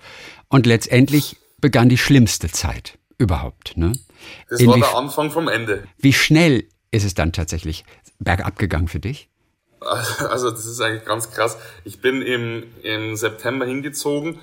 und 0.49 0.65
letztendlich 0.65 1.37
begann 1.59 1.87
die 1.87 1.99
schlimmste 1.99 2.49
Zeit 2.49 2.97
überhaupt. 3.21 3.77
Ne? 3.77 3.93
Das 4.49 4.59
In 4.59 4.67
war 4.67 4.77
der 4.77 4.95
Anfang 4.95 5.31
vom 5.31 5.47
Ende. 5.47 5.83
Wie 5.97 6.13
schnell 6.13 6.65
ist 6.91 7.05
es 7.05 7.13
dann 7.13 7.31
tatsächlich 7.31 7.85
bergab 8.19 8.57
gegangen 8.59 8.87
für 8.87 8.99
dich? 8.99 9.29
Also 10.29 10.51
das 10.51 10.65
ist 10.65 10.79
eigentlich 10.79 11.05
ganz 11.05 11.31
krass. 11.31 11.57
Ich 11.85 12.01
bin 12.01 12.21
im, 12.21 12.63
im 12.83 13.15
September 13.15 13.65
hingezogen, 13.65 14.37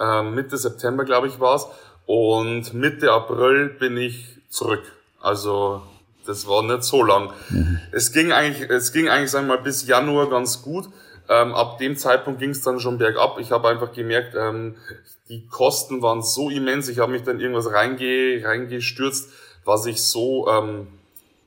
äh, 0.00 0.22
Mitte 0.22 0.56
September 0.56 1.04
glaube 1.04 1.28
ich 1.28 1.38
war 1.38 1.56
es, 1.56 1.66
und 2.06 2.74
Mitte 2.74 3.12
April 3.12 3.68
bin 3.68 3.96
ich 3.96 4.26
zurück. 4.48 4.82
Also 5.20 5.82
das 6.26 6.48
war 6.48 6.64
nicht 6.64 6.82
so 6.82 7.04
lang. 7.04 7.32
Mhm. 7.50 7.80
Es 7.92 8.10
ging 8.12 8.32
eigentlich, 8.32 8.68
es 8.68 8.92
ging 8.92 9.08
eigentlich 9.08 9.30
sagen 9.30 9.46
wir 9.46 9.56
mal 9.56 9.62
bis 9.62 9.86
Januar 9.86 10.28
ganz 10.28 10.62
gut. 10.62 10.88
Ähm, 11.30 11.54
ab 11.54 11.78
dem 11.78 11.96
Zeitpunkt 11.96 12.40
ging 12.40 12.50
es 12.50 12.62
dann 12.62 12.80
schon 12.80 12.98
bergab. 12.98 13.38
Ich 13.38 13.52
habe 13.52 13.68
einfach 13.68 13.92
gemerkt, 13.92 14.34
ähm, 14.36 14.74
die 15.28 15.46
Kosten 15.46 16.02
waren 16.02 16.22
so 16.22 16.50
immens. 16.50 16.88
Ich 16.88 16.98
habe 16.98 17.12
mich 17.12 17.22
dann 17.22 17.38
irgendwas 17.38 17.72
reinge 17.72 18.42
reingestürzt, 18.44 19.30
was 19.64 19.86
ich 19.86 20.02
so 20.02 20.48
ähm, 20.48 20.88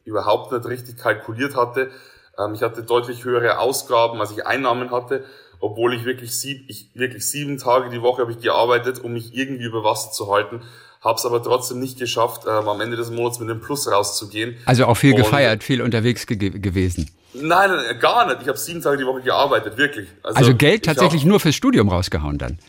überhaupt 0.06 0.54
nicht 0.54 0.66
richtig 0.66 0.98
kalkuliert 0.98 1.58
hatte. 1.58 1.92
Ähm, 2.40 2.54
ich 2.54 2.62
hatte 2.62 2.84
deutlich 2.84 3.26
höhere 3.26 3.60
Ausgaben, 3.60 4.22
als 4.22 4.32
ich 4.32 4.48
Einnahmen 4.48 4.90
hatte, 4.90 5.26
obwohl 5.60 5.94
ich 5.94 6.06
wirklich, 6.06 6.38
sieb, 6.40 6.64
ich 6.70 6.90
wirklich 6.94 7.30
sieben 7.30 7.58
Tage 7.58 7.90
die 7.90 8.02
Woche 8.02 8.22
habe 8.22 8.32
ich 8.32 8.40
gearbeitet, 8.40 9.04
um 9.04 9.12
mich 9.12 9.36
irgendwie 9.36 9.66
über 9.66 9.84
Wasser 9.84 10.12
zu 10.12 10.32
halten. 10.34 10.62
Habe 11.02 11.18
es 11.18 11.26
aber 11.26 11.44
trotzdem 11.44 11.82
nicht 11.82 12.00
geschafft, 12.00 12.44
ähm, 12.48 12.70
am 12.70 12.80
Ende 12.80 12.96
des 12.96 13.12
Monats 13.12 13.38
mit 13.42 13.50
einem 13.50 13.60
Plus 13.60 13.92
rauszugehen. 13.92 14.56
Also 14.64 14.86
auch 14.86 14.96
viel 14.96 15.12
Und 15.12 15.18
gefeiert, 15.18 15.62
viel 15.62 15.82
unterwegs 15.82 16.26
ge 16.26 16.38
gewesen. 16.38 17.12
Nein, 17.34 17.72
nein, 17.72 18.00
gar 18.00 18.28
nicht. 18.28 18.42
Ich 18.42 18.48
habe 18.48 18.58
sieben 18.58 18.82
Tage 18.82 18.98
die 18.98 19.06
Woche 19.06 19.22
gearbeitet, 19.22 19.78
wirklich. 19.78 20.08
Also, 20.22 20.38
also 20.38 20.56
Geld 20.56 20.86
tatsächlich 20.86 21.24
hab, 21.24 21.30
nur 21.30 21.40
fürs 21.40 21.56
Studium 21.56 21.90
rausgehauen 21.90 22.38
dann? 22.38 22.60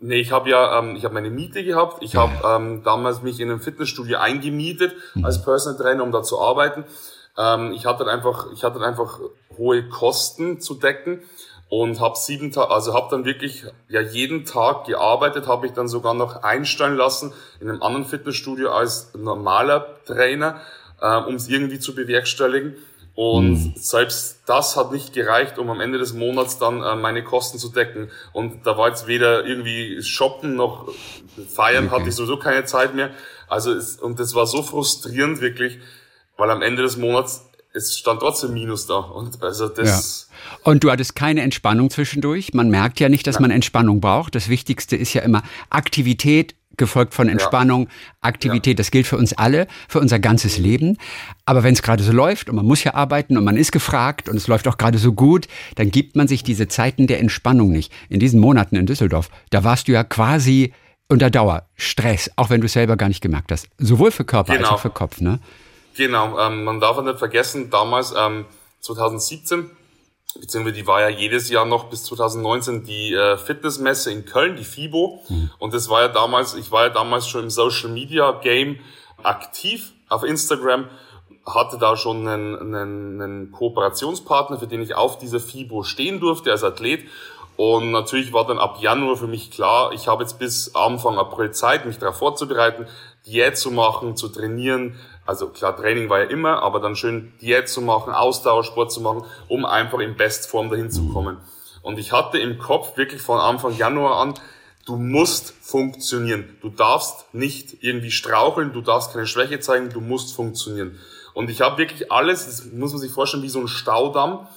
Nee, 0.00 0.20
ich 0.20 0.32
habe 0.32 0.48
ja, 0.48 0.78
ähm, 0.78 0.96
ich 0.96 1.04
habe 1.04 1.14
meine 1.14 1.30
Miete 1.30 1.62
gehabt. 1.62 2.02
Ich 2.02 2.14
ja. 2.14 2.28
habe 2.28 2.64
ähm, 2.64 2.82
damals 2.82 3.22
mich 3.22 3.40
in 3.40 3.50
einem 3.50 3.60
Fitnessstudio 3.60 4.18
eingemietet 4.18 4.94
mhm. 5.14 5.24
als 5.24 5.42
Personal 5.42 5.78
Trainer, 5.78 6.02
um 6.02 6.12
da 6.12 6.22
zu 6.22 6.40
arbeiten. 6.40 6.84
Ähm, 7.36 7.72
ich 7.72 7.86
hatte 7.86 8.06
einfach, 8.06 8.46
ich 8.52 8.64
hatte 8.64 8.80
einfach 8.80 9.18
hohe 9.56 9.88
Kosten 9.88 10.60
zu 10.60 10.74
decken 10.74 11.20
und 11.68 12.00
habe 12.00 12.16
sieben 12.16 12.50
Tage, 12.50 12.70
also 12.70 12.94
habe 12.94 13.08
dann 13.10 13.24
wirklich 13.24 13.64
ja 13.88 14.00
jeden 14.00 14.44
Tag 14.44 14.86
gearbeitet, 14.86 15.46
habe 15.46 15.66
ich 15.66 15.72
dann 15.72 15.86
sogar 15.86 16.14
noch 16.14 16.42
einstellen 16.42 16.96
lassen 16.96 17.32
in 17.60 17.70
einem 17.70 17.82
anderen 17.82 18.06
Fitnessstudio 18.06 18.70
als 18.72 19.12
normaler 19.14 19.86
Trainer, 20.04 20.60
äh, 21.00 21.16
um 21.16 21.36
es 21.36 21.48
irgendwie 21.48 21.78
zu 21.78 21.94
bewerkstelligen. 21.94 22.76
Und 23.22 23.50
mhm. 23.50 23.72
selbst 23.76 24.44
das 24.46 24.78
hat 24.78 24.92
nicht 24.92 25.12
gereicht, 25.12 25.58
um 25.58 25.68
am 25.68 25.82
Ende 25.82 25.98
des 25.98 26.14
Monats 26.14 26.58
dann 26.58 26.82
äh, 26.82 26.96
meine 26.96 27.22
Kosten 27.22 27.58
zu 27.58 27.68
decken. 27.68 28.10
Und 28.32 28.66
da 28.66 28.78
war 28.78 28.88
jetzt 28.88 29.08
weder 29.08 29.44
irgendwie 29.44 30.02
shoppen 30.02 30.56
noch 30.56 30.88
feiern, 31.54 31.88
okay. 31.88 31.96
hatte 31.96 32.08
ich 32.08 32.14
sowieso 32.14 32.38
keine 32.38 32.64
Zeit 32.64 32.94
mehr. 32.94 33.10
Also 33.46 33.74
es, 33.74 33.98
und 33.98 34.20
das 34.20 34.34
war 34.34 34.46
so 34.46 34.62
frustrierend 34.62 35.42
wirklich, 35.42 35.80
weil 36.38 36.50
am 36.50 36.62
Ende 36.62 36.80
des 36.80 36.96
Monats 36.96 37.44
es 37.74 37.98
stand 37.98 38.20
trotzdem 38.20 38.54
Minus 38.54 38.86
da. 38.86 38.96
Und 38.96 39.42
also 39.42 39.68
das. 39.68 40.30
Ja. 40.30 40.58
Und 40.62 40.82
du 40.82 40.90
hattest 40.90 41.14
keine 41.14 41.42
Entspannung 41.42 41.90
zwischendurch. 41.90 42.54
Man 42.54 42.70
merkt 42.70 43.00
ja 43.00 43.10
nicht, 43.10 43.26
dass 43.26 43.38
man 43.38 43.50
Entspannung 43.50 44.00
braucht. 44.00 44.34
Das 44.34 44.48
Wichtigste 44.48 44.96
ist 44.96 45.12
ja 45.12 45.20
immer 45.20 45.42
Aktivität, 45.68 46.54
gefolgt 46.80 47.14
von 47.14 47.28
Entspannung, 47.28 47.84
ja. 47.84 47.88
Aktivität. 48.22 48.74
Ja. 48.74 48.80
Das 48.80 48.90
gilt 48.90 49.06
für 49.06 49.16
uns 49.16 49.32
alle, 49.32 49.68
für 49.88 50.00
unser 50.00 50.18
ganzes 50.18 50.58
Leben. 50.58 50.96
Aber 51.44 51.62
wenn 51.62 51.74
es 51.74 51.82
gerade 51.82 52.02
so 52.02 52.10
läuft 52.10 52.48
und 52.48 52.56
man 52.56 52.66
muss 52.66 52.82
ja 52.82 52.94
arbeiten 52.94 53.38
und 53.38 53.44
man 53.44 53.56
ist 53.56 53.70
gefragt 53.70 54.28
und 54.28 54.36
es 54.36 54.48
läuft 54.48 54.66
auch 54.66 54.78
gerade 54.78 54.98
so 54.98 55.12
gut, 55.12 55.46
dann 55.76 55.92
gibt 55.92 56.16
man 56.16 56.26
sich 56.26 56.42
diese 56.42 56.66
Zeiten 56.66 57.06
der 57.06 57.20
Entspannung 57.20 57.70
nicht. 57.70 57.92
In 58.08 58.18
diesen 58.18 58.40
Monaten 58.40 58.74
in 58.74 58.86
Düsseldorf, 58.86 59.30
da 59.50 59.62
warst 59.62 59.86
du 59.86 59.92
ja 59.92 60.02
quasi 60.02 60.72
unter 61.08 61.30
Dauerstress, 61.30 62.30
auch 62.36 62.50
wenn 62.50 62.60
du 62.60 62.66
es 62.66 62.72
selber 62.72 62.96
gar 62.96 63.08
nicht 63.08 63.20
gemerkt 63.20 63.52
hast. 63.52 63.68
Sowohl 63.78 64.10
für 64.10 64.24
Körper 64.24 64.54
genau. 64.54 64.68
als 64.68 64.74
auch 64.74 64.80
für 64.80 64.90
Kopf, 64.90 65.20
ne? 65.20 65.38
Genau, 65.96 66.38
ähm, 66.38 66.64
man 66.64 66.80
darf 66.80 67.02
nicht 67.02 67.18
vergessen, 67.18 67.68
damals, 67.68 68.14
ähm, 68.16 68.46
2017, 68.80 69.70
beziehungsweise 70.40 70.76
die 70.76 70.86
war 70.86 71.00
ja 71.00 71.08
jedes 71.08 71.48
Jahr 71.50 71.64
noch 71.64 71.84
bis 71.84 72.04
2019 72.04 72.84
die 72.84 73.14
äh, 73.14 73.36
Fitnessmesse 73.36 74.10
in 74.10 74.24
Köln, 74.24 74.56
die 74.56 74.64
FIBO. 74.64 75.22
Mhm. 75.28 75.50
Und 75.58 75.74
das 75.74 75.88
war 75.88 76.02
ja 76.02 76.08
damals, 76.08 76.54
ich 76.54 76.72
war 76.72 76.84
ja 76.84 76.90
damals 76.90 77.28
schon 77.28 77.44
im 77.44 77.50
Social 77.50 77.90
Media 77.90 78.32
Game 78.32 78.78
aktiv 79.22 79.92
auf 80.08 80.24
Instagram, 80.24 80.86
hatte 81.46 81.78
da 81.78 81.96
schon 81.96 82.26
einen, 82.26 82.58
einen, 82.58 83.20
einen 83.20 83.52
Kooperationspartner, 83.52 84.58
für 84.58 84.66
den 84.66 84.82
ich 84.82 84.94
auf 84.94 85.18
dieser 85.18 85.40
FIBO 85.40 85.82
stehen 85.82 86.20
durfte 86.20 86.50
als 86.50 86.64
Athlet. 86.64 87.04
Und 87.62 87.90
natürlich 87.90 88.32
war 88.32 88.46
dann 88.46 88.58
ab 88.58 88.78
Januar 88.80 89.18
für 89.18 89.26
mich 89.26 89.50
klar, 89.50 89.92
ich 89.92 90.08
habe 90.08 90.22
jetzt 90.22 90.38
bis 90.38 90.74
Anfang 90.74 91.18
April 91.18 91.50
Zeit, 91.50 91.84
mich 91.84 91.98
darauf 91.98 92.16
vorzubereiten, 92.16 92.86
Diät 93.26 93.58
zu 93.58 93.70
machen, 93.70 94.16
zu 94.16 94.30
trainieren. 94.30 94.98
Also 95.26 95.48
klar, 95.48 95.76
Training 95.76 96.08
war 96.08 96.20
ja 96.20 96.30
immer, 96.30 96.62
aber 96.62 96.80
dann 96.80 96.96
schön 96.96 97.34
Diät 97.42 97.68
zu 97.68 97.82
machen, 97.82 98.14
Ausdauersport 98.14 98.90
zu 98.90 99.02
machen, 99.02 99.24
um 99.48 99.66
einfach 99.66 99.98
in 99.98 100.16
Bestform 100.16 100.70
dahin 100.70 100.90
zu 100.90 101.10
kommen. 101.10 101.36
Und 101.82 101.98
ich 101.98 102.12
hatte 102.12 102.38
im 102.38 102.58
Kopf 102.58 102.96
wirklich 102.96 103.20
von 103.20 103.38
Anfang 103.38 103.76
Januar 103.76 104.16
an, 104.20 104.32
du 104.86 104.96
musst 104.96 105.52
funktionieren. 105.60 106.56
Du 106.62 106.70
darfst 106.70 107.34
nicht 107.34 107.84
irgendwie 107.84 108.10
straucheln, 108.10 108.72
du 108.72 108.80
darfst 108.80 109.12
keine 109.12 109.26
Schwäche 109.26 109.60
zeigen, 109.60 109.90
du 109.90 110.00
musst 110.00 110.34
funktionieren. 110.34 110.98
Und 111.34 111.50
ich 111.50 111.60
habe 111.60 111.76
wirklich 111.76 112.10
alles, 112.10 112.46
das 112.46 112.72
muss 112.72 112.92
man 112.92 113.02
sich 113.02 113.12
vorstellen, 113.12 113.42
wie 113.42 113.50
so 113.50 113.60
ein 113.60 113.68
Staudamm, 113.68 114.48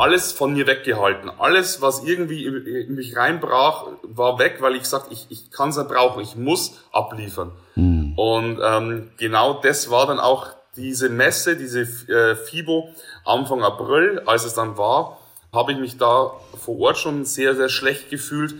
alles 0.00 0.32
von 0.32 0.54
mir 0.54 0.66
weggehalten. 0.66 1.30
Alles, 1.38 1.82
was 1.82 2.02
irgendwie 2.04 2.46
in 2.46 2.94
mich 2.94 3.16
reinbrach, 3.16 3.86
war 4.02 4.38
weg, 4.38 4.56
weil 4.60 4.74
ich 4.74 4.86
sagte, 4.86 5.12
ich, 5.12 5.26
ich 5.28 5.50
kann 5.50 5.68
es 5.68 5.76
nicht 5.76 5.88
brauchen, 5.88 6.22
ich 6.22 6.36
muss 6.36 6.80
abliefern. 6.90 7.52
Mhm. 7.74 8.14
Und 8.16 8.60
ähm, 8.64 9.10
genau 9.18 9.60
das 9.60 9.90
war 9.90 10.06
dann 10.06 10.18
auch 10.18 10.48
diese 10.76 11.10
Messe, 11.10 11.54
diese 11.56 11.82
äh, 11.82 12.34
FIBO 12.34 12.88
Anfang 13.26 13.62
April, 13.62 14.22
als 14.24 14.44
es 14.44 14.54
dann 14.54 14.78
war, 14.78 15.18
habe 15.52 15.72
ich 15.72 15.78
mich 15.78 15.98
da 15.98 16.32
vor 16.56 16.78
Ort 16.80 16.96
schon 16.96 17.26
sehr, 17.26 17.54
sehr 17.54 17.68
schlecht 17.68 18.08
gefühlt, 18.08 18.54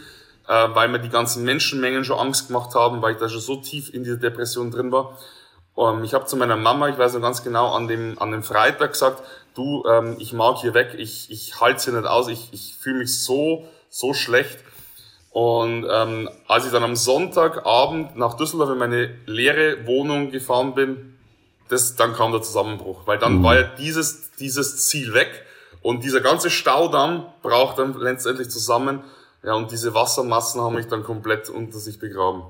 äh, 0.46 0.68
weil 0.74 0.88
mir 0.88 0.98
die 0.98 1.08
ganzen 1.08 1.44
Menschenmengen 1.44 2.04
schon 2.04 2.18
Angst 2.18 2.48
gemacht 2.48 2.74
haben, 2.74 3.00
weil 3.00 3.14
ich 3.14 3.18
da 3.18 3.30
schon 3.30 3.40
so 3.40 3.56
tief 3.56 3.94
in 3.94 4.04
dieser 4.04 4.18
Depression 4.18 4.70
drin 4.70 4.92
war. 4.92 5.16
Ähm, 5.78 6.04
ich 6.04 6.12
habe 6.12 6.26
zu 6.26 6.36
meiner 6.36 6.56
Mama, 6.56 6.88
ich 6.88 6.98
weiß 6.98 7.14
noch 7.14 7.22
ganz 7.22 7.42
genau, 7.42 7.72
an 7.72 7.88
dem, 7.88 8.18
an 8.20 8.30
dem 8.30 8.42
Freitag 8.42 8.92
gesagt, 8.92 9.22
du, 9.54 9.84
ähm, 9.86 10.16
ich 10.18 10.32
mag 10.32 10.58
hier 10.58 10.74
weg, 10.74 10.94
ich, 10.96 11.30
ich 11.30 11.60
halte 11.60 11.82
hier 11.82 11.92
nicht 11.94 12.08
aus, 12.08 12.28
ich, 12.28 12.48
ich 12.52 12.74
fühle 12.74 12.98
mich 12.98 13.22
so, 13.22 13.68
so 13.88 14.14
schlecht. 14.14 14.58
Und 15.30 15.86
ähm, 15.88 16.28
als 16.48 16.66
ich 16.66 16.72
dann 16.72 16.82
am 16.82 16.96
Sonntagabend 16.96 18.16
nach 18.16 18.34
Düsseldorf 18.34 18.70
in 18.70 18.78
meine 18.78 19.14
leere 19.26 19.86
Wohnung 19.86 20.30
gefahren 20.30 20.74
bin, 20.74 21.16
das, 21.68 21.94
dann 21.94 22.14
kam 22.14 22.32
der 22.32 22.42
Zusammenbruch, 22.42 23.06
weil 23.06 23.18
dann 23.18 23.38
mhm. 23.38 23.44
war 23.44 23.54
ja 23.54 23.62
dieses, 23.62 24.32
dieses 24.32 24.88
Ziel 24.88 25.14
weg 25.14 25.46
und 25.82 26.02
dieser 26.02 26.20
ganze 26.20 26.50
Staudamm 26.50 27.26
braucht 27.42 27.78
dann 27.78 27.94
letztendlich 27.98 28.50
zusammen. 28.50 29.04
Ja, 29.42 29.54
und 29.54 29.70
diese 29.70 29.94
Wassermassen 29.94 30.60
haben 30.60 30.74
mich 30.74 30.88
dann 30.88 31.02
komplett 31.02 31.48
unter 31.48 31.78
sich 31.78 31.98
begraben. 31.98 32.42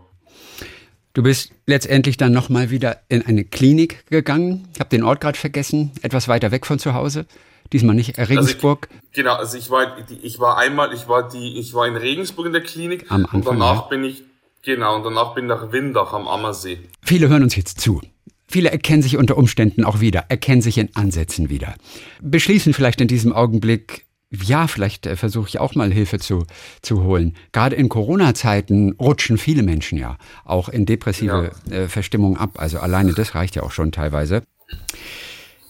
Du 1.12 1.25
bist 1.25 1.53
letztendlich 1.66 2.16
dann 2.16 2.33
nochmal 2.33 2.70
wieder 2.70 3.01
in 3.09 3.27
eine 3.27 3.44
Klinik 3.44 4.07
gegangen. 4.07 4.68
Ich 4.75 4.81
habe 4.81 4.90
den 4.90 5.03
Ort 5.03 5.20
gerade 5.20 5.37
vergessen, 5.37 5.90
etwas 6.03 6.29
weiter 6.29 6.53
weg 6.53 6.66
von 6.66 6.79
zu 6.79 6.94
Hause. 6.94 7.27
Diesmal 7.73 7.96
nicht 7.96 8.16
Regensburg. 8.18 8.88
Also 8.90 9.01
ich, 9.03 9.12
genau, 9.12 9.35
also 9.35 9.59
ich 9.59 9.70
war, 9.70 9.96
ich 10.23 10.38
war 10.38 10.59
einmal, 10.59 10.92
ich 10.92 11.09
war 11.09 11.29
die, 11.29 11.59
ich 11.59 11.75
war 11.75 11.87
in 11.88 11.96
Regensburg 11.96 12.46
in 12.46 12.53
der 12.53 12.62
Klinik 12.62 13.11
am 13.11 13.25
Anfang, 13.25 13.40
und 13.40 13.46
danach 13.46 13.75
ja. 13.75 13.88
bin 13.88 14.05
ich, 14.05 14.23
genau, 14.62 14.96
und 14.96 15.05
danach 15.05 15.35
bin 15.35 15.44
ich 15.44 15.49
nach 15.49 15.73
Windach 15.73 16.12
am 16.12 16.29
Ammersee. 16.29 16.79
Viele 17.03 17.29
hören 17.29 17.42
uns 17.42 17.57
jetzt 17.57 17.81
zu. 17.81 18.01
Viele 18.46 18.70
erkennen 18.70 19.03
sich 19.03 19.16
unter 19.16 19.37
Umständen 19.37 19.85
auch 19.85 20.01
wieder, 20.01 20.27
erkennen 20.29 20.62
sich 20.62 20.79
in 20.79 20.94
Ansätzen 20.94 21.51
wieder. 21.51 21.75
Beschließen 22.20 22.73
vielleicht 22.73 23.01
in 23.01 23.07
diesem 23.07 23.33
Augenblick, 23.33 24.07
ja, 24.31 24.69
vielleicht 24.69 25.07
äh, 25.07 25.16
versuche 25.16 25.49
ich 25.49 25.59
auch 25.59 25.75
mal 25.75 25.93
Hilfe 25.93 26.19
zu, 26.19 26.47
zu 26.83 27.03
holen. 27.03 27.35
Gerade 27.53 27.77
in 27.77 27.88
Corona-Zeiten 27.88 28.93
rutschen 28.93 29.38
viele 29.38 29.62
Menschen 29.62 29.99
ja 29.99 30.19
auch 30.45 30.69
in 30.69 30.87
depressive 30.87 31.53
ja. 31.69 31.77
äh, 31.77 31.88
Verstimmung 31.88 32.37
ab. 32.37 32.53
Also 32.55 32.79
alleine 32.79 33.12
das 33.12 33.35
reicht 33.35 33.57
ja 33.57 33.62
auch 33.62 33.73
schon 33.73 33.90
teilweise. 33.90 34.43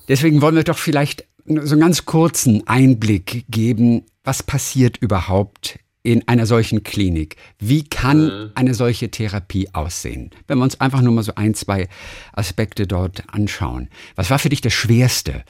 Deswegen 0.09 0.43
wollen 0.43 0.57
wir 0.57 0.65
doch 0.65 0.79
vielleicht 0.79 1.27
so 1.47 1.73
einen 1.73 1.81
ganz 1.81 2.05
kurzen 2.05 2.67
Einblick 2.67 3.47
geben, 3.49 4.05
was 4.25 4.43
passiert 4.43 4.99
überhaupt 4.99 5.79
in 6.03 6.27
einer 6.29 6.47
solchen 6.47 6.83
Klinik? 6.83 7.37
Wie 7.59 7.85
kann 7.85 8.25
mhm. 8.25 8.51
eine 8.55 8.75
solche 8.75 9.11
Therapie 9.11 9.69
aussehen? 9.73 10.31
Wenn 10.47 10.59
wir 10.59 10.65
uns 10.65 10.81
einfach 10.81 11.03
nur 11.03 11.13
mal 11.13 11.23
so 11.23 11.35
ein, 11.35 11.55
zwei 11.55 11.89
Aspekte 12.33 12.87
dort 12.87 13.25
anschauen. 13.29 13.89
Was 14.17 14.31
war 14.31 14.39
für 14.39 14.49
dich 14.49 14.61
das 14.61 14.73
Schwerste, 14.73 15.45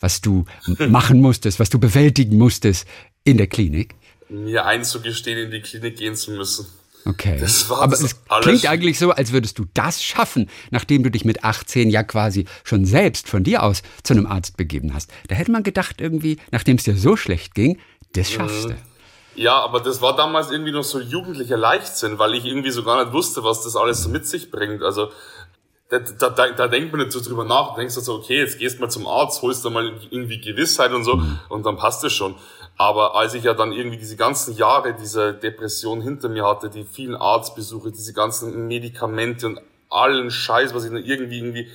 was 0.00 0.20
du 0.20 0.44
machen 0.88 1.20
musstest, 1.20 1.58
was 1.58 1.70
du 1.70 1.78
bewältigen 1.78 2.38
musstest 2.38 2.86
in 3.24 3.36
der 3.36 3.46
Klinik? 3.46 3.94
Mir 4.28 4.66
einzugestehen, 4.66 5.38
in 5.38 5.50
die 5.50 5.60
Klinik 5.60 5.96
gehen 5.96 6.14
zu 6.14 6.32
müssen. 6.32 6.66
Okay. 7.06 7.40
Aber 7.70 7.94
es 7.94 8.16
klingt 8.40 8.66
eigentlich 8.66 8.98
so, 8.98 9.12
als 9.12 9.30
würdest 9.30 9.60
du 9.60 9.66
das 9.74 10.02
schaffen, 10.02 10.50
nachdem 10.70 11.04
du 11.04 11.10
dich 11.10 11.24
mit 11.24 11.44
18 11.44 11.88
ja 11.88 12.02
quasi 12.02 12.46
schon 12.64 12.84
selbst 12.84 13.28
von 13.28 13.44
dir 13.44 13.62
aus 13.62 13.82
zu 14.02 14.12
einem 14.12 14.26
Arzt 14.26 14.56
begeben 14.56 14.92
hast. 14.92 15.12
Da 15.28 15.36
hätte 15.36 15.52
man 15.52 15.62
gedacht, 15.62 16.00
irgendwie, 16.00 16.38
nachdem 16.50 16.76
es 16.76 16.82
dir 16.82 16.96
so 16.96 17.16
schlecht 17.16 17.54
ging, 17.54 17.78
das 18.14 18.32
schaffst 18.32 18.64
du. 18.64 18.68
Mhm. 18.70 18.95
Ja, 19.36 19.62
aber 19.62 19.80
das 19.80 20.00
war 20.00 20.16
damals 20.16 20.50
irgendwie 20.50 20.72
noch 20.72 20.82
so 20.82 20.98
jugendlicher 20.98 21.58
Leichtsinn, 21.58 22.18
weil 22.18 22.34
ich 22.34 22.46
irgendwie 22.46 22.70
so 22.70 22.82
gar 22.82 23.04
nicht 23.04 23.12
wusste, 23.12 23.44
was 23.44 23.62
das 23.62 23.76
alles 23.76 24.02
so 24.02 24.08
mit 24.08 24.26
sich 24.26 24.50
bringt. 24.50 24.82
Also 24.82 25.10
da, 25.90 25.98
da, 25.98 26.30
da, 26.30 26.50
da 26.52 26.68
denkt 26.68 26.90
man 26.90 27.02
nicht 27.02 27.12
so 27.12 27.20
drüber 27.20 27.44
nach. 27.44 27.74
Du 27.74 27.80
denkst 27.80 27.94
so, 27.94 28.14
okay, 28.14 28.40
jetzt 28.40 28.58
gehst 28.58 28.80
mal 28.80 28.88
zum 28.88 29.06
Arzt, 29.06 29.42
holst 29.42 29.62
da 29.64 29.70
mal 29.70 29.92
irgendwie 30.10 30.40
Gewissheit 30.40 30.92
und 30.92 31.04
so 31.04 31.20
und 31.50 31.66
dann 31.66 31.76
passt 31.76 32.02
es 32.04 32.14
schon. 32.14 32.34
Aber 32.78 33.14
als 33.14 33.34
ich 33.34 33.44
ja 33.44 33.52
dann 33.52 33.72
irgendwie 33.72 33.98
diese 33.98 34.16
ganzen 34.16 34.56
Jahre 34.56 34.94
dieser 34.94 35.34
Depression 35.34 36.00
hinter 36.00 36.28
mir 36.30 36.46
hatte, 36.46 36.70
die 36.70 36.84
vielen 36.84 37.14
Arztbesuche, 37.14 37.92
diese 37.92 38.14
ganzen 38.14 38.66
Medikamente 38.66 39.46
und 39.46 39.60
allen 39.90 40.30
Scheiß, 40.30 40.74
was 40.74 40.84
ich 40.84 40.90
dann 40.90 41.04
irgendwie 41.04 41.38
irgendwie 41.38 41.68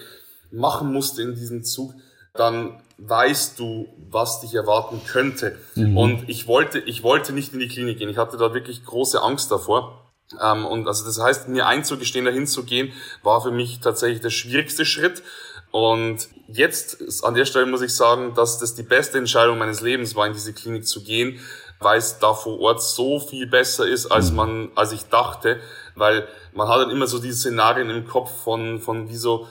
machen 0.52 0.92
musste 0.92 1.22
in 1.22 1.36
diesem 1.36 1.64
Zug, 1.64 1.94
dann 2.34 2.82
weißt 3.08 3.58
du, 3.60 3.88
was 4.10 4.42
dich 4.42 4.54
erwarten 4.54 5.02
könnte. 5.08 5.58
Mhm. 5.76 5.98
Und 5.98 6.30
ich 6.30 6.48
wollte, 6.48 6.80
ich 6.80 7.04
wollte 7.04 7.34
nicht 7.34 7.54
in 7.54 7.60
die 7.60 7.68
Klinik 7.68 7.98
gehen. 7.98 8.10
Ich 8.10 8.18
hatte 8.18 8.38
da 8.38 8.54
wirklich 8.54 8.86
große 8.86 9.22
Angst 9.22 9.52
davor. 9.52 10.12
Ähm, 10.42 10.66
und 10.66 10.88
also 10.88 11.04
das 11.06 11.20
heißt, 11.20 11.48
mir 11.48 11.68
einzugestehen, 11.68 12.26
dahin 12.26 12.48
zu 12.48 12.64
gehen, 12.64 12.94
war 13.24 13.42
für 13.42 13.52
mich 13.52 13.80
tatsächlich 13.80 14.22
der 14.22 14.30
schwierigste 14.30 14.86
Schritt. 14.86 15.24
Und 15.72 16.28
jetzt 16.48 17.24
an 17.24 17.34
der 17.34 17.46
Stelle 17.46 17.66
muss 17.66 17.82
ich 17.82 17.96
sagen, 17.96 18.34
dass 18.36 18.60
das 18.60 18.76
die 18.76 18.84
beste 18.84 19.18
Entscheidung 19.18 19.58
meines 19.58 19.82
Lebens 19.82 20.16
war, 20.16 20.28
in 20.28 20.34
diese 20.34 20.54
Klinik 20.54 20.86
zu 20.86 21.04
gehen, 21.04 21.40
weil 21.80 21.98
es 21.98 22.20
da 22.20 22.34
vor 22.34 22.60
Ort 22.60 22.84
so 22.84 23.20
viel 23.20 23.48
besser 23.48 23.88
ist, 23.88 24.08
als 24.08 24.30
mhm. 24.30 24.36
man, 24.36 24.72
als 24.76 24.92
ich 24.92 25.06
dachte, 25.06 25.60
weil 25.96 26.28
man 26.54 26.68
hat 26.68 26.82
dann 26.82 26.92
immer 26.92 27.08
so 27.08 27.20
diese 27.20 27.38
Szenarien 27.38 27.90
im 27.90 28.08
Kopf 28.08 28.32
von, 28.44 28.80
von 28.80 29.10
wie 29.10 29.16
so, 29.16 29.48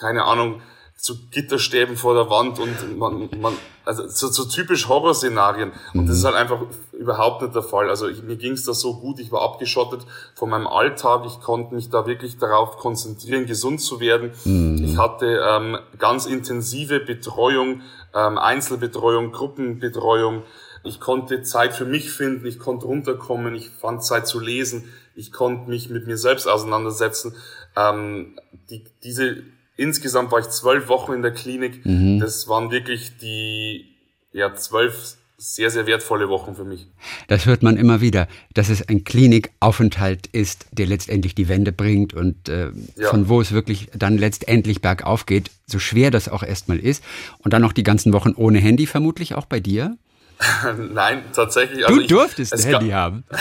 keine 0.00 0.24
Ahnung, 0.24 0.62
so 1.00 1.14
Gitterstäben 1.30 1.96
vor 1.96 2.14
der 2.14 2.28
Wand 2.28 2.58
und 2.58 2.98
man, 2.98 3.30
man 3.40 3.54
also 3.84 4.06
so, 4.08 4.26
so 4.26 4.44
typisch 4.44 4.88
Horrorszenarien. 4.88 5.72
Und 5.94 6.02
mhm. 6.02 6.06
das 6.08 6.18
ist 6.18 6.24
halt 6.24 6.34
einfach 6.34 6.60
überhaupt 6.92 7.40
nicht 7.40 7.54
der 7.54 7.62
Fall. 7.62 7.88
Also 7.88 8.08
ich, 8.08 8.22
mir 8.22 8.36
ging 8.36 8.52
es 8.52 8.64
da 8.64 8.74
so 8.74 9.00
gut, 9.00 9.20
ich 9.20 9.30
war 9.30 9.42
abgeschottet 9.42 10.00
von 10.34 10.50
meinem 10.50 10.66
Alltag, 10.66 11.22
ich 11.24 11.40
konnte 11.40 11.74
mich 11.74 11.88
da 11.88 12.06
wirklich 12.06 12.36
darauf 12.36 12.76
konzentrieren, 12.78 13.46
gesund 13.46 13.80
zu 13.80 14.00
werden. 14.00 14.32
Mhm. 14.44 14.84
Ich 14.84 14.98
hatte 14.98 15.40
ähm, 15.48 15.78
ganz 15.98 16.26
intensive 16.26 16.98
Betreuung, 16.98 17.82
ähm, 18.12 18.36
Einzelbetreuung, 18.36 19.30
Gruppenbetreuung. 19.30 20.42
Ich 20.82 20.98
konnte 20.98 21.42
Zeit 21.42 21.74
für 21.74 21.84
mich 21.84 22.10
finden, 22.10 22.44
ich 22.44 22.58
konnte 22.58 22.86
runterkommen, 22.86 23.54
ich 23.54 23.70
fand 23.70 24.02
Zeit 24.04 24.26
zu 24.26 24.40
lesen, 24.40 24.92
ich 25.14 25.32
konnte 25.32 25.70
mich 25.70 25.90
mit 25.90 26.08
mir 26.08 26.18
selbst 26.18 26.48
auseinandersetzen. 26.48 27.36
Ähm, 27.76 28.38
die, 28.68 28.84
diese 29.04 29.44
insgesamt 29.78 30.30
war 30.30 30.40
ich 30.40 30.48
zwölf 30.48 30.88
Wochen 30.88 31.14
in 31.14 31.22
der 31.22 31.32
Klinik. 31.32 31.86
Mhm. 31.86 32.20
Das 32.20 32.48
waren 32.48 32.70
wirklich 32.70 33.16
die 33.16 33.96
ja, 34.32 34.54
zwölf 34.54 35.14
sehr, 35.40 35.70
sehr 35.70 35.86
wertvolle 35.86 36.28
Wochen 36.28 36.56
für 36.56 36.64
mich. 36.64 36.88
Das 37.28 37.46
hört 37.46 37.62
man 37.62 37.76
immer 37.76 38.00
wieder, 38.00 38.26
dass 38.54 38.68
es 38.68 38.86
ein 38.88 39.04
Klinikaufenthalt 39.04 40.26
ist, 40.26 40.66
der 40.72 40.86
letztendlich 40.86 41.36
die 41.36 41.48
Wende 41.48 41.70
bringt 41.70 42.12
und 42.12 42.48
äh, 42.48 42.72
ja. 42.96 43.08
von 43.08 43.28
wo 43.28 43.40
es 43.40 43.52
wirklich 43.52 43.88
dann 43.94 44.18
letztendlich 44.18 44.82
bergauf 44.82 45.26
geht, 45.26 45.52
so 45.66 45.78
schwer 45.78 46.10
das 46.10 46.28
auch 46.28 46.42
erstmal 46.42 46.80
ist. 46.80 47.04
Und 47.38 47.52
dann 47.52 47.62
noch 47.62 47.72
die 47.72 47.84
ganzen 47.84 48.12
Wochen 48.12 48.32
ohne 48.34 48.58
Handy, 48.58 48.86
vermutlich 48.86 49.36
auch 49.36 49.46
bei 49.46 49.60
dir? 49.60 49.96
Nein, 50.92 51.22
tatsächlich. 51.32 51.86
Also 51.86 52.00
du 52.00 52.06
durftest 52.08 52.54
ich, 52.54 52.66
ein 52.66 52.72
Handy 52.72 52.90
haben. 52.90 53.24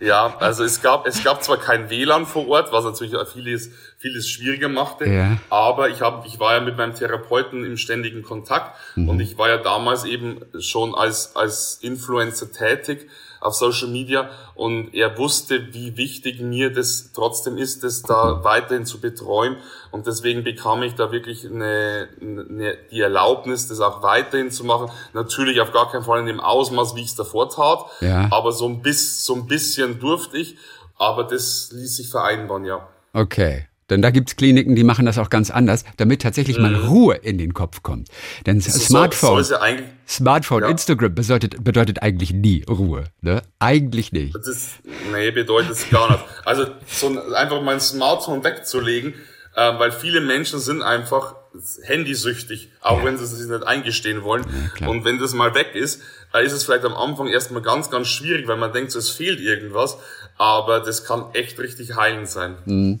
Ja, 0.00 0.36
also 0.40 0.64
es 0.64 0.82
gab, 0.82 1.06
es 1.06 1.22
gab 1.22 1.44
zwar 1.44 1.58
kein 1.58 1.88
WLAN 1.88 2.26
vor 2.26 2.48
Ort, 2.48 2.72
was 2.72 2.84
natürlich 2.84 3.14
vieles, 3.32 3.70
vieles 4.02 4.28
schwieriger 4.28 4.68
machte, 4.68 5.08
ja. 5.08 5.38
aber 5.48 5.88
ich 5.88 6.00
habe, 6.00 6.26
ich 6.26 6.40
war 6.40 6.54
ja 6.54 6.60
mit 6.60 6.76
meinem 6.76 6.94
Therapeuten 6.94 7.64
im 7.64 7.76
ständigen 7.76 8.24
Kontakt 8.24 8.76
mhm. 8.96 9.08
und 9.08 9.20
ich 9.20 9.38
war 9.38 9.48
ja 9.48 9.58
damals 9.58 10.04
eben 10.04 10.40
schon 10.58 10.94
als, 10.94 11.36
als 11.36 11.78
Influencer 11.80 12.50
tätig 12.50 13.08
auf 13.40 13.54
Social 13.54 13.88
Media 13.88 14.28
und 14.56 14.92
er 14.92 15.16
wusste, 15.18 15.72
wie 15.72 15.96
wichtig 15.96 16.40
mir 16.40 16.72
das 16.72 17.12
trotzdem 17.12 17.56
ist, 17.58 17.84
das 17.84 18.02
da 18.02 18.42
weiterhin 18.42 18.86
zu 18.86 19.00
betreuen 19.00 19.56
und 19.92 20.08
deswegen 20.08 20.42
bekam 20.42 20.82
ich 20.82 20.96
da 20.96 21.12
wirklich 21.12 21.46
eine, 21.46 22.08
eine, 22.20 22.76
die 22.90 23.00
Erlaubnis, 23.00 23.68
das 23.68 23.80
auch 23.80 24.02
weiterhin 24.02 24.50
zu 24.50 24.64
machen. 24.64 24.90
Natürlich 25.12 25.60
auf 25.60 25.72
gar 25.72 25.92
keinen 25.92 26.02
Fall 26.02 26.20
in 26.20 26.26
dem 26.26 26.40
Ausmaß, 26.40 26.96
wie 26.96 27.02
ich 27.02 27.08
es 27.08 27.14
davor 27.14 27.48
tat, 27.50 27.84
ja. 28.00 28.26
aber 28.32 28.50
so 28.50 28.66
ein, 28.66 28.82
bisschen, 28.82 29.22
so 29.22 29.34
ein 29.34 29.46
bisschen 29.46 30.00
durfte 30.00 30.38
ich, 30.38 30.56
aber 30.98 31.22
das 31.22 31.70
ließ 31.72 31.96
sich 31.96 32.10
vereinbaren, 32.10 32.64
ja. 32.64 32.88
Okay. 33.12 33.66
Denn 33.90 34.00
da 34.00 34.10
gibt's 34.10 34.36
Kliniken, 34.36 34.74
die 34.74 34.84
machen 34.84 35.06
das 35.06 35.18
auch 35.18 35.30
ganz 35.30 35.50
anders, 35.50 35.84
damit 35.96 36.22
tatsächlich 36.22 36.56
mhm. 36.56 36.62
mal 36.62 36.74
Ruhe 36.74 37.14
in 37.16 37.38
den 37.38 37.52
Kopf 37.52 37.82
kommt. 37.82 38.08
Denn 38.46 38.60
Smartphone, 38.60 39.44
ja 39.44 39.60
Smartphone, 40.08 40.62
ja. 40.62 40.68
Instagram 40.68 41.14
bedeutet, 41.14 41.62
bedeutet 41.62 42.02
eigentlich 42.02 42.32
nie 42.32 42.64
Ruhe. 42.68 43.04
Ne? 43.20 43.42
Eigentlich 43.58 44.12
nicht. 44.12 44.34
Das 44.34 44.46
ist, 44.46 44.70
nee, 45.12 45.30
bedeutet 45.30 45.72
es 45.72 45.90
gar 45.90 46.10
nicht. 46.10 46.24
Also 46.44 46.66
so 46.86 47.08
einfach 47.34 47.62
mein 47.62 47.80
Smartphone 47.80 48.44
wegzulegen, 48.44 49.14
äh, 49.54 49.78
weil 49.78 49.92
viele 49.92 50.20
Menschen 50.20 50.58
sind 50.58 50.82
einfach 50.82 51.36
handysüchtig, 51.84 52.70
auch 52.80 52.98
ja. 52.98 53.04
wenn 53.04 53.18
sie 53.18 53.24
es 53.24 53.30
sich 53.30 53.48
nicht 53.48 53.66
eingestehen 53.66 54.22
wollen. 54.22 54.44
Ja, 54.80 54.88
und 54.88 55.04
wenn 55.04 55.18
das 55.18 55.34
mal 55.34 55.54
weg 55.54 55.74
ist, 55.74 56.02
äh, 56.34 56.44
ist 56.44 56.52
es 56.52 56.64
vielleicht 56.64 56.84
am 56.84 56.94
Anfang 56.94 57.28
erstmal 57.28 57.62
ganz, 57.62 57.90
ganz 57.90 58.08
schwierig, 58.08 58.48
weil 58.48 58.56
man 58.56 58.72
denkt, 58.72 58.90
so, 58.90 58.98
es 58.98 59.10
fehlt 59.10 59.40
irgendwas. 59.40 59.98
Aber 60.38 60.80
das 60.80 61.04
kann 61.04 61.26
echt 61.34 61.58
richtig 61.58 61.96
heilend 61.96 62.28
sein. 62.28 62.56
Mhm. 62.64 63.00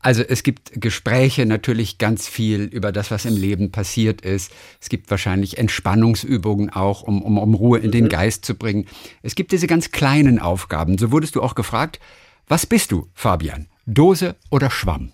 Also 0.00 0.22
es 0.22 0.42
gibt 0.42 0.80
Gespräche 0.80 1.46
natürlich 1.46 1.98
ganz 1.98 2.28
viel 2.28 2.64
über 2.64 2.92
das, 2.92 3.10
was 3.10 3.24
im 3.24 3.36
Leben 3.36 3.72
passiert 3.72 4.20
ist. 4.20 4.52
Es 4.80 4.88
gibt 4.88 5.10
wahrscheinlich 5.10 5.58
Entspannungsübungen 5.58 6.70
auch, 6.70 7.02
um, 7.02 7.22
um, 7.22 7.38
um 7.38 7.54
Ruhe 7.54 7.78
in 7.78 7.86
mhm. 7.88 7.92
den 7.92 8.08
Geist 8.08 8.44
zu 8.44 8.54
bringen. 8.54 8.86
Es 9.22 9.34
gibt 9.34 9.52
diese 9.52 9.66
ganz 9.66 9.90
kleinen 9.90 10.38
Aufgaben. 10.38 10.98
So 10.98 11.12
wurdest 11.12 11.36
du 11.36 11.42
auch 11.42 11.54
gefragt, 11.54 12.00
was 12.48 12.66
bist 12.66 12.92
du, 12.92 13.08
Fabian? 13.14 13.68
Dose 13.86 14.36
oder 14.50 14.70
Schwamm? 14.70 15.12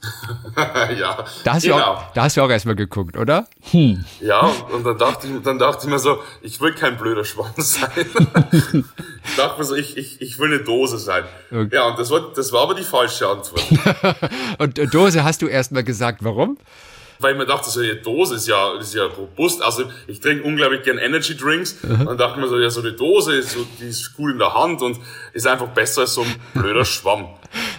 ja, 0.98 1.24
da 1.44 1.54
hast, 1.54 1.62
genau. 1.62 1.76
du 1.76 1.84
auch, 1.84 2.12
da 2.12 2.22
hast 2.22 2.36
du 2.36 2.42
auch 2.42 2.50
erstmal 2.50 2.76
geguckt, 2.76 3.16
oder? 3.16 3.46
Hm. 3.70 4.04
Ja, 4.20 4.50
und 4.72 4.84
dann 4.84 4.98
dachte, 4.98 5.26
ich, 5.26 5.42
dann 5.42 5.58
dachte 5.58 5.86
ich 5.86 5.90
mir 5.90 5.98
so, 5.98 6.22
ich 6.42 6.60
will 6.60 6.74
kein 6.74 6.96
blöder 6.96 7.24
Schwamm 7.24 7.52
sein. 7.56 7.90
ich 9.24 9.36
dachte 9.36 9.58
mir 9.58 9.64
so, 9.64 9.74
ich, 9.74 9.96
ich, 9.96 10.20
ich 10.20 10.38
will 10.38 10.54
eine 10.54 10.64
Dose 10.64 10.98
sein. 10.98 11.24
Okay. 11.50 11.68
Ja, 11.72 11.88
und 11.88 11.98
das 11.98 12.10
war, 12.10 12.32
das 12.34 12.52
war 12.52 12.62
aber 12.62 12.74
die 12.74 12.84
falsche 12.84 13.28
Antwort. 13.28 13.64
und 14.58 14.78
äh, 14.78 14.86
Dose 14.86 15.24
hast 15.24 15.42
du 15.42 15.46
erstmal 15.46 15.84
gesagt, 15.84 16.24
warum? 16.24 16.56
Weil 17.20 17.32
ich 17.32 17.38
mir 17.38 17.46
dachte, 17.46 17.70
so 17.70 17.80
eine 17.80 17.96
Dose 17.96 18.36
ist 18.36 18.48
ja, 18.48 18.78
ist 18.78 18.94
ja 18.94 19.04
robust. 19.04 19.62
Also 19.62 19.84
ich 20.06 20.20
trinke 20.20 20.44
unglaublich 20.44 20.82
gern 20.82 20.98
Energy 20.98 21.36
Drinks. 21.36 21.82
Mhm. 21.82 22.06
Und 22.06 22.18
dachte 22.18 22.40
mir 22.40 22.48
so, 22.48 22.58
ja, 22.58 22.70
so 22.70 22.80
eine 22.80 22.92
Dose 22.92 23.36
ist 23.36 23.52
so, 23.52 23.66
die 23.78 23.88
ist 23.88 24.14
cool 24.18 24.32
in 24.32 24.38
der 24.38 24.54
Hand 24.54 24.82
und 24.82 24.98
ist 25.32 25.46
einfach 25.46 25.68
besser 25.68 26.02
als 26.02 26.14
so 26.14 26.22
ein 26.22 26.34
blöder 26.54 26.84
Schwamm. 26.86 27.28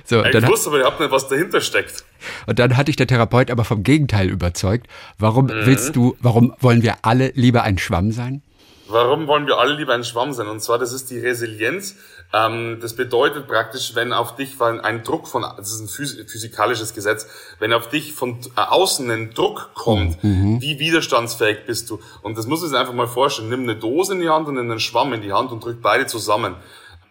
So, 0.05 0.23
ich 0.23 0.47
wusste 0.47 0.69
aber 0.69 0.79
überhaupt 0.79 0.99
nicht, 0.99 1.11
was 1.11 1.27
dahinter 1.27 1.61
steckt. 1.61 2.03
Und 2.45 2.59
dann 2.59 2.77
hatte 2.77 2.89
ich 2.89 2.97
der 2.97 3.07
Therapeut 3.07 3.49
aber 3.49 3.63
vom 3.63 3.83
Gegenteil 3.83 4.29
überzeugt. 4.29 4.87
Warum 5.17 5.45
mhm. 5.45 5.65
willst 5.65 5.95
du, 5.95 6.15
warum 6.19 6.53
wollen 6.59 6.83
wir 6.83 6.97
alle 7.03 7.31
lieber 7.35 7.63
ein 7.63 7.77
Schwamm 7.77 8.11
sein? 8.11 8.43
Warum 8.87 9.27
wollen 9.27 9.47
wir 9.47 9.57
alle 9.57 9.75
lieber 9.75 9.93
ein 9.93 10.03
Schwamm 10.03 10.33
sein? 10.33 10.47
Und 10.47 10.61
zwar, 10.61 10.77
das 10.77 10.91
ist 10.91 11.09
die 11.09 11.19
Resilienz. 11.19 11.95
Ähm, 12.33 12.79
das 12.81 12.95
bedeutet 12.95 13.47
praktisch, 13.47 13.93
wenn 13.95 14.13
auf 14.13 14.35
dich 14.35 14.59
ein 14.61 15.03
Druck 15.03 15.27
von, 15.27 15.45
das 15.57 15.73
ist 15.73 15.81
ein 15.81 16.25
physikalisches 16.27 16.93
Gesetz, 16.93 17.27
wenn 17.59 17.73
auf 17.73 17.89
dich 17.89 18.13
von 18.13 18.39
äh, 18.55 18.61
außen 18.61 19.09
ein 19.11 19.33
Druck 19.33 19.71
kommt, 19.73 20.23
mhm. 20.23 20.61
wie 20.61 20.79
widerstandsfähig 20.79 21.65
bist 21.65 21.89
du? 21.89 21.99
Und 22.21 22.37
das 22.37 22.47
muss 22.47 22.61
man 22.61 22.69
sich 22.69 22.79
einfach 22.79 22.93
mal 22.93 23.07
vorstellen. 23.07 23.49
Nimm 23.49 23.63
eine 23.63 23.75
Dose 23.75 24.13
in 24.13 24.21
die 24.21 24.29
Hand 24.29 24.47
und 24.47 24.57
einen 24.57 24.79
Schwamm 24.79 25.13
in 25.13 25.21
die 25.21 25.33
Hand 25.33 25.51
und 25.51 25.63
drück 25.63 25.81
beide 25.81 26.05
zusammen. 26.07 26.55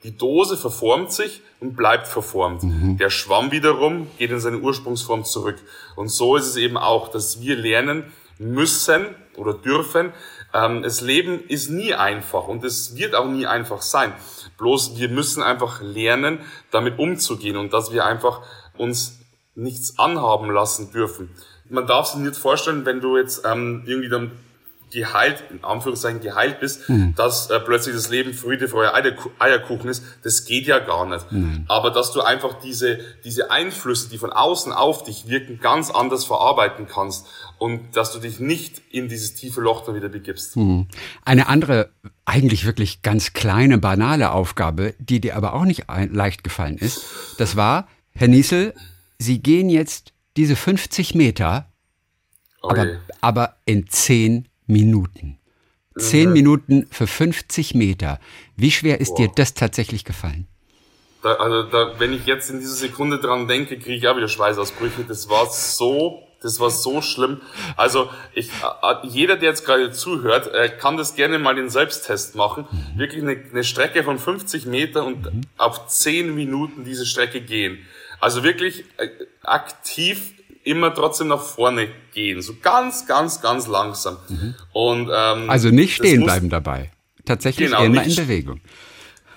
Die 0.03 0.17
Dose 0.17 0.57
verformt 0.57 1.13
sich 1.13 1.43
und 1.61 1.77
bleibt 1.77 2.07
verformt. 2.07 2.63
Mhm. 2.63 2.97
Der 2.97 3.11
Schwamm 3.11 3.53
wiederum 3.53 4.07
geht 4.17 4.31
in 4.31 4.41
seine 4.41 4.59
Ursprungsform 4.59 5.25
zurück. 5.25 5.57
Und 5.97 6.09
so 6.09 6.37
ist 6.37 6.47
es 6.47 6.57
eben 6.57 6.79
auch, 6.79 7.09
dass 7.09 7.43
wir 7.43 7.57
lernen 7.57 8.05
müssen 8.39 9.07
oder 9.37 9.53
dürfen. 9.53 10.13
Ähm, 10.53 10.83
das 10.83 11.01
Leben 11.01 11.45
ist 11.49 11.71
nie 11.71 11.95
einfach 11.95 12.49
und 12.49 12.65
es 12.65 12.97
wird 12.97 13.15
auch 13.15 13.27
nie 13.27 13.47
einfach 13.47 13.83
sein. 13.83 14.13
Bloß 14.59 14.99
wir 14.99 15.09
müssen 15.09 15.43
einfach 15.43 15.81
lernen, 15.81 16.41
damit 16.71 16.99
umzugehen 16.99 17.57
und 17.57 17.73
dass 17.73 17.93
wir 17.93 18.05
einfach 18.05 18.43
uns 18.77 19.19
nichts 19.55 19.99
anhaben 19.99 20.51
lassen 20.51 20.93
dürfen. 20.93 21.31
Man 21.69 21.87
darf 21.87 22.07
sich 22.07 22.21
nicht 22.21 22.37
vorstellen, 22.37 22.85
wenn 22.85 23.01
du 23.01 23.17
jetzt 23.17 23.45
ähm, 23.47 23.85
irgendwie 23.87 24.09
dann 24.09 24.33
geheilt, 24.91 25.45
in 25.51 25.65
Anführungszeichen 25.65 26.21
geheilt 26.21 26.61
bist, 26.61 26.89
mhm. 26.89 27.15
dass 27.15 27.51
äh, 27.51 27.61
plötzlich 27.61 27.95
das 27.95 28.11
Leben 28.11 28.35
Friede, 28.35 28.69
Freude, 28.69 28.93
Eierkuchen 29.39 29.89
ist, 29.89 30.05
das 30.23 30.45
geht 30.45 30.67
ja 30.67 30.79
gar 30.79 31.07
nicht. 31.07 31.31
Mhm. 31.31 31.65
Aber 31.69 31.91
dass 31.91 32.13
du 32.13 32.21
einfach 32.21 32.61
diese, 32.61 32.99
diese 33.25 33.51
Einflüsse, 33.51 34.09
die 34.09 34.19
von 34.19 34.33
außen 34.33 34.73
auf 34.73 35.05
dich 35.05 35.29
wirken, 35.29 35.61
ganz 35.61 35.91
anders 35.91 36.25
verarbeiten 36.25 36.87
kannst 36.87 37.27
und 37.59 37.97
dass 37.97 38.13
du 38.13 38.19
dich 38.19 38.41
nicht 38.41 38.83
in 38.91 39.09
dieses 39.09 39.35
tiefe 39.35 39.61
Loch 39.61 39.85
dann 39.85 39.95
wieder 39.95 40.09
begibst. 40.09 40.57
Mhm. 40.57 40.89
Eine 41.25 41.49
andere, 41.49 41.91
eigentlich 42.25 42.67
wirklich 42.67 43.03
ganz 43.03 43.33
kleine, 43.33 43.79
banale 43.79 44.33
Aufgabe, 44.33 44.95
die 44.99 45.21
dir 45.21 45.37
aber 45.37 45.55
auch 45.55 45.65
nicht 45.65 45.85
leicht 45.89 46.45
gefallen 46.45 46.79
ist, 46.79 47.05
das 47.39 47.57
war, 47.57 47.89
Herr 48.13 48.29
Niesel, 48.29 48.75
Sie 49.19 49.43
gehen 49.43 49.69
jetzt 49.69 50.15
diese 50.39 50.57
50 50.57 51.15
Meter, 51.15 51.71
aber, 52.63 52.97
aber 53.21 53.57
in 53.67 53.87
10 53.87 54.49
Minuten. 54.71 55.39
Zehn 55.99 56.29
mhm. 56.29 56.33
Minuten 56.33 56.87
für 56.91 57.07
50 57.07 57.75
Meter. 57.75 58.21
Wie 58.57 58.71
schwer 58.71 59.01
ist 59.01 59.11
Boah. 59.11 59.27
dir 59.27 59.33
das 59.35 59.55
tatsächlich 59.55 60.05
gefallen? 60.05 60.47
Da, 61.23 61.35
also 61.35 61.65
da, 61.65 61.99
wenn 61.99 62.13
ich 62.13 62.27
jetzt 62.27 62.51
in 62.51 62.61
dieser 62.61 62.75
Sekunde 62.75 63.19
dran 63.19 63.49
denke, 63.49 63.79
kriege 63.79 63.97
ich 63.97 64.09
auch 64.09 64.17
wieder 64.17 64.29
Schweißausbrüche. 64.29 65.05
Das 65.07 65.29
war 65.29 65.47
so, 65.47 66.23
das 66.41 66.61
war 66.61 66.71
so 66.71 67.03
schlimm. 67.03 67.41
Also 67.77 68.09
ich, 68.35 68.49
äh, 68.49 69.07
jeder, 69.07 69.37
der 69.37 69.51
jetzt 69.51 69.67
gerade 69.67 69.91
zuhört, 69.93 70.53
äh, 70.55 70.69
kann 70.71 70.97
das 70.97 71.15
gerne 71.17 71.39
mal 71.39 71.55
den 71.55 71.69
Selbsttest 71.69 72.37
machen. 72.37 72.67
Mhm. 72.71 72.99
Wirklich 72.99 73.23
eine, 73.23 73.37
eine, 73.51 73.65
Strecke 73.65 74.05
von 74.05 74.19
50 74.19 74.67
Meter 74.67 75.05
und 75.05 75.35
mhm. 75.35 75.43
auf 75.59 75.89
10 75.89 76.35
Minuten 76.35 76.85
diese 76.85 77.05
Strecke 77.05 77.41
gehen. 77.43 77.85
Also 78.21 78.43
wirklich 78.43 78.85
äh, 78.97 79.09
aktiv 79.43 80.35
immer 80.71 80.95
trotzdem 80.95 81.29
nach 81.29 81.43
vorne 81.43 81.89
gehen. 82.13 82.41
So 82.41 82.55
ganz, 82.63 83.07
ganz, 83.07 83.41
ganz 83.43 83.67
langsam. 83.67 84.17
Mhm. 84.29 84.55
Und, 84.73 85.11
ähm, 85.13 85.51
also 85.51 85.71
nicht 85.71 85.97
stehen 85.97 86.25
bleiben 86.25 86.49
dabei. 86.49 86.91
Tatsächlich 87.25 87.71
genau, 87.71 87.85
immer 87.85 88.03
in 88.03 88.15
Bewegung. 88.15 88.61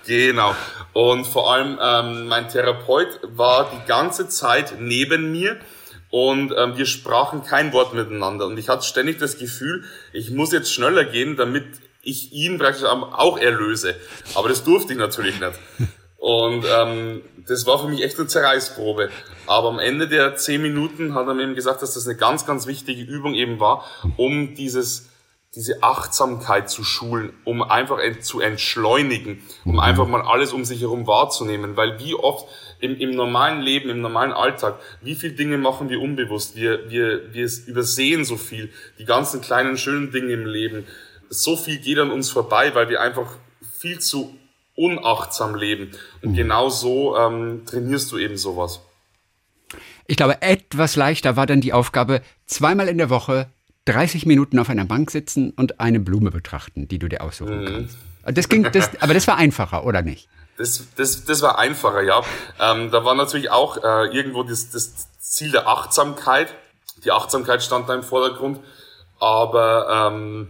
Genau. 0.06 0.54
Und 0.92 1.26
vor 1.26 1.52
allem 1.52 1.78
ähm, 1.82 2.28
mein 2.28 2.48
Therapeut 2.48 3.20
war 3.22 3.70
die 3.70 3.86
ganze 3.86 4.28
Zeit 4.28 4.74
neben 4.78 5.32
mir 5.32 5.58
und 6.10 6.52
ähm, 6.56 6.76
wir 6.76 6.86
sprachen 6.86 7.42
kein 7.42 7.72
Wort 7.72 7.94
miteinander. 7.94 8.46
Und 8.46 8.58
ich 8.58 8.68
hatte 8.68 8.84
ständig 8.84 9.18
das 9.18 9.38
Gefühl, 9.38 9.84
ich 10.12 10.30
muss 10.30 10.52
jetzt 10.52 10.72
schneller 10.72 11.04
gehen, 11.04 11.36
damit 11.36 11.64
ich 12.02 12.32
ihn 12.32 12.58
praktisch 12.58 12.84
auch 12.84 13.38
erlöse. 13.38 13.96
Aber 14.34 14.48
das 14.48 14.62
durfte 14.62 14.92
ich 14.92 14.98
natürlich 14.98 15.40
nicht. 15.40 15.58
Und 16.24 16.64
ähm, 16.74 17.20
das 17.46 17.66
war 17.66 17.78
für 17.78 17.86
mich 17.86 18.02
echt 18.02 18.18
eine 18.18 18.26
Zerreißprobe. 18.26 19.10
Aber 19.46 19.68
am 19.68 19.78
Ende 19.78 20.08
der 20.08 20.36
zehn 20.36 20.62
Minuten 20.62 21.14
hat 21.14 21.26
er 21.26 21.34
mir 21.34 21.42
eben 21.42 21.54
gesagt, 21.54 21.82
dass 21.82 21.92
das 21.92 22.08
eine 22.08 22.16
ganz, 22.16 22.46
ganz 22.46 22.66
wichtige 22.66 23.02
Übung 23.02 23.34
eben 23.34 23.60
war, 23.60 23.84
um 24.16 24.54
dieses, 24.54 25.10
diese 25.54 25.82
Achtsamkeit 25.82 26.70
zu 26.70 26.82
schulen, 26.82 27.34
um 27.44 27.62
einfach 27.62 27.98
zu 28.20 28.40
entschleunigen, 28.40 29.42
um 29.66 29.72
mhm. 29.72 29.80
einfach 29.80 30.06
mal 30.06 30.22
alles 30.22 30.54
um 30.54 30.64
sich 30.64 30.80
herum 30.80 31.06
wahrzunehmen. 31.06 31.76
Weil 31.76 31.98
wie 31.98 32.14
oft 32.14 32.48
im, 32.80 32.96
im 32.96 33.10
normalen 33.10 33.60
Leben, 33.60 33.90
im 33.90 34.00
normalen 34.00 34.32
Alltag, 34.32 34.80
wie 35.02 35.16
viele 35.16 35.34
Dinge 35.34 35.58
machen 35.58 35.90
wir 35.90 36.00
unbewusst? 36.00 36.56
Wir, 36.56 36.88
wir, 36.88 37.34
wir 37.34 37.50
übersehen 37.66 38.24
so 38.24 38.38
viel, 38.38 38.72
die 38.98 39.04
ganzen 39.04 39.42
kleinen, 39.42 39.76
schönen 39.76 40.10
Dinge 40.10 40.32
im 40.32 40.46
Leben. 40.46 40.86
So 41.28 41.54
viel 41.54 41.76
geht 41.76 41.98
an 41.98 42.10
uns 42.10 42.30
vorbei, 42.30 42.74
weil 42.74 42.88
wir 42.88 43.02
einfach 43.02 43.30
viel 43.78 43.98
zu 43.98 44.34
unachtsam 44.76 45.54
leben. 45.54 45.92
Und 46.22 46.32
mhm. 46.32 46.36
genau 46.36 46.68
so 46.68 47.16
ähm, 47.16 47.62
trainierst 47.66 48.10
du 48.12 48.18
eben 48.18 48.36
sowas. 48.36 48.80
Ich 50.06 50.16
glaube, 50.16 50.42
etwas 50.42 50.96
leichter 50.96 51.36
war 51.36 51.46
dann 51.46 51.60
die 51.60 51.72
Aufgabe, 51.72 52.22
zweimal 52.46 52.88
in 52.88 52.98
der 52.98 53.10
Woche 53.10 53.48
30 53.86 54.26
Minuten 54.26 54.58
auf 54.58 54.70
einer 54.70 54.84
Bank 54.84 55.10
sitzen 55.10 55.50
und 55.50 55.80
eine 55.80 56.00
Blume 56.00 56.30
betrachten, 56.30 56.88
die 56.88 56.98
du 56.98 57.08
dir 57.08 57.22
aussuchen 57.22 57.60
mhm. 57.60 57.66
kannst. 57.66 57.98
Das 58.26 58.48
ging, 58.48 58.62
das, 58.70 58.90
aber 59.00 59.12
das 59.12 59.26
war 59.26 59.36
einfacher, 59.36 59.84
oder 59.84 60.02
nicht? 60.02 60.28
Das, 60.56 60.86
das, 60.96 61.24
das 61.24 61.42
war 61.42 61.58
einfacher, 61.58 62.02
ja. 62.02 62.22
Ähm, 62.60 62.90
da 62.90 63.04
war 63.04 63.14
natürlich 63.14 63.50
auch 63.50 63.76
äh, 63.76 64.16
irgendwo 64.16 64.42
das, 64.44 64.70
das 64.70 65.10
Ziel 65.18 65.50
der 65.50 65.66
Achtsamkeit. 65.66 66.54
Die 67.04 67.10
Achtsamkeit 67.10 67.62
stand 67.62 67.88
da 67.88 67.94
im 67.94 68.02
Vordergrund. 68.02 68.60
Aber 69.18 70.10
ähm, 70.12 70.48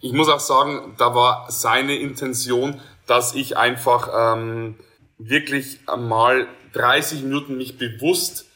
ich 0.00 0.12
muss 0.12 0.28
auch 0.28 0.40
sagen, 0.40 0.94
da 0.98 1.14
war 1.14 1.46
seine 1.50 1.96
Intention, 1.96 2.80
dass 3.06 3.34
ich 3.34 3.56
einfach 3.56 4.36
ähm, 4.36 4.76
wirklich 5.18 5.80
mal 5.96 6.46
30 6.72 7.22
Minuten 7.22 7.56
mich 7.56 7.78
bewusst 7.78 8.46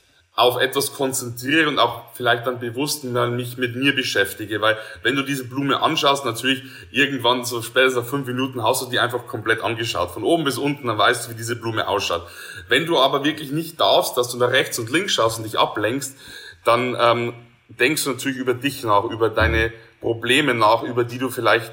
auf 0.40 0.58
etwas 0.58 0.94
konzentriere 0.94 1.68
und 1.68 1.78
auch 1.78 2.14
vielleicht 2.14 2.46
dann 2.46 2.60
bewusst 2.60 3.04
mal 3.04 3.30
mich 3.30 3.58
mit 3.58 3.76
mir 3.76 3.94
beschäftige, 3.94 4.60
weil 4.60 4.78
wenn 5.02 5.14
du 5.14 5.22
diese 5.22 5.44
Blume 5.44 5.82
anschaust, 5.82 6.24
natürlich 6.24 6.62
irgendwann 6.90 7.44
so 7.44 7.60
spätestens 7.60 8.04
nach 8.04 8.10
fünf 8.10 8.26
Minuten 8.26 8.62
hast 8.62 8.80
du 8.80 8.86
die 8.86 8.98
einfach 9.00 9.26
komplett 9.26 9.60
angeschaut, 9.60 10.12
von 10.12 10.24
oben 10.24 10.44
bis 10.44 10.56
unten, 10.56 10.86
dann 10.86 10.96
weißt 10.96 11.26
du, 11.26 11.32
wie 11.32 11.36
diese 11.36 11.56
Blume 11.56 11.86
ausschaut. 11.86 12.26
Wenn 12.68 12.86
du 12.86 12.98
aber 12.98 13.22
wirklich 13.22 13.50
nicht 13.50 13.80
darfst, 13.80 14.16
dass 14.16 14.30
du 14.30 14.38
nach 14.38 14.50
rechts 14.50 14.78
und 14.78 14.90
links 14.90 15.12
schaust 15.12 15.38
und 15.38 15.44
dich 15.44 15.58
ablenkst, 15.58 16.16
dann 16.64 16.96
ähm, 16.98 17.34
denkst 17.68 18.04
du 18.04 18.10
natürlich 18.10 18.38
über 18.38 18.54
dich 18.54 18.82
nach, 18.82 19.04
über 19.04 19.28
deine 19.28 19.72
Probleme 20.00 20.54
nach, 20.54 20.82
über 20.84 21.04
die 21.04 21.18
du 21.18 21.28
vielleicht 21.28 21.70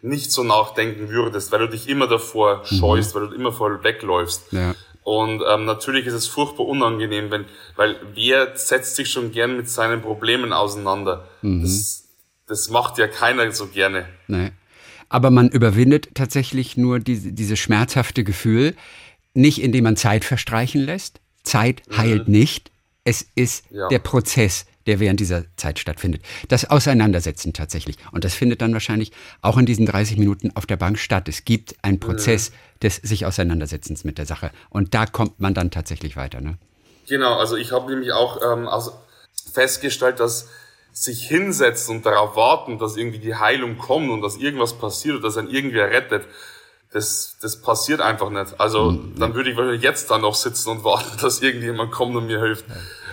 nicht 0.00 0.30
so 0.30 0.44
nachdenken 0.44 1.08
würdest, 1.08 1.50
weil 1.52 1.60
du 1.60 1.68
dich 1.68 1.88
immer 1.88 2.06
davor 2.06 2.62
mhm. 2.70 2.76
scheust, 2.76 3.14
weil 3.14 3.28
du 3.28 3.34
immer 3.34 3.52
voll 3.52 3.82
wegläufst. 3.82 4.52
Ja. 4.52 4.74
Und 5.02 5.42
ähm, 5.48 5.64
natürlich 5.64 6.06
ist 6.06 6.14
es 6.14 6.26
furchtbar 6.26 6.66
unangenehm, 6.66 7.30
wenn, 7.30 7.46
weil 7.76 7.96
wer 8.14 8.56
setzt 8.56 8.96
sich 8.96 9.10
schon 9.10 9.32
gern 9.32 9.56
mit 9.56 9.68
seinen 9.68 10.02
Problemen 10.02 10.52
auseinander? 10.52 11.26
Mhm. 11.42 11.62
Das, 11.62 12.08
das 12.46 12.68
macht 12.68 12.98
ja 12.98 13.08
keiner 13.08 13.50
so 13.52 13.68
gerne. 13.68 14.06
Nee. 14.26 14.52
Aber 15.08 15.30
man 15.30 15.48
überwindet 15.48 16.14
tatsächlich 16.14 16.76
nur 16.76 16.98
diese, 17.00 17.32
dieses 17.32 17.58
schmerzhafte 17.58 18.22
Gefühl, 18.22 18.74
nicht 19.32 19.62
indem 19.62 19.84
man 19.84 19.96
Zeit 19.96 20.24
verstreichen 20.24 20.82
lässt. 20.82 21.20
Zeit 21.42 21.82
heilt 21.96 22.28
mhm. 22.28 22.34
nicht. 22.34 22.70
Es 23.04 23.26
ist 23.34 23.64
ja. 23.70 23.88
der 23.88 24.00
Prozess, 24.00 24.66
der 24.88 25.00
während 25.00 25.20
dieser 25.20 25.44
Zeit 25.56 25.78
stattfindet. 25.78 26.22
Das 26.48 26.68
Auseinandersetzen 26.68 27.52
tatsächlich. 27.52 27.96
Und 28.10 28.24
das 28.24 28.34
findet 28.34 28.62
dann 28.62 28.72
wahrscheinlich 28.72 29.12
auch 29.42 29.58
in 29.58 29.66
diesen 29.66 29.86
30 29.86 30.16
Minuten 30.16 30.50
auf 30.54 30.66
der 30.66 30.78
Bank 30.78 30.98
statt. 30.98 31.28
Es 31.28 31.44
gibt 31.44 31.76
einen 31.82 32.00
Prozess 32.00 32.50
mhm. 32.50 32.54
des 32.82 32.96
sich 32.96 33.26
Auseinandersetzens 33.26 34.04
mit 34.04 34.18
der 34.18 34.26
Sache. 34.26 34.50
Und 34.70 34.94
da 34.94 35.04
kommt 35.04 35.40
man 35.40 35.52
dann 35.52 35.70
tatsächlich 35.70 36.16
weiter. 36.16 36.40
Ne? 36.40 36.56
Genau, 37.06 37.38
also 37.38 37.56
ich 37.56 37.70
habe 37.70 37.90
nämlich 37.90 38.12
auch 38.12 38.40
ähm, 38.42 38.66
also 38.66 38.92
festgestellt, 39.52 40.20
dass 40.20 40.48
sich 40.92 41.28
hinsetzen 41.28 41.96
und 41.96 42.06
darauf 42.06 42.34
warten, 42.34 42.78
dass 42.78 42.96
irgendwie 42.96 43.18
die 43.18 43.34
Heilung 43.34 43.76
kommt 43.78 44.10
und 44.10 44.22
dass 44.22 44.36
irgendwas 44.36 44.78
passiert 44.78 45.16
oder 45.16 45.24
dass 45.24 45.36
ein 45.36 45.48
irgendwer 45.48 45.90
rettet, 45.90 46.24
das, 46.92 47.36
das 47.42 47.60
passiert 47.60 48.00
einfach 48.00 48.30
nicht. 48.30 48.58
Also 48.58 48.92
mhm. 48.92 49.18
dann 49.18 49.34
würde 49.34 49.50
ich 49.50 49.56
wahrscheinlich 49.56 49.82
jetzt 49.82 50.10
dann 50.10 50.22
noch 50.22 50.34
sitzen 50.34 50.70
und 50.70 50.84
warten, 50.84 51.18
dass 51.20 51.42
irgendjemand 51.42 51.92
kommt 51.92 52.16
und 52.16 52.26
mir 52.26 52.40
hilft. 52.40 52.64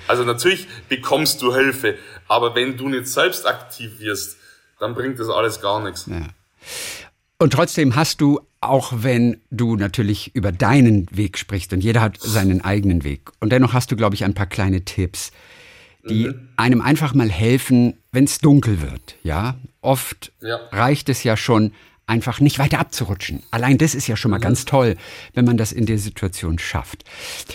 Also 0.07 0.23
natürlich 0.23 0.67
bekommst 0.89 1.41
du 1.41 1.53
Hilfe, 1.55 1.95
aber 2.27 2.55
wenn 2.55 2.77
du 2.77 2.89
nicht 2.89 3.07
selbst 3.07 3.47
aktiv 3.47 3.99
wirst, 3.99 4.37
dann 4.79 4.93
bringt 4.93 5.19
das 5.19 5.29
alles 5.29 5.61
gar 5.61 5.81
nichts. 5.81 6.05
Ja. 6.07 6.27
Und 7.37 7.53
trotzdem 7.53 7.95
hast 7.95 8.21
du, 8.21 8.39
auch 8.61 8.93
wenn 8.95 9.41
du 9.51 9.75
natürlich 9.75 10.35
über 10.35 10.51
deinen 10.51 11.07
Weg 11.11 11.37
sprichst 11.37 11.73
und 11.73 11.81
jeder 11.81 12.01
hat 12.01 12.19
seinen 12.19 12.61
eigenen 12.61 13.03
Weg, 13.03 13.29
und 13.39 13.51
dennoch 13.51 13.73
hast 13.73 13.91
du, 13.91 13.95
glaube 13.95 14.15
ich, 14.15 14.23
ein 14.23 14.33
paar 14.33 14.47
kleine 14.47 14.85
Tipps, 14.85 15.31
die 16.07 16.27
mhm. 16.27 16.49
einem 16.55 16.81
einfach 16.81 17.13
mal 17.13 17.29
helfen, 17.29 17.97
wenn 18.11 18.25
es 18.25 18.37
dunkel 18.37 18.81
wird. 18.81 19.15
Ja, 19.23 19.55
oft 19.81 20.31
ja. 20.41 20.57
reicht 20.71 21.09
es 21.09 21.23
ja 21.23 21.35
schon, 21.35 21.73
einfach 22.07 22.39
nicht 22.39 22.59
weiter 22.59 22.79
abzurutschen. 22.79 23.43
Allein 23.51 23.77
das 23.77 23.95
ist 23.95 24.07
ja 24.07 24.15
schon 24.15 24.31
mal 24.31 24.37
mhm. 24.37 24.43
ganz 24.43 24.65
toll, 24.65 24.95
wenn 25.33 25.45
man 25.45 25.57
das 25.57 25.71
in 25.71 25.85
der 25.85 25.97
Situation 25.97 26.59
schafft. 26.59 27.03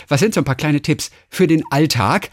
Was 0.07 0.19
sind 0.19 0.33
so 0.33 0.41
ein 0.41 0.45
paar 0.45 0.55
kleine 0.55 0.81
Tipps 0.81 1.11
für 1.29 1.47
den 1.47 1.63
Alltag, 1.69 2.29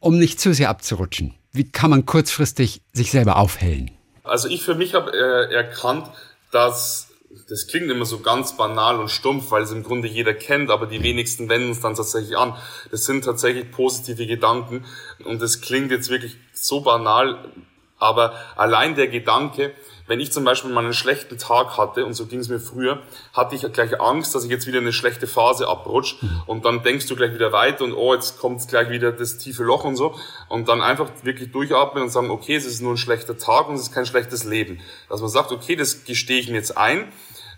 um 0.00 0.18
nicht 0.18 0.40
zu 0.40 0.54
sehr 0.54 0.70
abzurutschen? 0.70 1.34
Wie 1.52 1.70
kann 1.70 1.90
man 1.90 2.06
kurzfristig 2.06 2.82
sich 2.92 3.10
selber 3.10 3.36
aufhellen? 3.36 3.90
Also 4.22 4.48
ich 4.48 4.62
für 4.62 4.74
mich 4.74 4.94
habe 4.94 5.10
äh, 5.12 5.54
erkannt, 5.54 6.08
dass 6.52 7.08
das 7.48 7.66
klingt 7.66 7.90
immer 7.90 8.04
so 8.04 8.20
ganz 8.20 8.56
banal 8.56 8.98
und 8.98 9.10
stumpf, 9.10 9.50
weil 9.50 9.62
es 9.62 9.70
im 9.70 9.82
Grunde 9.82 10.08
jeder 10.08 10.34
kennt, 10.34 10.70
aber 10.70 10.86
die 10.86 11.02
wenigsten 11.02 11.48
wenden 11.48 11.70
es 11.70 11.80
dann 11.80 11.94
tatsächlich 11.94 12.36
an. 12.36 12.54
Das 12.90 13.04
sind 13.04 13.24
tatsächlich 13.24 13.70
positive 13.70 14.26
Gedanken 14.26 14.84
und 15.24 15.40
das 15.40 15.60
klingt 15.60 15.90
jetzt 15.90 16.10
wirklich 16.10 16.36
so 16.52 16.80
banal, 16.80 17.52
aber 17.98 18.34
allein 18.56 18.94
der 18.94 19.08
Gedanke, 19.08 19.72
wenn 20.08 20.20
ich 20.20 20.32
zum 20.32 20.42
Beispiel 20.42 20.70
mal 20.70 20.82
einen 20.82 20.94
schlechten 20.94 21.38
Tag 21.38 21.76
hatte, 21.76 22.04
und 22.04 22.14
so 22.14 22.26
ging 22.26 22.40
es 22.40 22.48
mir 22.48 22.58
früher, 22.58 23.02
hatte 23.34 23.54
ich 23.54 23.72
gleich 23.72 24.00
Angst, 24.00 24.34
dass 24.34 24.44
ich 24.44 24.50
jetzt 24.50 24.66
wieder 24.66 24.78
eine 24.78 24.92
schlechte 24.92 25.26
Phase 25.26 25.68
abrutsche. 25.68 26.16
Und 26.46 26.64
dann 26.64 26.82
denkst 26.82 27.06
du 27.06 27.14
gleich 27.14 27.34
wieder 27.34 27.52
weiter 27.52 27.84
und 27.84 27.92
oh, 27.92 28.14
jetzt 28.14 28.38
kommt 28.38 28.66
gleich 28.66 28.88
wieder 28.90 29.12
das 29.12 29.38
tiefe 29.38 29.62
Loch 29.62 29.84
und 29.84 29.96
so. 29.96 30.14
Und 30.48 30.68
dann 30.68 30.80
einfach 30.80 31.10
wirklich 31.22 31.52
durchatmen 31.52 32.02
und 32.02 32.10
sagen, 32.10 32.30
okay, 32.30 32.56
es 32.56 32.64
ist 32.64 32.80
nur 32.80 32.94
ein 32.94 32.96
schlechter 32.96 33.36
Tag 33.36 33.68
und 33.68 33.74
es 33.74 33.82
ist 33.82 33.94
kein 33.94 34.06
schlechtes 34.06 34.44
Leben. 34.44 34.80
Dass 35.10 35.20
man 35.20 35.28
sagt, 35.28 35.52
okay, 35.52 35.76
das 35.76 36.04
gestehe 36.04 36.40
ich 36.40 36.48
mir 36.48 36.56
jetzt 36.56 36.76
ein. 36.76 37.12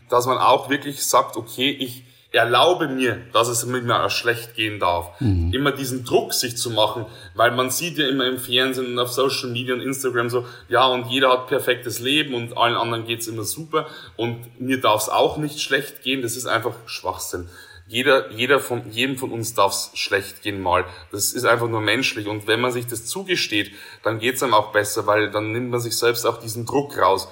Dass 0.09 0.27
man 0.27 0.39
auch 0.39 0.69
wirklich 0.69 1.07
sagt, 1.07 1.37
okay, 1.37 1.71
ich 1.71 2.05
erlaube 2.33 2.89
mir, 2.89 3.21
dass 3.33 3.49
es 3.49 3.67
mit 3.67 3.85
mir 3.85 4.05
auch 4.05 4.11
schlecht 4.11 4.55
gehen 4.55 4.79
darf. 4.79 5.21
Mhm. 5.21 5.53
Immer 5.53 5.73
diesen 5.73 6.05
Druck 6.05 6.33
sich 6.33 6.57
zu 6.57 6.71
machen, 6.71 7.07
weil 7.35 7.51
man 7.51 7.71
sieht 7.71 7.99
ja 7.99 8.09
immer 8.09 8.27
im 8.27 8.39
Fernsehen 8.39 8.87
und 8.87 8.99
auf 8.99 9.11
Social 9.11 9.51
Media 9.51 9.75
und 9.75 9.81
Instagram 9.81 10.31
so, 10.31 10.47
ja, 10.69 10.87
und 10.87 11.09
jeder 11.09 11.31
hat 11.31 11.49
perfektes 11.49 11.99
Leben 11.99 12.35
und 12.35 12.57
allen 12.57 12.77
anderen 12.77 13.05
geht's 13.05 13.27
immer 13.27 13.43
super 13.43 13.87
und 14.17 14.61
mir 14.61 14.81
darf 14.81 15.03
es 15.03 15.09
auch 15.09 15.39
nicht 15.39 15.61
schlecht 15.61 16.03
gehen. 16.03 16.23
Das 16.23 16.37
ist 16.37 16.47
einfach 16.47 16.75
Schwachsinn. 16.87 17.49
Jeder, 17.89 18.31
jeder 18.31 18.61
von, 18.61 18.89
jedem 18.93 19.19
von 19.19 19.33
uns 19.33 19.55
darf 19.55 19.73
es 19.73 19.91
schlecht 19.95 20.43
gehen 20.43 20.61
mal. 20.61 20.85
Das 21.11 21.33
ist 21.33 21.45
einfach 21.45 21.67
nur 21.67 21.81
menschlich. 21.81 22.29
Und 22.29 22.47
wenn 22.47 22.61
man 22.61 22.71
sich 22.71 22.87
das 22.87 23.07
zugesteht, 23.07 23.73
dann 24.05 24.21
geht's 24.21 24.45
einem 24.45 24.55
auch 24.55 24.71
besser, 24.71 25.09
weil 25.09 25.33
dann 25.33 25.51
nimmt 25.51 25.71
man 25.71 25.81
sich 25.81 25.99
selbst 25.99 26.25
auch 26.25 26.39
diesen 26.39 26.67
Druck 26.67 26.97
raus. 26.97 27.27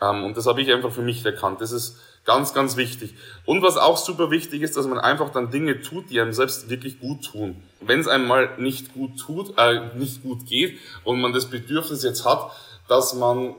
Ähm, 0.00 0.24
und 0.24 0.36
das 0.36 0.46
habe 0.46 0.62
ich 0.62 0.72
einfach 0.72 0.90
für 0.90 1.02
mich 1.02 1.24
erkannt. 1.24 1.60
Das 1.60 1.70
ist, 1.70 1.96
Ganz, 2.24 2.52
ganz 2.52 2.76
wichtig. 2.76 3.14
Und 3.46 3.62
was 3.62 3.76
auch 3.76 3.96
super 3.96 4.30
wichtig 4.30 4.62
ist, 4.62 4.76
dass 4.76 4.86
man 4.86 4.98
einfach 4.98 5.30
dann 5.30 5.50
Dinge 5.50 5.80
tut, 5.80 6.10
die 6.10 6.20
einem 6.20 6.32
selbst 6.32 6.68
wirklich 6.68 7.00
gut 7.00 7.24
tun. 7.24 7.62
Wenn 7.80 8.00
es 8.00 8.08
einem 8.08 8.30
nicht 8.58 8.92
gut 8.92 9.18
tut, 9.18 9.54
äh, 9.56 9.96
nicht 9.96 10.22
gut 10.22 10.46
geht 10.46 10.78
und 11.04 11.20
man 11.20 11.32
das 11.32 11.46
Bedürfnis 11.46 12.02
jetzt 12.02 12.26
hat, 12.26 12.52
dass 12.88 13.14
man 13.14 13.54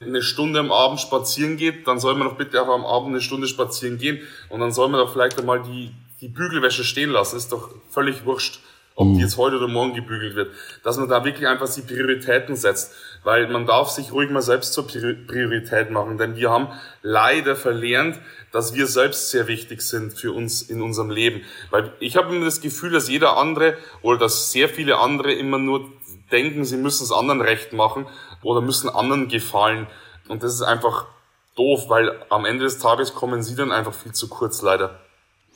eine 0.00 0.22
Stunde 0.22 0.60
am 0.60 0.70
Abend 0.70 1.00
spazieren 1.00 1.56
geht, 1.56 1.88
dann 1.88 1.98
soll 1.98 2.14
man 2.14 2.28
doch 2.28 2.36
bitte 2.36 2.62
auch 2.62 2.68
am 2.68 2.86
Abend 2.86 3.08
eine 3.08 3.20
Stunde 3.20 3.48
spazieren 3.48 3.98
gehen 3.98 4.20
und 4.48 4.60
dann 4.60 4.70
soll 4.70 4.88
man 4.88 5.00
doch 5.00 5.12
vielleicht 5.12 5.38
einmal 5.40 5.60
die, 5.62 5.90
die 6.20 6.28
Bügelwäsche 6.28 6.84
stehen 6.84 7.10
lassen. 7.10 7.36
Ist 7.36 7.50
doch 7.50 7.70
völlig 7.90 8.24
wurscht 8.24 8.60
ob 8.98 9.06
die 9.06 9.14
mhm. 9.14 9.20
jetzt 9.20 9.36
heute 9.36 9.58
oder 9.58 9.68
morgen 9.68 9.94
gebügelt 9.94 10.34
wird, 10.34 10.50
dass 10.82 10.96
man 10.96 11.08
da 11.08 11.24
wirklich 11.24 11.46
einfach 11.46 11.72
die 11.72 11.82
Prioritäten 11.82 12.56
setzt, 12.56 12.92
weil 13.22 13.46
man 13.46 13.64
darf 13.64 13.90
sich 13.90 14.10
ruhig 14.12 14.28
mal 14.28 14.42
selbst 14.42 14.72
zur 14.72 14.88
Priorität 14.88 15.92
machen, 15.92 16.18
denn 16.18 16.34
wir 16.34 16.50
haben 16.50 16.66
leider 17.02 17.54
verlernt, 17.54 18.18
dass 18.50 18.74
wir 18.74 18.88
selbst 18.88 19.30
sehr 19.30 19.46
wichtig 19.46 19.82
sind 19.82 20.14
für 20.14 20.32
uns 20.32 20.62
in 20.62 20.82
unserem 20.82 21.10
Leben, 21.10 21.42
weil 21.70 21.92
ich 22.00 22.16
habe 22.16 22.34
immer 22.34 22.44
das 22.44 22.60
Gefühl, 22.60 22.90
dass 22.90 23.08
jeder 23.08 23.36
andere 23.36 23.76
oder 24.02 24.18
dass 24.18 24.50
sehr 24.50 24.68
viele 24.68 24.98
andere 24.98 25.32
immer 25.32 25.58
nur 25.58 25.92
denken, 26.32 26.64
sie 26.64 26.76
müssen 26.76 27.04
es 27.04 27.12
anderen 27.12 27.40
recht 27.40 27.72
machen 27.72 28.08
oder 28.42 28.60
müssen 28.60 28.88
anderen 28.88 29.28
gefallen. 29.28 29.86
Und 30.26 30.42
das 30.42 30.54
ist 30.54 30.62
einfach 30.62 31.06
doof, 31.54 31.84
weil 31.88 32.20
am 32.30 32.44
Ende 32.44 32.64
des 32.64 32.80
Tages 32.80 33.14
kommen 33.14 33.44
sie 33.44 33.54
dann 33.54 33.70
einfach 33.70 33.94
viel 33.94 34.12
zu 34.12 34.28
kurz 34.28 34.60
leider. 34.60 34.98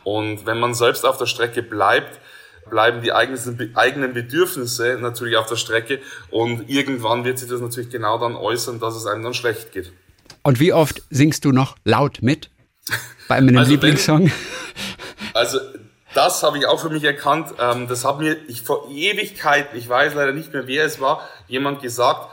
Und 0.05 0.47
wenn 0.47 0.61
man 0.61 0.75
selbst 0.75 1.05
auf 1.05 1.19
der 1.19 1.27
Strecke 1.27 1.63
bleibt, 1.63 2.21
bleiben 2.71 3.03
die 3.03 3.13
eigenen 3.13 4.15
Bedürfnisse 4.15 4.99
natürlich 5.01 5.37
auf 5.37 5.47
der 5.47 5.57
Strecke 5.57 6.01
und 6.31 6.69
irgendwann 6.69 7.25
wird 7.25 7.39
sich 7.39 7.49
das 7.49 7.61
natürlich 7.61 7.91
genau 7.91 8.19
dann 8.19 8.37
äußern, 8.37 8.81
dass 8.81 8.97
es 8.97 9.07
einem 9.07 9.23
dann 9.23 9.35
schlecht 9.35 9.73
geht. 9.73 9.93
Und 10.43 10.61
wie 10.61 10.73
oft 10.73 11.03
singst 11.11 11.45
du 11.45 11.53
noch 11.53 11.77
laut 11.85 12.19
mit 12.23 12.51
bei 13.29 13.37
einem 13.37 13.57
also 13.59 13.71
Lieblingssong? 13.71 14.25
Wenn, 14.25 14.33
also 15.35 15.59
das 16.15 16.43
habe 16.43 16.59
ich 16.59 16.67
auch 16.67 16.81
für 16.81 16.91
mich 16.91 17.05
erkannt. 17.05 17.55
Ähm, 17.59 17.89
das 17.89 18.05
hat 18.05 18.19
mir 18.19 18.37
ich 18.49 18.63
vor 18.63 18.91
Ewigkeiten, 18.91 19.77
ich 19.79 19.89
weiß 19.89 20.15
leider 20.15 20.33
nicht 20.33 20.53
mehr, 20.53 20.67
wer 20.67 20.85
es 20.85 21.01
war, 21.01 21.29
jemand 21.49 21.81
gesagt, 21.81 22.31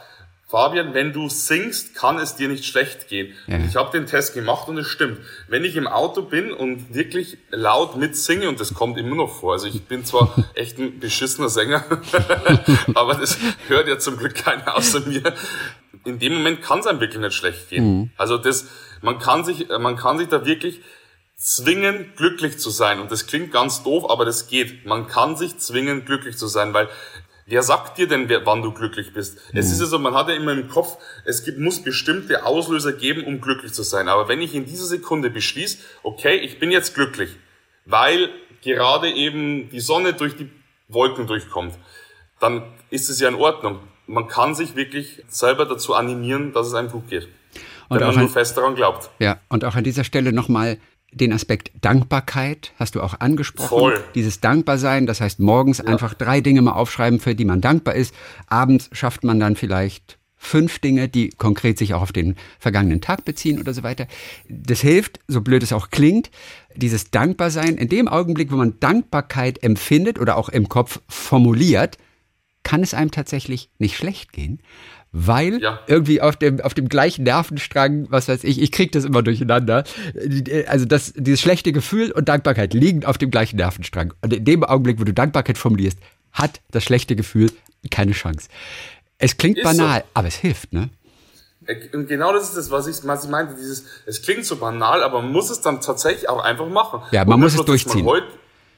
Fabian, 0.50 0.96
wenn 0.96 1.14
du 1.14 1.30
singst, 1.30 1.94
kann 1.94 2.18
es 2.18 2.36
dir 2.36 2.48
nicht 2.48 2.66
schlecht 2.66 3.08
gehen. 3.08 3.36
Ja. 3.46 3.60
Ich 3.60 3.76
habe 3.76 3.96
den 3.96 4.08
Test 4.08 4.34
gemacht 4.34 4.68
und 4.68 4.80
es 4.80 4.88
stimmt. 4.88 5.20
Wenn 5.48 5.64
ich 5.64 5.76
im 5.76 5.88
Auto 5.88 6.24
bin 6.24 6.52
und 6.52 6.92
wirklich 6.92 7.38
laut 7.52 7.98
mitsinge, 7.98 8.50
und 8.50 8.60
das 8.60 8.74
kommt 8.74 8.98
immer 8.98 9.16
noch 9.16 9.32
vor, 9.32 9.54
also 9.54 9.68
ich 9.68 9.84
bin 9.84 10.06
zwar 10.06 10.34
echt 10.56 10.80
ein 10.80 11.00
beschissener 11.00 11.50
Sänger, 11.50 11.84
aber 12.96 13.14
das 13.14 13.38
hört 13.68 13.88
ja 13.88 14.00
zum 14.00 14.18
Glück 14.18 14.34
keiner 14.34 14.76
außer 14.76 15.02
mir. 15.02 15.36
In 16.04 16.18
dem 16.18 16.34
Moment 16.34 16.64
kann 16.64 16.80
es 16.80 16.88
einem 16.88 17.00
wirklich 17.00 17.22
nicht 17.22 17.36
schlecht 17.36 17.70
gehen. 17.70 17.86
Mhm. 17.86 18.10
Also 18.18 18.40
das, 18.40 18.66
man 19.04 19.20
kann 19.20 19.46
sich, 19.46 19.68
man 19.68 19.98
kann 19.98 20.18
sich 20.18 20.30
da 20.30 20.46
wirklich 20.46 20.82
zwingen, 21.36 22.14
glücklich 22.16 22.58
zu 22.58 22.72
sein. 22.72 23.00
Und 23.00 23.12
das 23.12 23.28
klingt 23.28 23.52
ganz 23.52 23.84
doof, 23.84 24.10
aber 24.10 24.26
das 24.26 24.48
geht. 24.48 24.88
Man 24.88 25.08
kann 25.08 25.38
sich 25.38 25.60
zwingen, 25.60 26.06
glücklich 26.06 26.38
zu 26.38 26.48
sein, 26.48 26.74
weil 26.74 26.90
Wer 27.50 27.64
sagt 27.64 27.98
dir 27.98 28.08
denn, 28.08 28.30
wann 28.46 28.62
du 28.62 28.72
glücklich 28.72 29.12
bist? 29.12 29.40
Mhm. 29.52 29.60
Es 29.60 29.72
ist 29.72 29.80
ja 29.80 29.88
so, 29.88 29.98
man 29.98 30.14
hat 30.14 30.30
ja 30.30 30.36
immer 30.36 30.52
im 30.52 30.70
Kopf, 30.70 30.98
es 31.26 31.44
gibt, 31.44 31.58
muss 31.58 31.84
bestimmte 31.84 32.46
Auslöser 32.46 32.94
geben, 32.94 33.24
um 33.24 33.42
glücklich 33.42 33.74
zu 33.74 33.82
sein. 33.82 34.08
Aber 34.08 34.28
wenn 34.28 34.40
ich 34.40 34.54
in 34.54 34.66
dieser 34.66 34.86
Sekunde 34.86 35.32
beschließe, 35.32 35.80
okay, 36.04 36.36
ich 36.38 36.60
bin 36.60 36.70
jetzt 36.70 36.94
glücklich, 36.94 37.32
weil 37.86 38.30
gerade 38.62 39.10
eben 39.10 39.70
die 39.72 39.80
Sonne 39.80 40.14
durch 40.14 40.36
die 40.36 40.50
Wolken 40.90 41.26
durchkommt, 41.26 41.74
dann 42.40 42.64
ist 42.92 43.10
es 43.10 43.20
ja 43.20 43.28
in 43.28 43.36
Ordnung. 43.36 43.80
Man 44.06 44.28
kann 44.28 44.54
sich 44.54 44.76
wirklich 44.76 45.24
selber 45.28 45.66
dazu 45.66 45.96
animieren, 45.96 46.54
dass 46.54 46.68
es 46.68 46.76
einem 46.76 46.92
gut 46.92 47.10
geht. 47.10 47.28
Und 47.90 48.00
wenn 48.00 48.08
man 48.08 48.16
nur 48.18 48.30
fest 48.30 48.56
daran 48.56 48.76
glaubt. 48.76 49.10
Ja, 49.18 49.40
und 49.50 49.66
auch 49.66 49.74
an 49.74 49.84
dieser 49.84 50.04
Stelle 50.04 50.32
nochmal 50.32 50.78
den 51.12 51.34
Aspekt 51.34 51.72
Dankbarkeit 51.82 52.74
hast 52.78 52.96
du 52.96 53.02
auch 53.02 53.20
angesprochen. 53.20 53.68
Voll. 53.68 54.04
Dieses 54.16 54.42
Dankbarsein, 54.42 55.06
das 55.06 55.22
heißt 55.22 55.40
morgens 55.40 55.80
ja. 55.80 55.86
einfach 55.86 56.14
drei 56.14 56.42
Dinge 56.42 56.62
mal 56.62 56.74
aufschreiben, 56.74 57.20
für 57.20 57.36
die 57.36 57.46
man 57.46 57.62
dankbar 57.62 57.96
ist. 57.96 58.14
Abends 58.48 58.90
schafft 58.92 59.24
man 59.24 59.40
dann 59.40 59.56
vielleicht 59.56 60.20
fünf 60.40 60.80
Dinge, 60.80 61.10
die 61.10 61.30
konkret 61.30 61.78
sich 61.78 61.94
auch 61.94 62.02
auf 62.02 62.14
den 62.14 62.36
vergangenen 62.60 63.02
Tag 63.02 63.26
beziehen 63.26 63.60
oder 63.60 63.74
so 63.74 63.84
weiter. 63.84 64.08
Das 64.48 64.80
hilft, 64.80 65.20
so 65.28 65.42
blöd 65.42 65.64
es 65.64 65.74
auch 65.74 65.90
klingt, 65.90 66.32
dieses 66.76 67.12
Dankbarsein. 67.12 67.76
In 67.76 67.90
dem 67.90 68.08
Augenblick, 68.08 68.52
wo 68.52 68.56
man 68.56 68.80
Dankbarkeit 68.80 69.62
empfindet 69.62 70.20
oder 70.20 70.38
auch 70.38 70.50
im 70.50 70.70
Kopf 70.70 71.02
formuliert, 71.08 71.98
kann 72.64 72.84
es 72.84 72.94
einem 72.94 73.12
tatsächlich 73.12 73.70
nicht 73.80 73.98
schlecht 73.98 74.34
gehen, 74.34 74.62
weil 75.12 75.62
ja. 75.62 75.80
irgendwie 75.88 76.22
auf 76.22 76.36
dem, 76.36 76.62
auf 76.62 76.74
dem 76.74 76.88
gleichen 76.88 77.24
Nervenstrang, 77.24 78.08
was 78.10 78.28
weiß 78.28 78.44
ich, 78.44 78.62
ich 78.62 78.72
krieg 78.72 78.92
das 78.92 79.06
immer 79.06 79.24
durcheinander. 79.24 79.84
Also 80.68 80.86
das, 80.86 81.14
dieses 81.16 81.42
schlechte 81.42 81.72
Gefühl 81.72 82.12
und 82.12 82.30
Dankbarkeit 82.30 82.74
liegen 82.74 83.06
auf 83.06 83.18
dem 83.18 83.32
gleichen 83.32 83.58
Nervenstrang. 83.58 84.14
Und 84.22 84.34
in 84.34 84.46
dem 84.46 84.64
Augenblick, 84.64 85.00
wo 85.00 85.04
du 85.04 85.14
Dankbarkeit 85.14 85.58
formulierst, 85.58 85.98
hat 86.32 86.62
das 86.72 86.84
schlechte 86.84 87.16
Gefühl 87.16 87.52
keine 87.90 88.12
Chance. 88.12 88.50
Es 89.18 89.38
klingt 89.38 89.58
ist 89.58 89.64
banal, 89.64 90.02
so. 90.02 90.06
aber 90.14 90.28
es 90.28 90.36
hilft, 90.36 90.74
ne? 90.74 90.90
Äh, 91.66 91.96
und 91.96 92.08
genau 92.08 92.34
das 92.34 92.50
ist 92.50 92.58
das, 92.58 92.72
was 92.72 92.88
ich, 92.88 93.06
was 93.08 93.26
ich 93.26 93.30
meinte. 93.30 93.56
Dieses, 93.56 93.86
es 94.06 94.22
klingt 94.22 94.46
so 94.46 94.58
banal, 94.58 95.04
aber 95.04 95.22
man 95.22 95.32
muss 95.32 95.50
es 95.50 95.62
dann 95.62 95.82
tatsächlich 95.82 96.30
auch 96.30 96.44
einfach 96.44 96.68
machen. 96.68 97.02
Ja, 97.12 97.26
man 97.26 97.40
muss 97.40 97.54
es 97.54 97.66
durchziehen. 97.66 98.08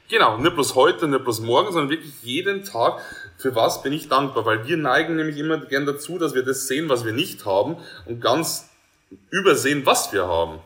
Genau, 0.08 0.38
nicht 0.38 0.54
bloß 0.54 0.74
heute, 0.74 1.08
nicht 1.08 1.24
bloß 1.24 1.40
morgen, 1.40 1.72
sondern 1.72 1.90
wirklich 1.90 2.12
jeden 2.22 2.64
Tag. 2.64 3.00
Für 3.38 3.54
was 3.54 3.82
bin 3.82 3.92
ich 3.92 4.08
dankbar? 4.08 4.44
Weil 4.44 4.66
wir 4.66 4.76
neigen 4.76 5.16
nämlich 5.16 5.38
immer 5.38 5.58
gern 5.58 5.86
dazu, 5.86 6.18
dass 6.18 6.34
wir 6.34 6.42
das 6.42 6.68
sehen, 6.68 6.88
was 6.88 7.04
wir 7.04 7.12
nicht 7.12 7.46
haben 7.46 7.76
und 8.06 8.20
ganz 8.20 8.68
übersehen, 9.30 9.86
was 9.86 10.12
wir 10.12 10.26
haben. 10.26 10.58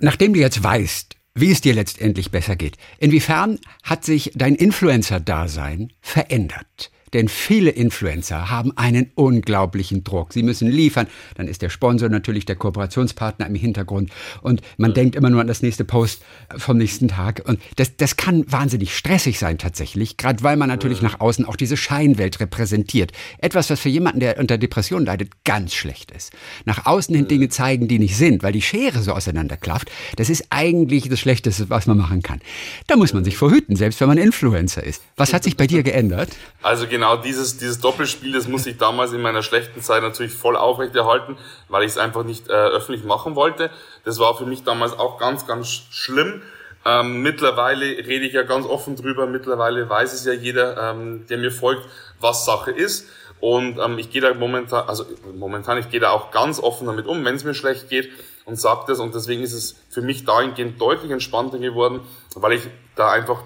Nachdem 0.00 0.32
du 0.32 0.40
jetzt 0.40 0.62
weißt, 0.62 1.14
wie 1.34 1.50
es 1.50 1.60
dir 1.60 1.74
letztendlich 1.74 2.30
besser 2.30 2.56
geht, 2.56 2.76
inwiefern 2.98 3.58
hat 3.82 4.04
sich 4.04 4.32
dein 4.34 4.54
Influencer-Dasein 4.54 5.92
verändert? 6.00 6.90
Denn 7.14 7.28
viele 7.28 7.70
Influencer 7.70 8.50
haben 8.50 8.76
einen 8.76 9.10
unglaublichen 9.14 10.02
Druck. 10.04 10.32
Sie 10.32 10.42
müssen 10.42 10.68
liefern. 10.68 11.06
Dann 11.36 11.48
ist 11.48 11.62
der 11.62 11.70
Sponsor 11.70 12.08
natürlich 12.08 12.44
der 12.44 12.56
Kooperationspartner 12.56 13.46
im 13.46 13.54
Hintergrund. 13.54 14.10
Und 14.42 14.60
man 14.76 14.90
ja. 14.90 14.94
denkt 14.94 15.16
immer 15.16 15.30
nur 15.30 15.40
an 15.40 15.46
das 15.46 15.62
nächste 15.62 15.84
Post 15.84 16.22
vom 16.56 16.76
nächsten 16.76 17.08
Tag. 17.08 17.42
Und 17.46 17.60
das, 17.76 17.96
das 17.96 18.16
kann 18.16 18.44
wahnsinnig 18.50 18.96
stressig 18.96 19.38
sein 19.38 19.58
tatsächlich. 19.58 20.16
Gerade 20.16 20.42
weil 20.42 20.56
man 20.56 20.68
natürlich 20.68 21.00
ja. 21.00 21.08
nach 21.08 21.20
außen 21.20 21.44
auch 21.44 21.56
diese 21.56 21.76
Scheinwelt 21.76 22.40
repräsentiert. 22.40 23.12
Etwas, 23.38 23.70
was 23.70 23.80
für 23.80 23.88
jemanden, 23.88 24.20
der 24.20 24.38
unter 24.38 24.58
Depression 24.58 25.04
leidet, 25.04 25.30
ganz 25.44 25.72
schlecht 25.72 26.10
ist. 26.10 26.32
Nach 26.64 26.84
außen 26.84 27.14
hin 27.14 27.24
ja. 27.24 27.28
Dinge 27.28 27.48
zeigen, 27.48 27.86
die 27.86 28.00
nicht 28.00 28.16
sind, 28.16 28.42
weil 28.42 28.52
die 28.52 28.62
Schere 28.62 29.00
so 29.02 29.12
auseinanderklafft. 29.12 29.88
Das 30.16 30.30
ist 30.30 30.46
eigentlich 30.50 31.08
das 31.08 31.20
Schlechteste, 31.20 31.70
was 31.70 31.86
man 31.86 31.96
machen 31.96 32.22
kann. 32.22 32.40
Da 32.88 32.96
muss 32.96 33.12
man 33.12 33.22
sich 33.22 33.36
vorhüten, 33.36 33.76
selbst 33.76 34.00
wenn 34.00 34.08
man 34.08 34.18
Influencer 34.18 34.82
ist. 34.82 35.02
Was 35.16 35.32
hat 35.32 35.44
sich 35.44 35.56
bei 35.56 35.68
dir 35.68 35.84
geändert? 35.84 36.30
Also 36.62 36.88
genau 36.88 37.03
genau 37.04 37.16
dieses, 37.16 37.58
dieses 37.58 37.80
Doppelspiel, 37.80 38.32
das 38.32 38.48
muss 38.48 38.64
ich 38.64 38.78
damals 38.78 39.12
in 39.12 39.20
meiner 39.20 39.42
schlechten 39.42 39.82
Zeit 39.82 40.02
natürlich 40.02 40.32
voll 40.32 40.56
aufrechterhalten, 40.56 41.36
weil 41.68 41.82
ich 41.82 41.90
es 41.90 41.98
einfach 41.98 42.24
nicht 42.24 42.48
äh, 42.48 42.52
öffentlich 42.52 43.04
machen 43.04 43.34
wollte. 43.34 43.70
Das 44.04 44.18
war 44.18 44.34
für 44.38 44.46
mich 44.46 44.64
damals 44.64 44.98
auch 44.98 45.18
ganz, 45.18 45.46
ganz 45.46 45.68
schlimm. 45.68 46.40
Ähm, 46.86 47.20
mittlerweile 47.20 47.84
rede 47.84 48.24
ich 48.24 48.32
ja 48.32 48.42
ganz 48.42 48.64
offen 48.64 48.96
drüber. 48.96 49.26
Mittlerweile 49.26 49.86
weiß 49.86 50.14
es 50.14 50.24
ja 50.24 50.32
jeder, 50.32 50.92
ähm, 50.92 51.26
der 51.26 51.36
mir 51.36 51.50
folgt, 51.50 51.86
was 52.20 52.46
Sache 52.46 52.70
ist. 52.70 53.06
Und 53.38 53.78
ähm, 53.78 53.98
ich 53.98 54.10
gehe 54.10 54.22
da 54.22 54.32
momentan, 54.32 54.88
also 54.88 55.04
momentan, 55.34 55.76
ich 55.76 55.90
gehe 55.90 56.00
da 56.00 56.10
auch 56.10 56.30
ganz 56.30 56.58
offen 56.58 56.86
damit 56.86 57.06
um, 57.06 57.22
wenn 57.26 57.34
es 57.34 57.44
mir 57.44 57.52
schlecht 57.52 57.90
geht 57.90 58.08
und 58.46 58.58
sage 58.58 58.84
das. 58.86 58.98
Und 58.98 59.14
deswegen 59.14 59.42
ist 59.42 59.52
es 59.52 59.76
für 59.90 60.00
mich 60.00 60.24
dahingehend 60.24 60.80
deutlich 60.80 61.10
entspannter 61.10 61.58
geworden, 61.58 62.00
weil 62.34 62.54
ich 62.54 62.62
da 62.96 63.10
einfach 63.10 63.42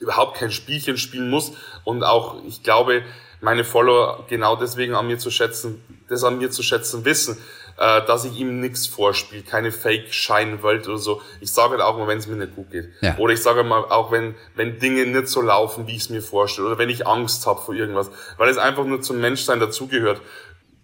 überhaupt 0.00 0.36
kein 0.36 0.50
Spielchen 0.50 0.98
spielen 0.98 1.30
muss 1.30 1.52
und 1.84 2.04
auch, 2.04 2.42
ich 2.46 2.62
glaube, 2.62 3.02
meine 3.40 3.64
Follower 3.64 4.24
genau 4.28 4.56
deswegen 4.56 4.94
an 4.94 5.06
mir 5.06 5.18
zu 5.18 5.30
schätzen, 5.30 5.82
das 6.08 6.24
an 6.24 6.38
mir 6.38 6.50
zu 6.50 6.62
schätzen 6.62 7.04
wissen, 7.04 7.38
äh, 7.78 8.04
dass 8.06 8.24
ich 8.24 8.38
ihm 8.38 8.60
nichts 8.60 8.86
vorspiele, 8.86 9.42
keine 9.42 9.70
Fake-Scheinwelt 9.70 10.88
oder 10.88 10.98
so. 10.98 11.20
Ich 11.40 11.52
sage 11.52 11.72
halt 11.72 11.82
auch 11.82 11.98
mal, 11.98 12.06
wenn 12.06 12.18
es 12.18 12.26
mir 12.26 12.36
nicht 12.36 12.54
gut 12.54 12.70
geht. 12.70 12.88
Ja. 13.02 13.16
Oder 13.18 13.34
ich 13.34 13.42
sage 13.42 13.62
mal 13.64 13.84
auch, 13.84 14.10
wenn, 14.10 14.34
wenn 14.54 14.78
Dinge 14.78 15.06
nicht 15.06 15.28
so 15.28 15.42
laufen, 15.42 15.86
wie 15.86 15.96
ich 15.96 16.02
es 16.02 16.10
mir 16.10 16.22
vorstelle. 16.22 16.68
Oder 16.68 16.78
wenn 16.78 16.88
ich 16.88 17.06
Angst 17.06 17.46
habe 17.46 17.60
vor 17.60 17.74
irgendwas. 17.74 18.10
Weil 18.38 18.48
es 18.48 18.56
einfach 18.56 18.84
nur 18.84 19.02
zum 19.02 19.20
Menschsein 19.20 19.60
dazugehört 19.60 20.22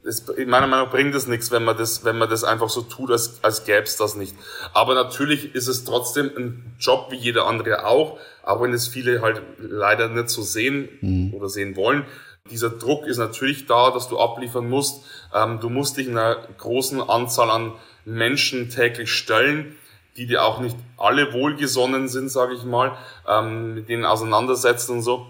es, 0.05 0.29
in 0.29 0.49
meiner 0.49 0.67
Meinung 0.67 0.87
nach 0.87 0.93
bringt 0.93 1.15
es 1.15 1.27
nichts, 1.27 1.51
wenn 1.51 1.65
man 1.65 1.77
das, 1.77 2.05
wenn 2.05 2.19
man 2.19 2.29
das 2.29 2.45
einfach 2.45 2.69
so 2.69 2.83
tut, 2.83 3.11
als, 3.11 3.39
als 3.43 3.65
gäbe 3.65 3.83
es 3.83 3.97
das 3.97 4.17
nicht. 4.17 4.35
Aber 4.73 4.95
natürlich 4.95 5.55
ist 5.55 5.69
es 5.69 5.85
trotzdem 5.85 6.31
ein 6.37 6.77
Job 6.79 7.09
wie 7.11 7.17
jeder 7.17 7.47
andere 7.47 7.87
auch, 7.87 8.19
auch 8.43 8.63
wenn 8.63 8.73
es 8.73 8.89
viele 8.89 9.23
halt 9.23 9.43
leider 9.59 10.09
nicht 10.09 10.29
so 10.29 10.43
sehen 10.43 10.89
mhm. 11.01 11.35
oder 11.35 11.49
sehen 11.49 11.77
wollen. 11.77 12.05
Dieser 12.51 12.71
Druck 12.71 13.07
ist 13.07 13.19
natürlich 13.19 13.67
da, 13.67 13.93
dass 13.93 14.09
du 14.09 14.19
abliefern 14.19 14.69
musst. 14.69 15.05
Ähm, 15.33 15.61
du 15.61 15.71
musst 15.71 15.97
dich 15.97 16.09
einer 16.09 16.37
großen 16.59 17.01
Anzahl 17.01 17.51
an 17.51 17.73
Menschen 18.05 18.69
täglich 18.69 19.13
stellen, 19.13 19.77
die 20.17 20.27
dir 20.27 20.45
auch 20.45 20.61
nicht 20.61 20.77
alle 20.97 21.33
wohlgesonnen 21.33 22.09
sind, 22.09 22.29
sage 22.29 22.55
ich 22.55 22.65
mal, 22.65 22.97
ähm, 23.29 23.75
mit 23.75 23.89
denen 23.89 24.05
auseinandersetzen 24.05 24.97
und 24.97 25.03
so. 25.03 25.27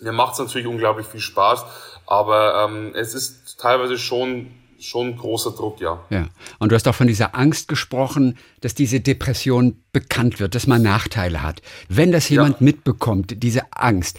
Mir 0.00 0.12
macht 0.12 0.34
es 0.34 0.38
natürlich 0.38 0.66
unglaublich 0.66 1.06
viel 1.06 1.20
Spaß, 1.20 1.64
aber 2.06 2.64
ähm, 2.64 2.92
es 2.94 3.14
ist 3.14 3.45
teilweise 3.58 3.98
schon 3.98 4.48
schon 4.78 5.16
großer 5.16 5.52
Druck, 5.52 5.80
ja. 5.80 6.04
Ja. 6.10 6.28
Und 6.58 6.70
du 6.70 6.74
hast 6.74 6.86
auch 6.88 6.94
von 6.94 7.06
dieser 7.06 7.34
Angst 7.34 7.68
gesprochen, 7.68 8.36
dass 8.60 8.74
diese 8.74 9.00
Depression 9.00 9.82
bekannt 9.92 10.40
wird, 10.40 10.54
dass 10.54 10.66
man 10.66 10.82
Nachteile 10.82 11.42
hat. 11.42 11.62
Wenn 11.88 12.12
das 12.12 12.28
jemand 12.28 12.60
ja. 12.60 12.64
mitbekommt, 12.64 13.42
diese 13.42 13.72
Angst. 13.72 14.18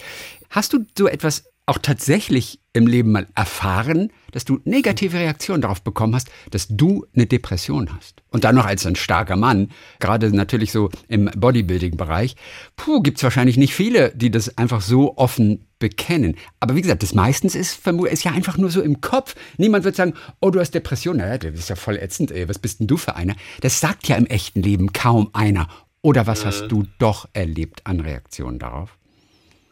Hast 0.50 0.72
du 0.72 0.84
so 0.96 1.06
etwas 1.06 1.44
auch 1.66 1.78
tatsächlich 1.78 2.60
im 2.72 2.86
Leben 2.86 3.12
mal 3.12 3.26
erfahren, 3.34 4.10
dass 4.32 4.46
du 4.46 4.58
negative 4.64 5.18
Reaktionen 5.18 5.60
darauf 5.60 5.82
bekommen 5.82 6.14
hast, 6.14 6.28
dass 6.50 6.66
du 6.68 7.04
eine 7.14 7.26
Depression 7.26 7.94
hast? 7.94 8.22
Und 8.30 8.44
dann 8.44 8.54
noch 8.54 8.64
als 8.64 8.86
ein 8.86 8.96
starker 8.96 9.36
Mann, 9.36 9.70
gerade 10.00 10.34
natürlich 10.34 10.72
so 10.72 10.88
im 11.08 11.26
Bodybuilding-Bereich, 11.26 12.36
puh, 12.76 13.02
gibt's 13.02 13.22
wahrscheinlich 13.22 13.58
nicht 13.58 13.74
viele, 13.74 14.12
die 14.14 14.30
das 14.30 14.56
einfach 14.56 14.80
so 14.80 15.16
offen 15.18 15.67
bekennen. 15.78 16.36
Aber 16.60 16.74
wie 16.74 16.82
gesagt, 16.82 17.02
das 17.02 17.14
meistens 17.14 17.54
ist, 17.54 17.86
ist 17.86 18.24
ja 18.24 18.32
einfach 18.32 18.56
nur 18.56 18.70
so 18.70 18.80
im 18.80 19.00
Kopf. 19.00 19.34
Niemand 19.56 19.84
wird 19.84 19.96
sagen, 19.96 20.14
oh, 20.40 20.50
du 20.50 20.60
hast 20.60 20.74
Depression. 20.74 21.18
Naja, 21.18 21.38
du 21.38 21.52
bist 21.52 21.68
ja 21.68 21.76
voll 21.76 21.96
ätzend, 21.96 22.30
ey. 22.30 22.48
Was 22.48 22.58
bist 22.58 22.80
denn 22.80 22.86
du 22.86 22.96
für 22.96 23.16
einer? 23.16 23.34
Das 23.60 23.80
sagt 23.80 24.08
ja 24.08 24.16
im 24.16 24.26
echten 24.26 24.62
Leben 24.62 24.92
kaum 24.92 25.30
einer. 25.32 25.68
Oder 26.02 26.26
was 26.26 26.42
mhm. 26.42 26.46
hast 26.48 26.68
du 26.68 26.84
doch 26.98 27.28
erlebt 27.32 27.82
an 27.84 28.00
Reaktionen 28.00 28.58
darauf? 28.58 28.96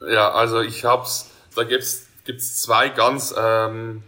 Ja, 0.09 0.33
also 0.33 0.61
ich 0.61 0.85
hab's 0.85 1.31
da 1.57 1.65
gibt's 1.65 2.07
gibt's 2.25 2.61
zwei 2.61 2.91
ganz 2.91 3.35
ähm, 3.37 4.03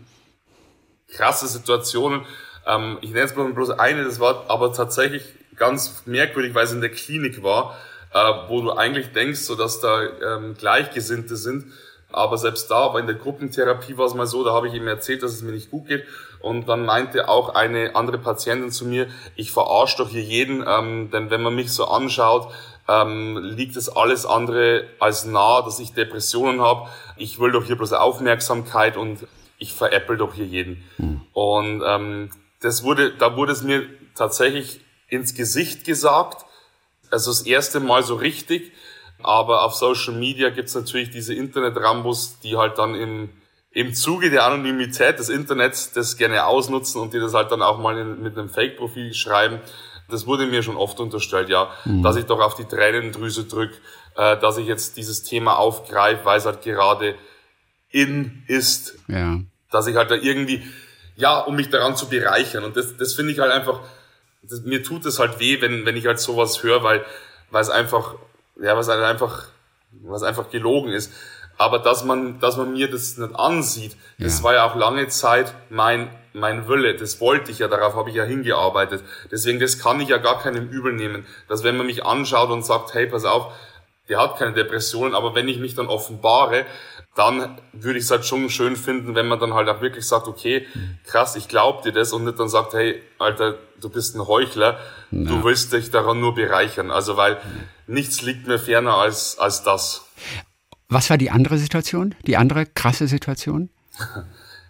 krasse 1.08 1.48
Situationen. 1.48 2.26
Ähm, 2.66 2.98
ich 3.00 3.10
nenne 3.10 3.24
es 3.24 3.34
bloß 3.34 3.70
eine, 3.70 4.04
das 4.04 4.20
war 4.20 4.44
aber 4.48 4.72
tatsächlich 4.72 5.22
ganz 5.56 6.02
merkwürdig, 6.06 6.54
weil 6.54 6.64
es 6.64 6.72
in 6.72 6.80
der 6.80 6.90
Klinik 6.90 7.42
war, 7.42 7.76
äh, 8.12 8.18
wo 8.48 8.60
du 8.60 8.72
eigentlich 8.72 9.12
denkst, 9.12 9.40
so 9.40 9.54
dass 9.54 9.80
da 9.80 10.02
ähm, 10.02 10.54
Gleichgesinnte 10.54 11.36
sind. 11.36 11.72
Aber 12.10 12.38
selbst 12.38 12.70
da, 12.70 12.76
aber 12.76 13.00
in 13.00 13.06
der 13.06 13.16
Gruppentherapie 13.16 13.98
war 13.98 14.06
es 14.06 14.14
mal 14.14 14.26
so, 14.26 14.42
da 14.42 14.52
habe 14.52 14.68
ich 14.68 14.74
ihm 14.74 14.88
erzählt, 14.88 15.22
dass 15.22 15.32
es 15.32 15.42
mir 15.42 15.52
nicht 15.52 15.70
gut 15.70 15.88
geht. 15.88 16.04
Und 16.40 16.68
dann 16.68 16.86
meinte 16.86 17.28
auch 17.28 17.54
eine 17.54 17.96
andere 17.96 18.18
Patientin 18.18 18.70
zu 18.70 18.86
mir, 18.86 19.08
ich 19.36 19.52
verarsche 19.52 19.98
doch 19.98 20.08
hier 20.08 20.22
jeden, 20.22 20.64
ähm, 20.66 21.10
denn 21.10 21.30
wenn 21.30 21.42
man 21.42 21.54
mich 21.54 21.72
so 21.72 21.86
anschaut, 21.86 22.52
ähm, 22.88 23.36
liegt 23.42 23.76
es 23.76 23.88
alles 23.88 24.24
andere 24.24 24.84
als 24.98 25.24
nah, 25.26 25.60
dass 25.62 25.78
ich 25.78 25.92
Depressionen 25.92 26.62
habe. 26.62 26.88
Ich 27.16 27.38
will 27.38 27.52
doch 27.52 27.64
hier 27.64 27.76
bloß 27.76 27.92
Aufmerksamkeit 27.92 28.96
und 28.96 29.26
ich 29.58 29.74
veräpple 29.74 30.16
doch 30.16 30.34
hier 30.34 30.46
jeden. 30.46 30.84
Mhm. 30.96 31.20
Und 31.32 31.82
ähm, 31.84 32.30
das 32.60 32.82
wurde, 32.82 33.12
da 33.12 33.36
wurde 33.36 33.52
es 33.52 33.62
mir 33.62 33.86
tatsächlich 34.14 34.80
ins 35.08 35.34
Gesicht 35.34 35.84
gesagt. 35.84 36.46
Also 37.10 37.30
das 37.30 37.42
erste 37.42 37.80
Mal 37.80 38.02
so 38.02 38.14
richtig. 38.14 38.72
Aber 39.22 39.64
auf 39.64 39.74
Social 39.74 40.14
Media 40.14 40.50
gibt's 40.50 40.74
natürlich 40.74 41.10
diese 41.10 41.34
Internet-Rambos, 41.34 42.38
die 42.40 42.56
halt 42.56 42.78
dann 42.78 42.94
im, 42.94 43.30
im 43.72 43.94
Zuge 43.94 44.30
der 44.30 44.44
Anonymität 44.44 45.18
des 45.18 45.28
Internets 45.28 45.92
das 45.92 46.16
gerne 46.16 46.46
ausnutzen 46.46 47.00
und 47.00 47.12
die 47.14 47.18
das 47.18 47.34
halt 47.34 47.50
dann 47.50 47.62
auch 47.62 47.78
mal 47.78 47.98
in, 47.98 48.22
mit 48.22 48.38
einem 48.38 48.48
Fake-Profil 48.48 49.12
schreiben 49.14 49.60
das 50.08 50.26
wurde 50.26 50.46
mir 50.46 50.62
schon 50.62 50.76
oft 50.76 51.00
unterstellt, 51.00 51.48
ja, 51.48 51.70
mhm. 51.84 52.02
dass 52.02 52.16
ich 52.16 52.24
doch 52.24 52.40
auf 52.40 52.54
die 52.54 52.64
Tränendrüse 52.64 53.44
drück, 53.44 53.72
äh, 54.16 54.38
dass 54.38 54.56
ich 54.56 54.66
jetzt 54.66 54.96
dieses 54.96 55.22
Thema 55.22 55.58
aufgreife, 55.58 56.24
weil 56.24 56.38
es 56.38 56.46
halt 56.46 56.62
gerade 56.62 57.14
in 57.90 58.42
ist. 58.46 58.98
Ja. 59.06 59.40
Dass 59.70 59.86
ich 59.86 59.96
halt 59.96 60.10
da 60.10 60.14
irgendwie, 60.14 60.62
ja, 61.16 61.38
um 61.40 61.56
mich 61.56 61.68
daran 61.68 61.96
zu 61.96 62.08
bereichern. 62.08 62.64
Und 62.64 62.76
das, 62.76 62.96
das 62.96 63.14
finde 63.14 63.32
ich 63.32 63.38
halt 63.38 63.52
einfach, 63.52 63.80
das, 64.42 64.62
mir 64.62 64.82
tut 64.82 65.04
es 65.04 65.18
halt 65.18 65.40
weh, 65.40 65.60
wenn, 65.60 65.84
wenn 65.84 65.96
ich 65.96 66.06
halt 66.06 66.20
sowas 66.20 66.62
höre, 66.62 66.82
weil, 66.82 67.04
weil 67.50 67.62
es 67.62 67.70
einfach, 67.70 68.14
ja, 68.60 68.76
was 68.76 68.88
halt 68.88 69.02
einfach, 69.02 69.46
was 70.02 70.22
einfach 70.22 70.50
gelogen 70.50 70.90
ist. 70.92 71.12
Aber 71.56 71.80
dass 71.80 72.04
man, 72.04 72.38
dass 72.38 72.56
man 72.56 72.72
mir 72.72 72.90
das 72.90 73.16
nicht 73.16 73.34
ansieht, 73.34 73.96
ja. 74.18 74.26
das 74.26 74.42
war 74.42 74.54
ja 74.54 74.64
auch 74.64 74.76
lange 74.76 75.08
Zeit 75.08 75.52
mein 75.70 76.10
mein 76.34 76.68
Wille, 76.68 76.94
das 76.94 77.20
wollte 77.20 77.50
ich 77.50 77.58
ja, 77.58 77.68
darauf 77.68 77.94
habe 77.94 78.10
ich 78.10 78.16
ja 78.16 78.24
hingearbeitet. 78.24 79.02
Deswegen, 79.30 79.58
das 79.60 79.78
kann 79.78 80.00
ich 80.00 80.08
ja 80.08 80.18
gar 80.18 80.40
keinem 80.40 80.68
übel 80.68 80.92
nehmen, 80.92 81.26
dass 81.48 81.64
wenn 81.64 81.76
man 81.76 81.86
mich 81.86 82.04
anschaut 82.04 82.50
und 82.50 82.64
sagt, 82.64 82.94
hey, 82.94 83.06
pass 83.06 83.24
auf, 83.24 83.52
der 84.08 84.20
hat 84.20 84.38
keine 84.38 84.52
Depressionen, 84.52 85.14
aber 85.14 85.34
wenn 85.34 85.48
ich 85.48 85.58
mich 85.58 85.74
dann 85.74 85.86
offenbare, 85.86 86.64
dann 87.14 87.60
würde 87.72 87.98
ich 87.98 88.04
es 88.04 88.10
halt 88.10 88.24
schon 88.24 88.48
schön 88.48 88.76
finden, 88.76 89.14
wenn 89.14 89.26
man 89.26 89.40
dann 89.40 89.52
halt 89.52 89.68
auch 89.68 89.80
wirklich 89.80 90.06
sagt, 90.06 90.28
okay, 90.28 90.66
krass, 91.04 91.34
ich 91.36 91.48
glaub 91.48 91.82
dir 91.82 91.92
das 91.92 92.12
und 92.12 92.24
nicht 92.24 92.38
dann 92.38 92.48
sagt, 92.48 92.74
hey, 92.74 93.02
Alter, 93.18 93.56
du 93.80 93.88
bist 93.90 94.14
ein 94.14 94.26
Heuchler, 94.26 94.78
ja. 95.10 95.24
du 95.28 95.42
willst 95.42 95.72
dich 95.72 95.90
daran 95.90 96.20
nur 96.20 96.34
bereichern. 96.34 96.90
Also 96.90 97.16
weil 97.16 97.38
nichts 97.86 98.22
liegt 98.22 98.46
mir 98.46 98.58
ferner 98.58 98.94
als, 98.94 99.38
als 99.38 99.62
das. 99.64 100.04
Was 100.88 101.10
war 101.10 101.18
die 101.18 101.30
andere 101.30 101.58
Situation? 101.58 102.14
Die 102.26 102.36
andere 102.36 102.66
krasse 102.66 103.08
Situation? 103.08 103.68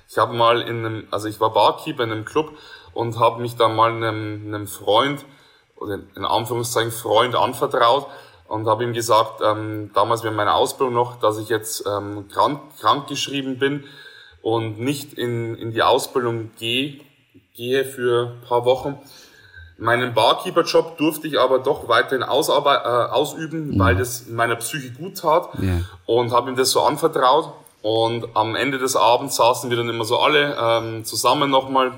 Ich 0.08 0.16
habe 0.16 0.34
mal 0.34 0.62
in 0.62 0.86
einem, 0.86 1.08
also 1.10 1.28
ich 1.28 1.38
war 1.38 1.52
Barkeeper 1.52 2.04
in 2.04 2.12
einem 2.12 2.24
Club 2.24 2.56
und 2.94 3.18
habe 3.18 3.42
mich 3.42 3.56
dann 3.56 3.76
mal 3.76 3.90
einem, 3.92 4.46
einem 4.46 4.66
Freund 4.66 5.24
oder 5.76 5.98
in 6.16 6.24
Anführungszeichen 6.24 6.92
Freund 6.92 7.36
anvertraut 7.36 8.06
und 8.48 8.66
habe 8.66 8.82
ihm 8.84 8.94
gesagt, 8.94 9.40
ähm, 9.44 9.90
damals 9.94 10.22
während 10.22 10.36
meiner 10.36 10.54
Ausbildung 10.54 10.94
noch, 10.94 11.20
dass 11.20 11.38
ich 11.38 11.48
jetzt 11.48 11.84
ähm, 11.86 12.28
krank, 12.28 12.60
krank 12.80 13.06
geschrieben 13.06 13.58
bin 13.58 13.84
und 14.42 14.80
nicht 14.80 15.14
in, 15.14 15.54
in 15.54 15.72
die 15.72 15.82
Ausbildung 15.82 16.50
gehe, 16.58 17.00
gehe 17.54 17.84
für 17.84 18.38
ein 18.42 18.48
paar 18.48 18.64
Wochen. 18.64 18.98
Meinen 19.76 20.14
Barkeeper-Job 20.14 20.96
durfte 20.96 21.28
ich 21.28 21.38
aber 21.38 21.60
doch 21.60 21.88
weiterhin 21.88 22.22
ausarbeiten, 22.24 22.84
äh, 22.84 23.12
ausüben, 23.12 23.74
mhm. 23.74 23.78
weil 23.78 23.96
das 23.96 24.26
meiner 24.26 24.56
Psyche 24.56 24.92
gut 24.92 25.18
tat 25.18 25.50
ja. 25.60 25.80
und 26.06 26.32
habe 26.32 26.50
ihm 26.50 26.56
das 26.56 26.70
so 26.70 26.82
anvertraut. 26.82 27.52
Und 27.82 28.26
am 28.34 28.56
Ende 28.56 28.78
des 28.78 28.96
Abends 28.96 29.36
saßen 29.36 29.70
wir 29.70 29.76
dann 29.76 29.88
immer 29.88 30.04
so 30.04 30.18
alle 30.18 30.56
ähm, 30.60 31.04
zusammen 31.04 31.48
nochmal 31.50 31.92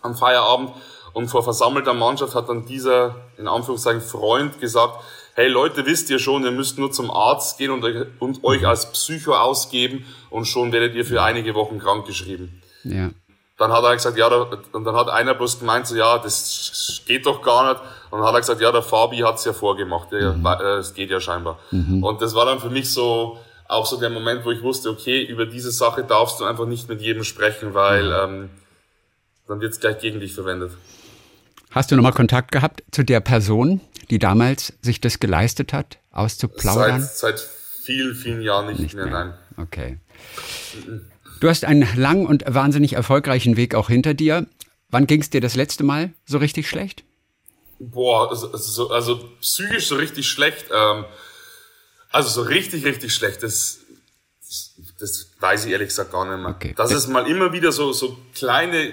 am 0.00 0.14
Feierabend 0.14 0.70
und 1.12 1.28
vor 1.28 1.42
versammelter 1.42 1.92
Mannschaft 1.92 2.34
hat 2.34 2.48
dann 2.48 2.64
dieser, 2.64 3.16
in 3.36 3.46
Anführungszeichen, 3.46 4.00
Freund 4.00 4.60
gesagt, 4.60 5.02
hey 5.34 5.48
Leute, 5.48 5.86
wisst 5.86 6.10
ihr 6.10 6.18
schon, 6.18 6.44
ihr 6.44 6.50
müsst 6.50 6.78
nur 6.78 6.92
zum 6.92 7.10
Arzt 7.10 7.58
gehen 7.58 7.70
und, 7.70 7.84
und 8.18 8.44
euch 8.44 8.66
als 8.66 8.92
Psycho 8.92 9.34
ausgeben 9.34 10.04
und 10.30 10.46
schon 10.46 10.72
werdet 10.72 10.94
ihr 10.94 11.04
für 11.04 11.22
einige 11.22 11.54
Wochen 11.54 11.78
krank 11.78 12.06
geschrieben. 12.06 12.62
Ja. 12.84 13.10
Dann 13.58 13.72
hat 13.72 13.84
er 13.84 13.94
gesagt, 13.94 14.18
ja, 14.18 14.28
da, 14.28 14.48
und 14.72 14.84
dann 14.84 14.96
hat 14.96 15.08
einer 15.08 15.34
bloß 15.34 15.60
gemeint, 15.60 15.86
so, 15.86 15.94
ja, 15.94 16.18
das 16.18 17.02
geht 17.06 17.26
doch 17.26 17.42
gar 17.42 17.72
nicht. 17.72 17.82
Und 18.10 18.18
dann 18.18 18.26
hat 18.26 18.34
er 18.34 18.40
gesagt, 18.40 18.60
ja, 18.60 18.72
der 18.72 18.82
Fabi 18.82 19.18
hat's 19.18 19.44
ja 19.44 19.52
vorgemacht, 19.52 20.10
mhm. 20.10 20.44
es 20.78 20.94
geht 20.94 21.10
ja 21.10 21.20
scheinbar. 21.20 21.58
Mhm. 21.70 22.02
Und 22.02 22.20
das 22.22 22.34
war 22.34 22.44
dann 22.44 22.60
für 22.60 22.70
mich 22.70 22.90
so, 22.90 23.38
auch 23.68 23.86
so 23.86 23.98
der 23.98 24.10
Moment, 24.10 24.44
wo 24.44 24.50
ich 24.50 24.62
wusste, 24.62 24.90
okay, 24.90 25.22
über 25.22 25.46
diese 25.46 25.70
Sache 25.70 26.02
darfst 26.02 26.40
du 26.40 26.44
einfach 26.44 26.66
nicht 26.66 26.88
mit 26.88 27.00
jedem 27.00 27.24
sprechen, 27.24 27.72
weil 27.74 28.04
mhm. 28.04 28.34
ähm, 28.42 28.50
dann 29.46 29.60
wird's 29.60 29.80
gleich 29.80 29.98
gegen 29.98 30.20
dich 30.20 30.34
verwendet. 30.34 30.72
Hast 31.72 31.90
du 31.90 31.96
nochmal 31.96 32.12
Kontakt 32.12 32.52
gehabt 32.52 32.82
zu 32.90 33.02
der 33.02 33.20
Person, 33.20 33.80
die 34.10 34.18
damals 34.18 34.74
sich 34.82 35.00
das 35.00 35.20
geleistet 35.20 35.72
hat, 35.72 35.98
auszuplaudern? 36.10 37.00
Seit, 37.00 37.38
seit 37.38 37.40
vielen, 37.40 38.14
vielen 38.14 38.42
Jahren 38.42 38.66
nicht, 38.66 38.80
nicht 38.80 38.94
mehr, 38.94 39.06
mehr, 39.06 39.24
nein. 39.24 39.34
Okay. 39.56 39.98
Du 41.40 41.48
hast 41.48 41.64
einen 41.64 41.88
langen 41.96 42.26
und 42.26 42.44
wahnsinnig 42.46 42.92
erfolgreichen 42.92 43.56
Weg 43.56 43.74
auch 43.74 43.88
hinter 43.88 44.12
dir. 44.12 44.46
Wann 44.90 45.06
ging 45.06 45.22
es 45.22 45.30
dir 45.30 45.40
das 45.40 45.56
letzte 45.56 45.82
Mal 45.82 46.12
so 46.26 46.36
richtig 46.36 46.68
schlecht? 46.68 47.04
Boah, 47.78 48.28
also, 48.28 48.52
also, 48.52 48.90
also 48.90 49.30
psychisch 49.40 49.88
so 49.88 49.96
richtig 49.96 50.28
schlecht. 50.28 50.66
Ähm, 50.70 51.06
also 52.10 52.28
so 52.28 52.42
richtig, 52.42 52.84
richtig 52.84 53.14
schlecht. 53.14 53.42
Das, 53.42 53.78
das 55.00 55.30
weiß 55.40 55.64
ich 55.64 55.72
ehrlich 55.72 55.88
gesagt 55.88 56.12
gar 56.12 56.26
nicht 56.26 56.44
mehr. 56.44 56.54
Okay. 56.54 56.74
Dass 56.76 56.92
es 56.92 57.06
mal 57.06 57.26
immer 57.26 57.54
wieder 57.54 57.72
so, 57.72 57.94
so 57.94 58.18
kleine 58.34 58.92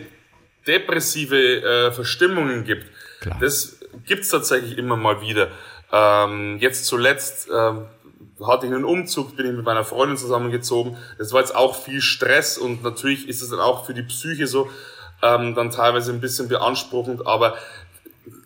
depressive 0.69 1.37
äh, 1.37 1.91
Verstimmungen 1.91 2.63
gibt. 2.63 2.85
Klar. 3.19 3.37
Das 3.41 3.79
gibt's 4.05 4.29
tatsächlich 4.29 4.77
immer 4.77 4.95
mal 4.95 5.21
wieder. 5.21 5.49
Ähm, 5.91 6.57
jetzt 6.59 6.85
zuletzt 6.85 7.49
ähm, 7.53 7.87
hatte 8.45 8.67
ich 8.67 8.73
einen 8.73 8.85
Umzug, 8.85 9.35
bin 9.35 9.47
ich 9.47 9.53
mit 9.53 9.65
meiner 9.65 9.83
Freundin 9.83 10.17
zusammengezogen. 10.17 10.95
Das 11.17 11.33
war 11.33 11.41
jetzt 11.41 11.55
auch 11.55 11.75
viel 11.75 12.01
Stress 12.01 12.57
und 12.57 12.83
natürlich 12.83 13.27
ist 13.27 13.41
es 13.41 13.49
dann 13.49 13.59
auch 13.59 13.85
für 13.85 13.93
die 13.93 14.03
Psyche 14.03 14.47
so 14.47 14.69
ähm, 15.21 15.55
dann 15.55 15.71
teilweise 15.71 16.13
ein 16.13 16.21
bisschen 16.21 16.47
beanspruchend, 16.47 17.27
aber 17.27 17.57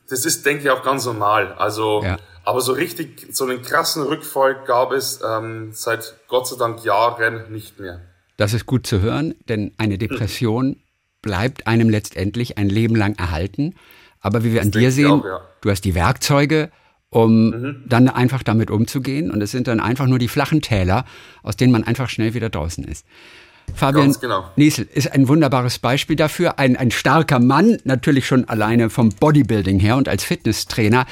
das 0.10 0.26
ist, 0.26 0.46
denke 0.46 0.64
ich, 0.64 0.70
auch 0.70 0.84
ganz 0.84 1.06
normal. 1.06 1.54
Also, 1.54 2.02
ja. 2.04 2.18
aber 2.44 2.62
so 2.62 2.74
richtig, 2.74 3.28
so 3.32 3.46
einen 3.46 3.62
krassen 3.62 4.04
Rückfall 4.04 4.64
gab 4.66 4.92
es 4.92 5.22
ähm, 5.28 5.72
seit 5.74 6.16
Gott 6.28 6.48
sei 6.48 6.58
Dank 6.58 6.84
Jahren 6.84 7.52
nicht 7.52 7.80
mehr. 7.80 8.02
Das 8.38 8.54
ist 8.54 8.66
gut 8.66 8.88
zu 8.88 9.02
hören, 9.02 9.36
denn 9.48 9.74
eine 9.78 9.98
Depression 9.98 10.83
bleibt 11.24 11.66
einem 11.66 11.90
letztendlich 11.90 12.60
ein 12.60 12.70
Leben 12.70 12.96
lang 12.96 13.16
erhalten. 13.16 13.74
Aber 14.22 14.44
wie 14.44 14.54
wir 14.54 14.60
das 14.60 14.68
an 14.68 14.72
dir 14.72 14.92
sehen, 14.92 15.08
auch, 15.08 15.26
ja. 15.26 15.42
du 15.62 15.72
hast 15.72 15.82
die 15.82 15.96
Werkzeuge, 15.96 16.70
um 17.10 17.48
mhm. 17.50 17.84
dann 17.88 18.08
einfach 18.08 18.44
damit 18.44 18.70
umzugehen. 18.70 19.32
Und 19.32 19.42
es 19.42 19.50
sind 19.50 19.68
dann 19.68 19.80
einfach 19.80 20.06
nur 20.06 20.20
die 20.20 20.28
flachen 20.28 20.62
Täler, 20.62 21.06
aus 21.42 21.58
denen 21.58 21.72
man 21.72 21.84
einfach 21.84 22.10
schnell 22.10 22.36
wieder 22.36 22.50
draußen 22.50 22.84
ist. 22.84 23.06
Fabian 23.74 24.16
genau. 24.20 24.46
Niesel 24.56 24.88
ist 24.94 25.12
ein 25.12 25.28
wunderbares 25.28 25.80
Beispiel 25.80 26.16
dafür. 26.16 26.60
Ein, 26.60 26.76
ein 26.76 26.92
starker 26.92 27.40
Mann, 27.40 27.78
natürlich 27.86 28.28
schon 28.28 28.48
alleine 28.48 28.90
vom 28.90 29.10
Bodybuilding 29.10 29.80
her 29.80 29.98
und 29.98 30.08
als 30.08 30.24
Fitnesstrainer, 30.24 31.06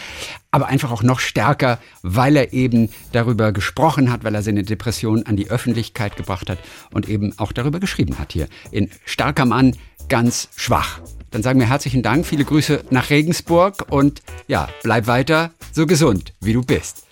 aber 0.51 0.67
einfach 0.67 0.91
auch 0.91 1.01
noch 1.01 1.19
stärker, 1.19 1.79
weil 2.03 2.35
er 2.35 2.53
eben 2.53 2.89
darüber 3.13 3.51
gesprochen 3.51 4.11
hat, 4.11 4.23
weil 4.23 4.35
er 4.35 4.43
seine 4.43 4.63
Depression 4.63 5.25
an 5.25 5.37
die 5.37 5.49
Öffentlichkeit 5.49 6.17
gebracht 6.17 6.49
hat 6.49 6.59
und 6.91 7.09
eben 7.09 7.33
auch 7.39 7.51
darüber 7.51 7.79
geschrieben 7.79 8.19
hat 8.19 8.33
hier. 8.33 8.47
In 8.69 8.89
Starker 9.05 9.45
Mann, 9.45 9.75
ganz 10.11 10.49
schwach. 10.57 10.99
Dann 11.31 11.41
sagen 11.41 11.57
wir 11.61 11.67
herzlichen 11.67 12.03
Dank, 12.03 12.27
viele 12.27 12.43
Grüße 12.43 12.83
nach 12.89 13.09
Regensburg 13.09 13.85
und 13.89 14.21
ja, 14.45 14.67
bleib 14.83 15.07
weiter 15.07 15.51
so 15.71 15.87
gesund, 15.87 16.33
wie 16.41 16.51
du 16.51 16.61
bist. 16.61 17.03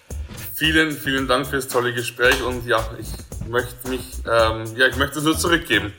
Vielen, 0.53 0.91
vielen 0.91 1.25
Dank 1.25 1.47
fürs 1.47 1.69
tolle 1.69 1.93
Gespräch 1.93 2.43
und 2.43 2.67
ja, 2.67 2.85
ich 2.99 3.47
möchte 3.47 3.87
mich, 3.87 4.01
ähm, 4.25 4.65
ja, 4.75 4.87
ich 4.87 4.97
möchte 4.97 5.19
es 5.19 5.23
nur 5.23 5.37
zurückgeben, 5.37 5.93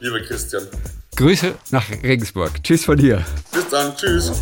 lieber 0.00 0.18
Christian. 0.20 0.66
Grüße 1.14 1.54
nach 1.70 1.84
Regensburg. 2.02 2.52
Tschüss 2.64 2.86
von 2.86 2.96
dir. 2.96 3.22
Bis 3.52 3.68
dann, 3.68 3.94
tschüss. 3.94 4.32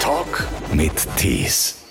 Talk 0.00 0.46
mit 0.72 0.94
Tees. 1.18 1.83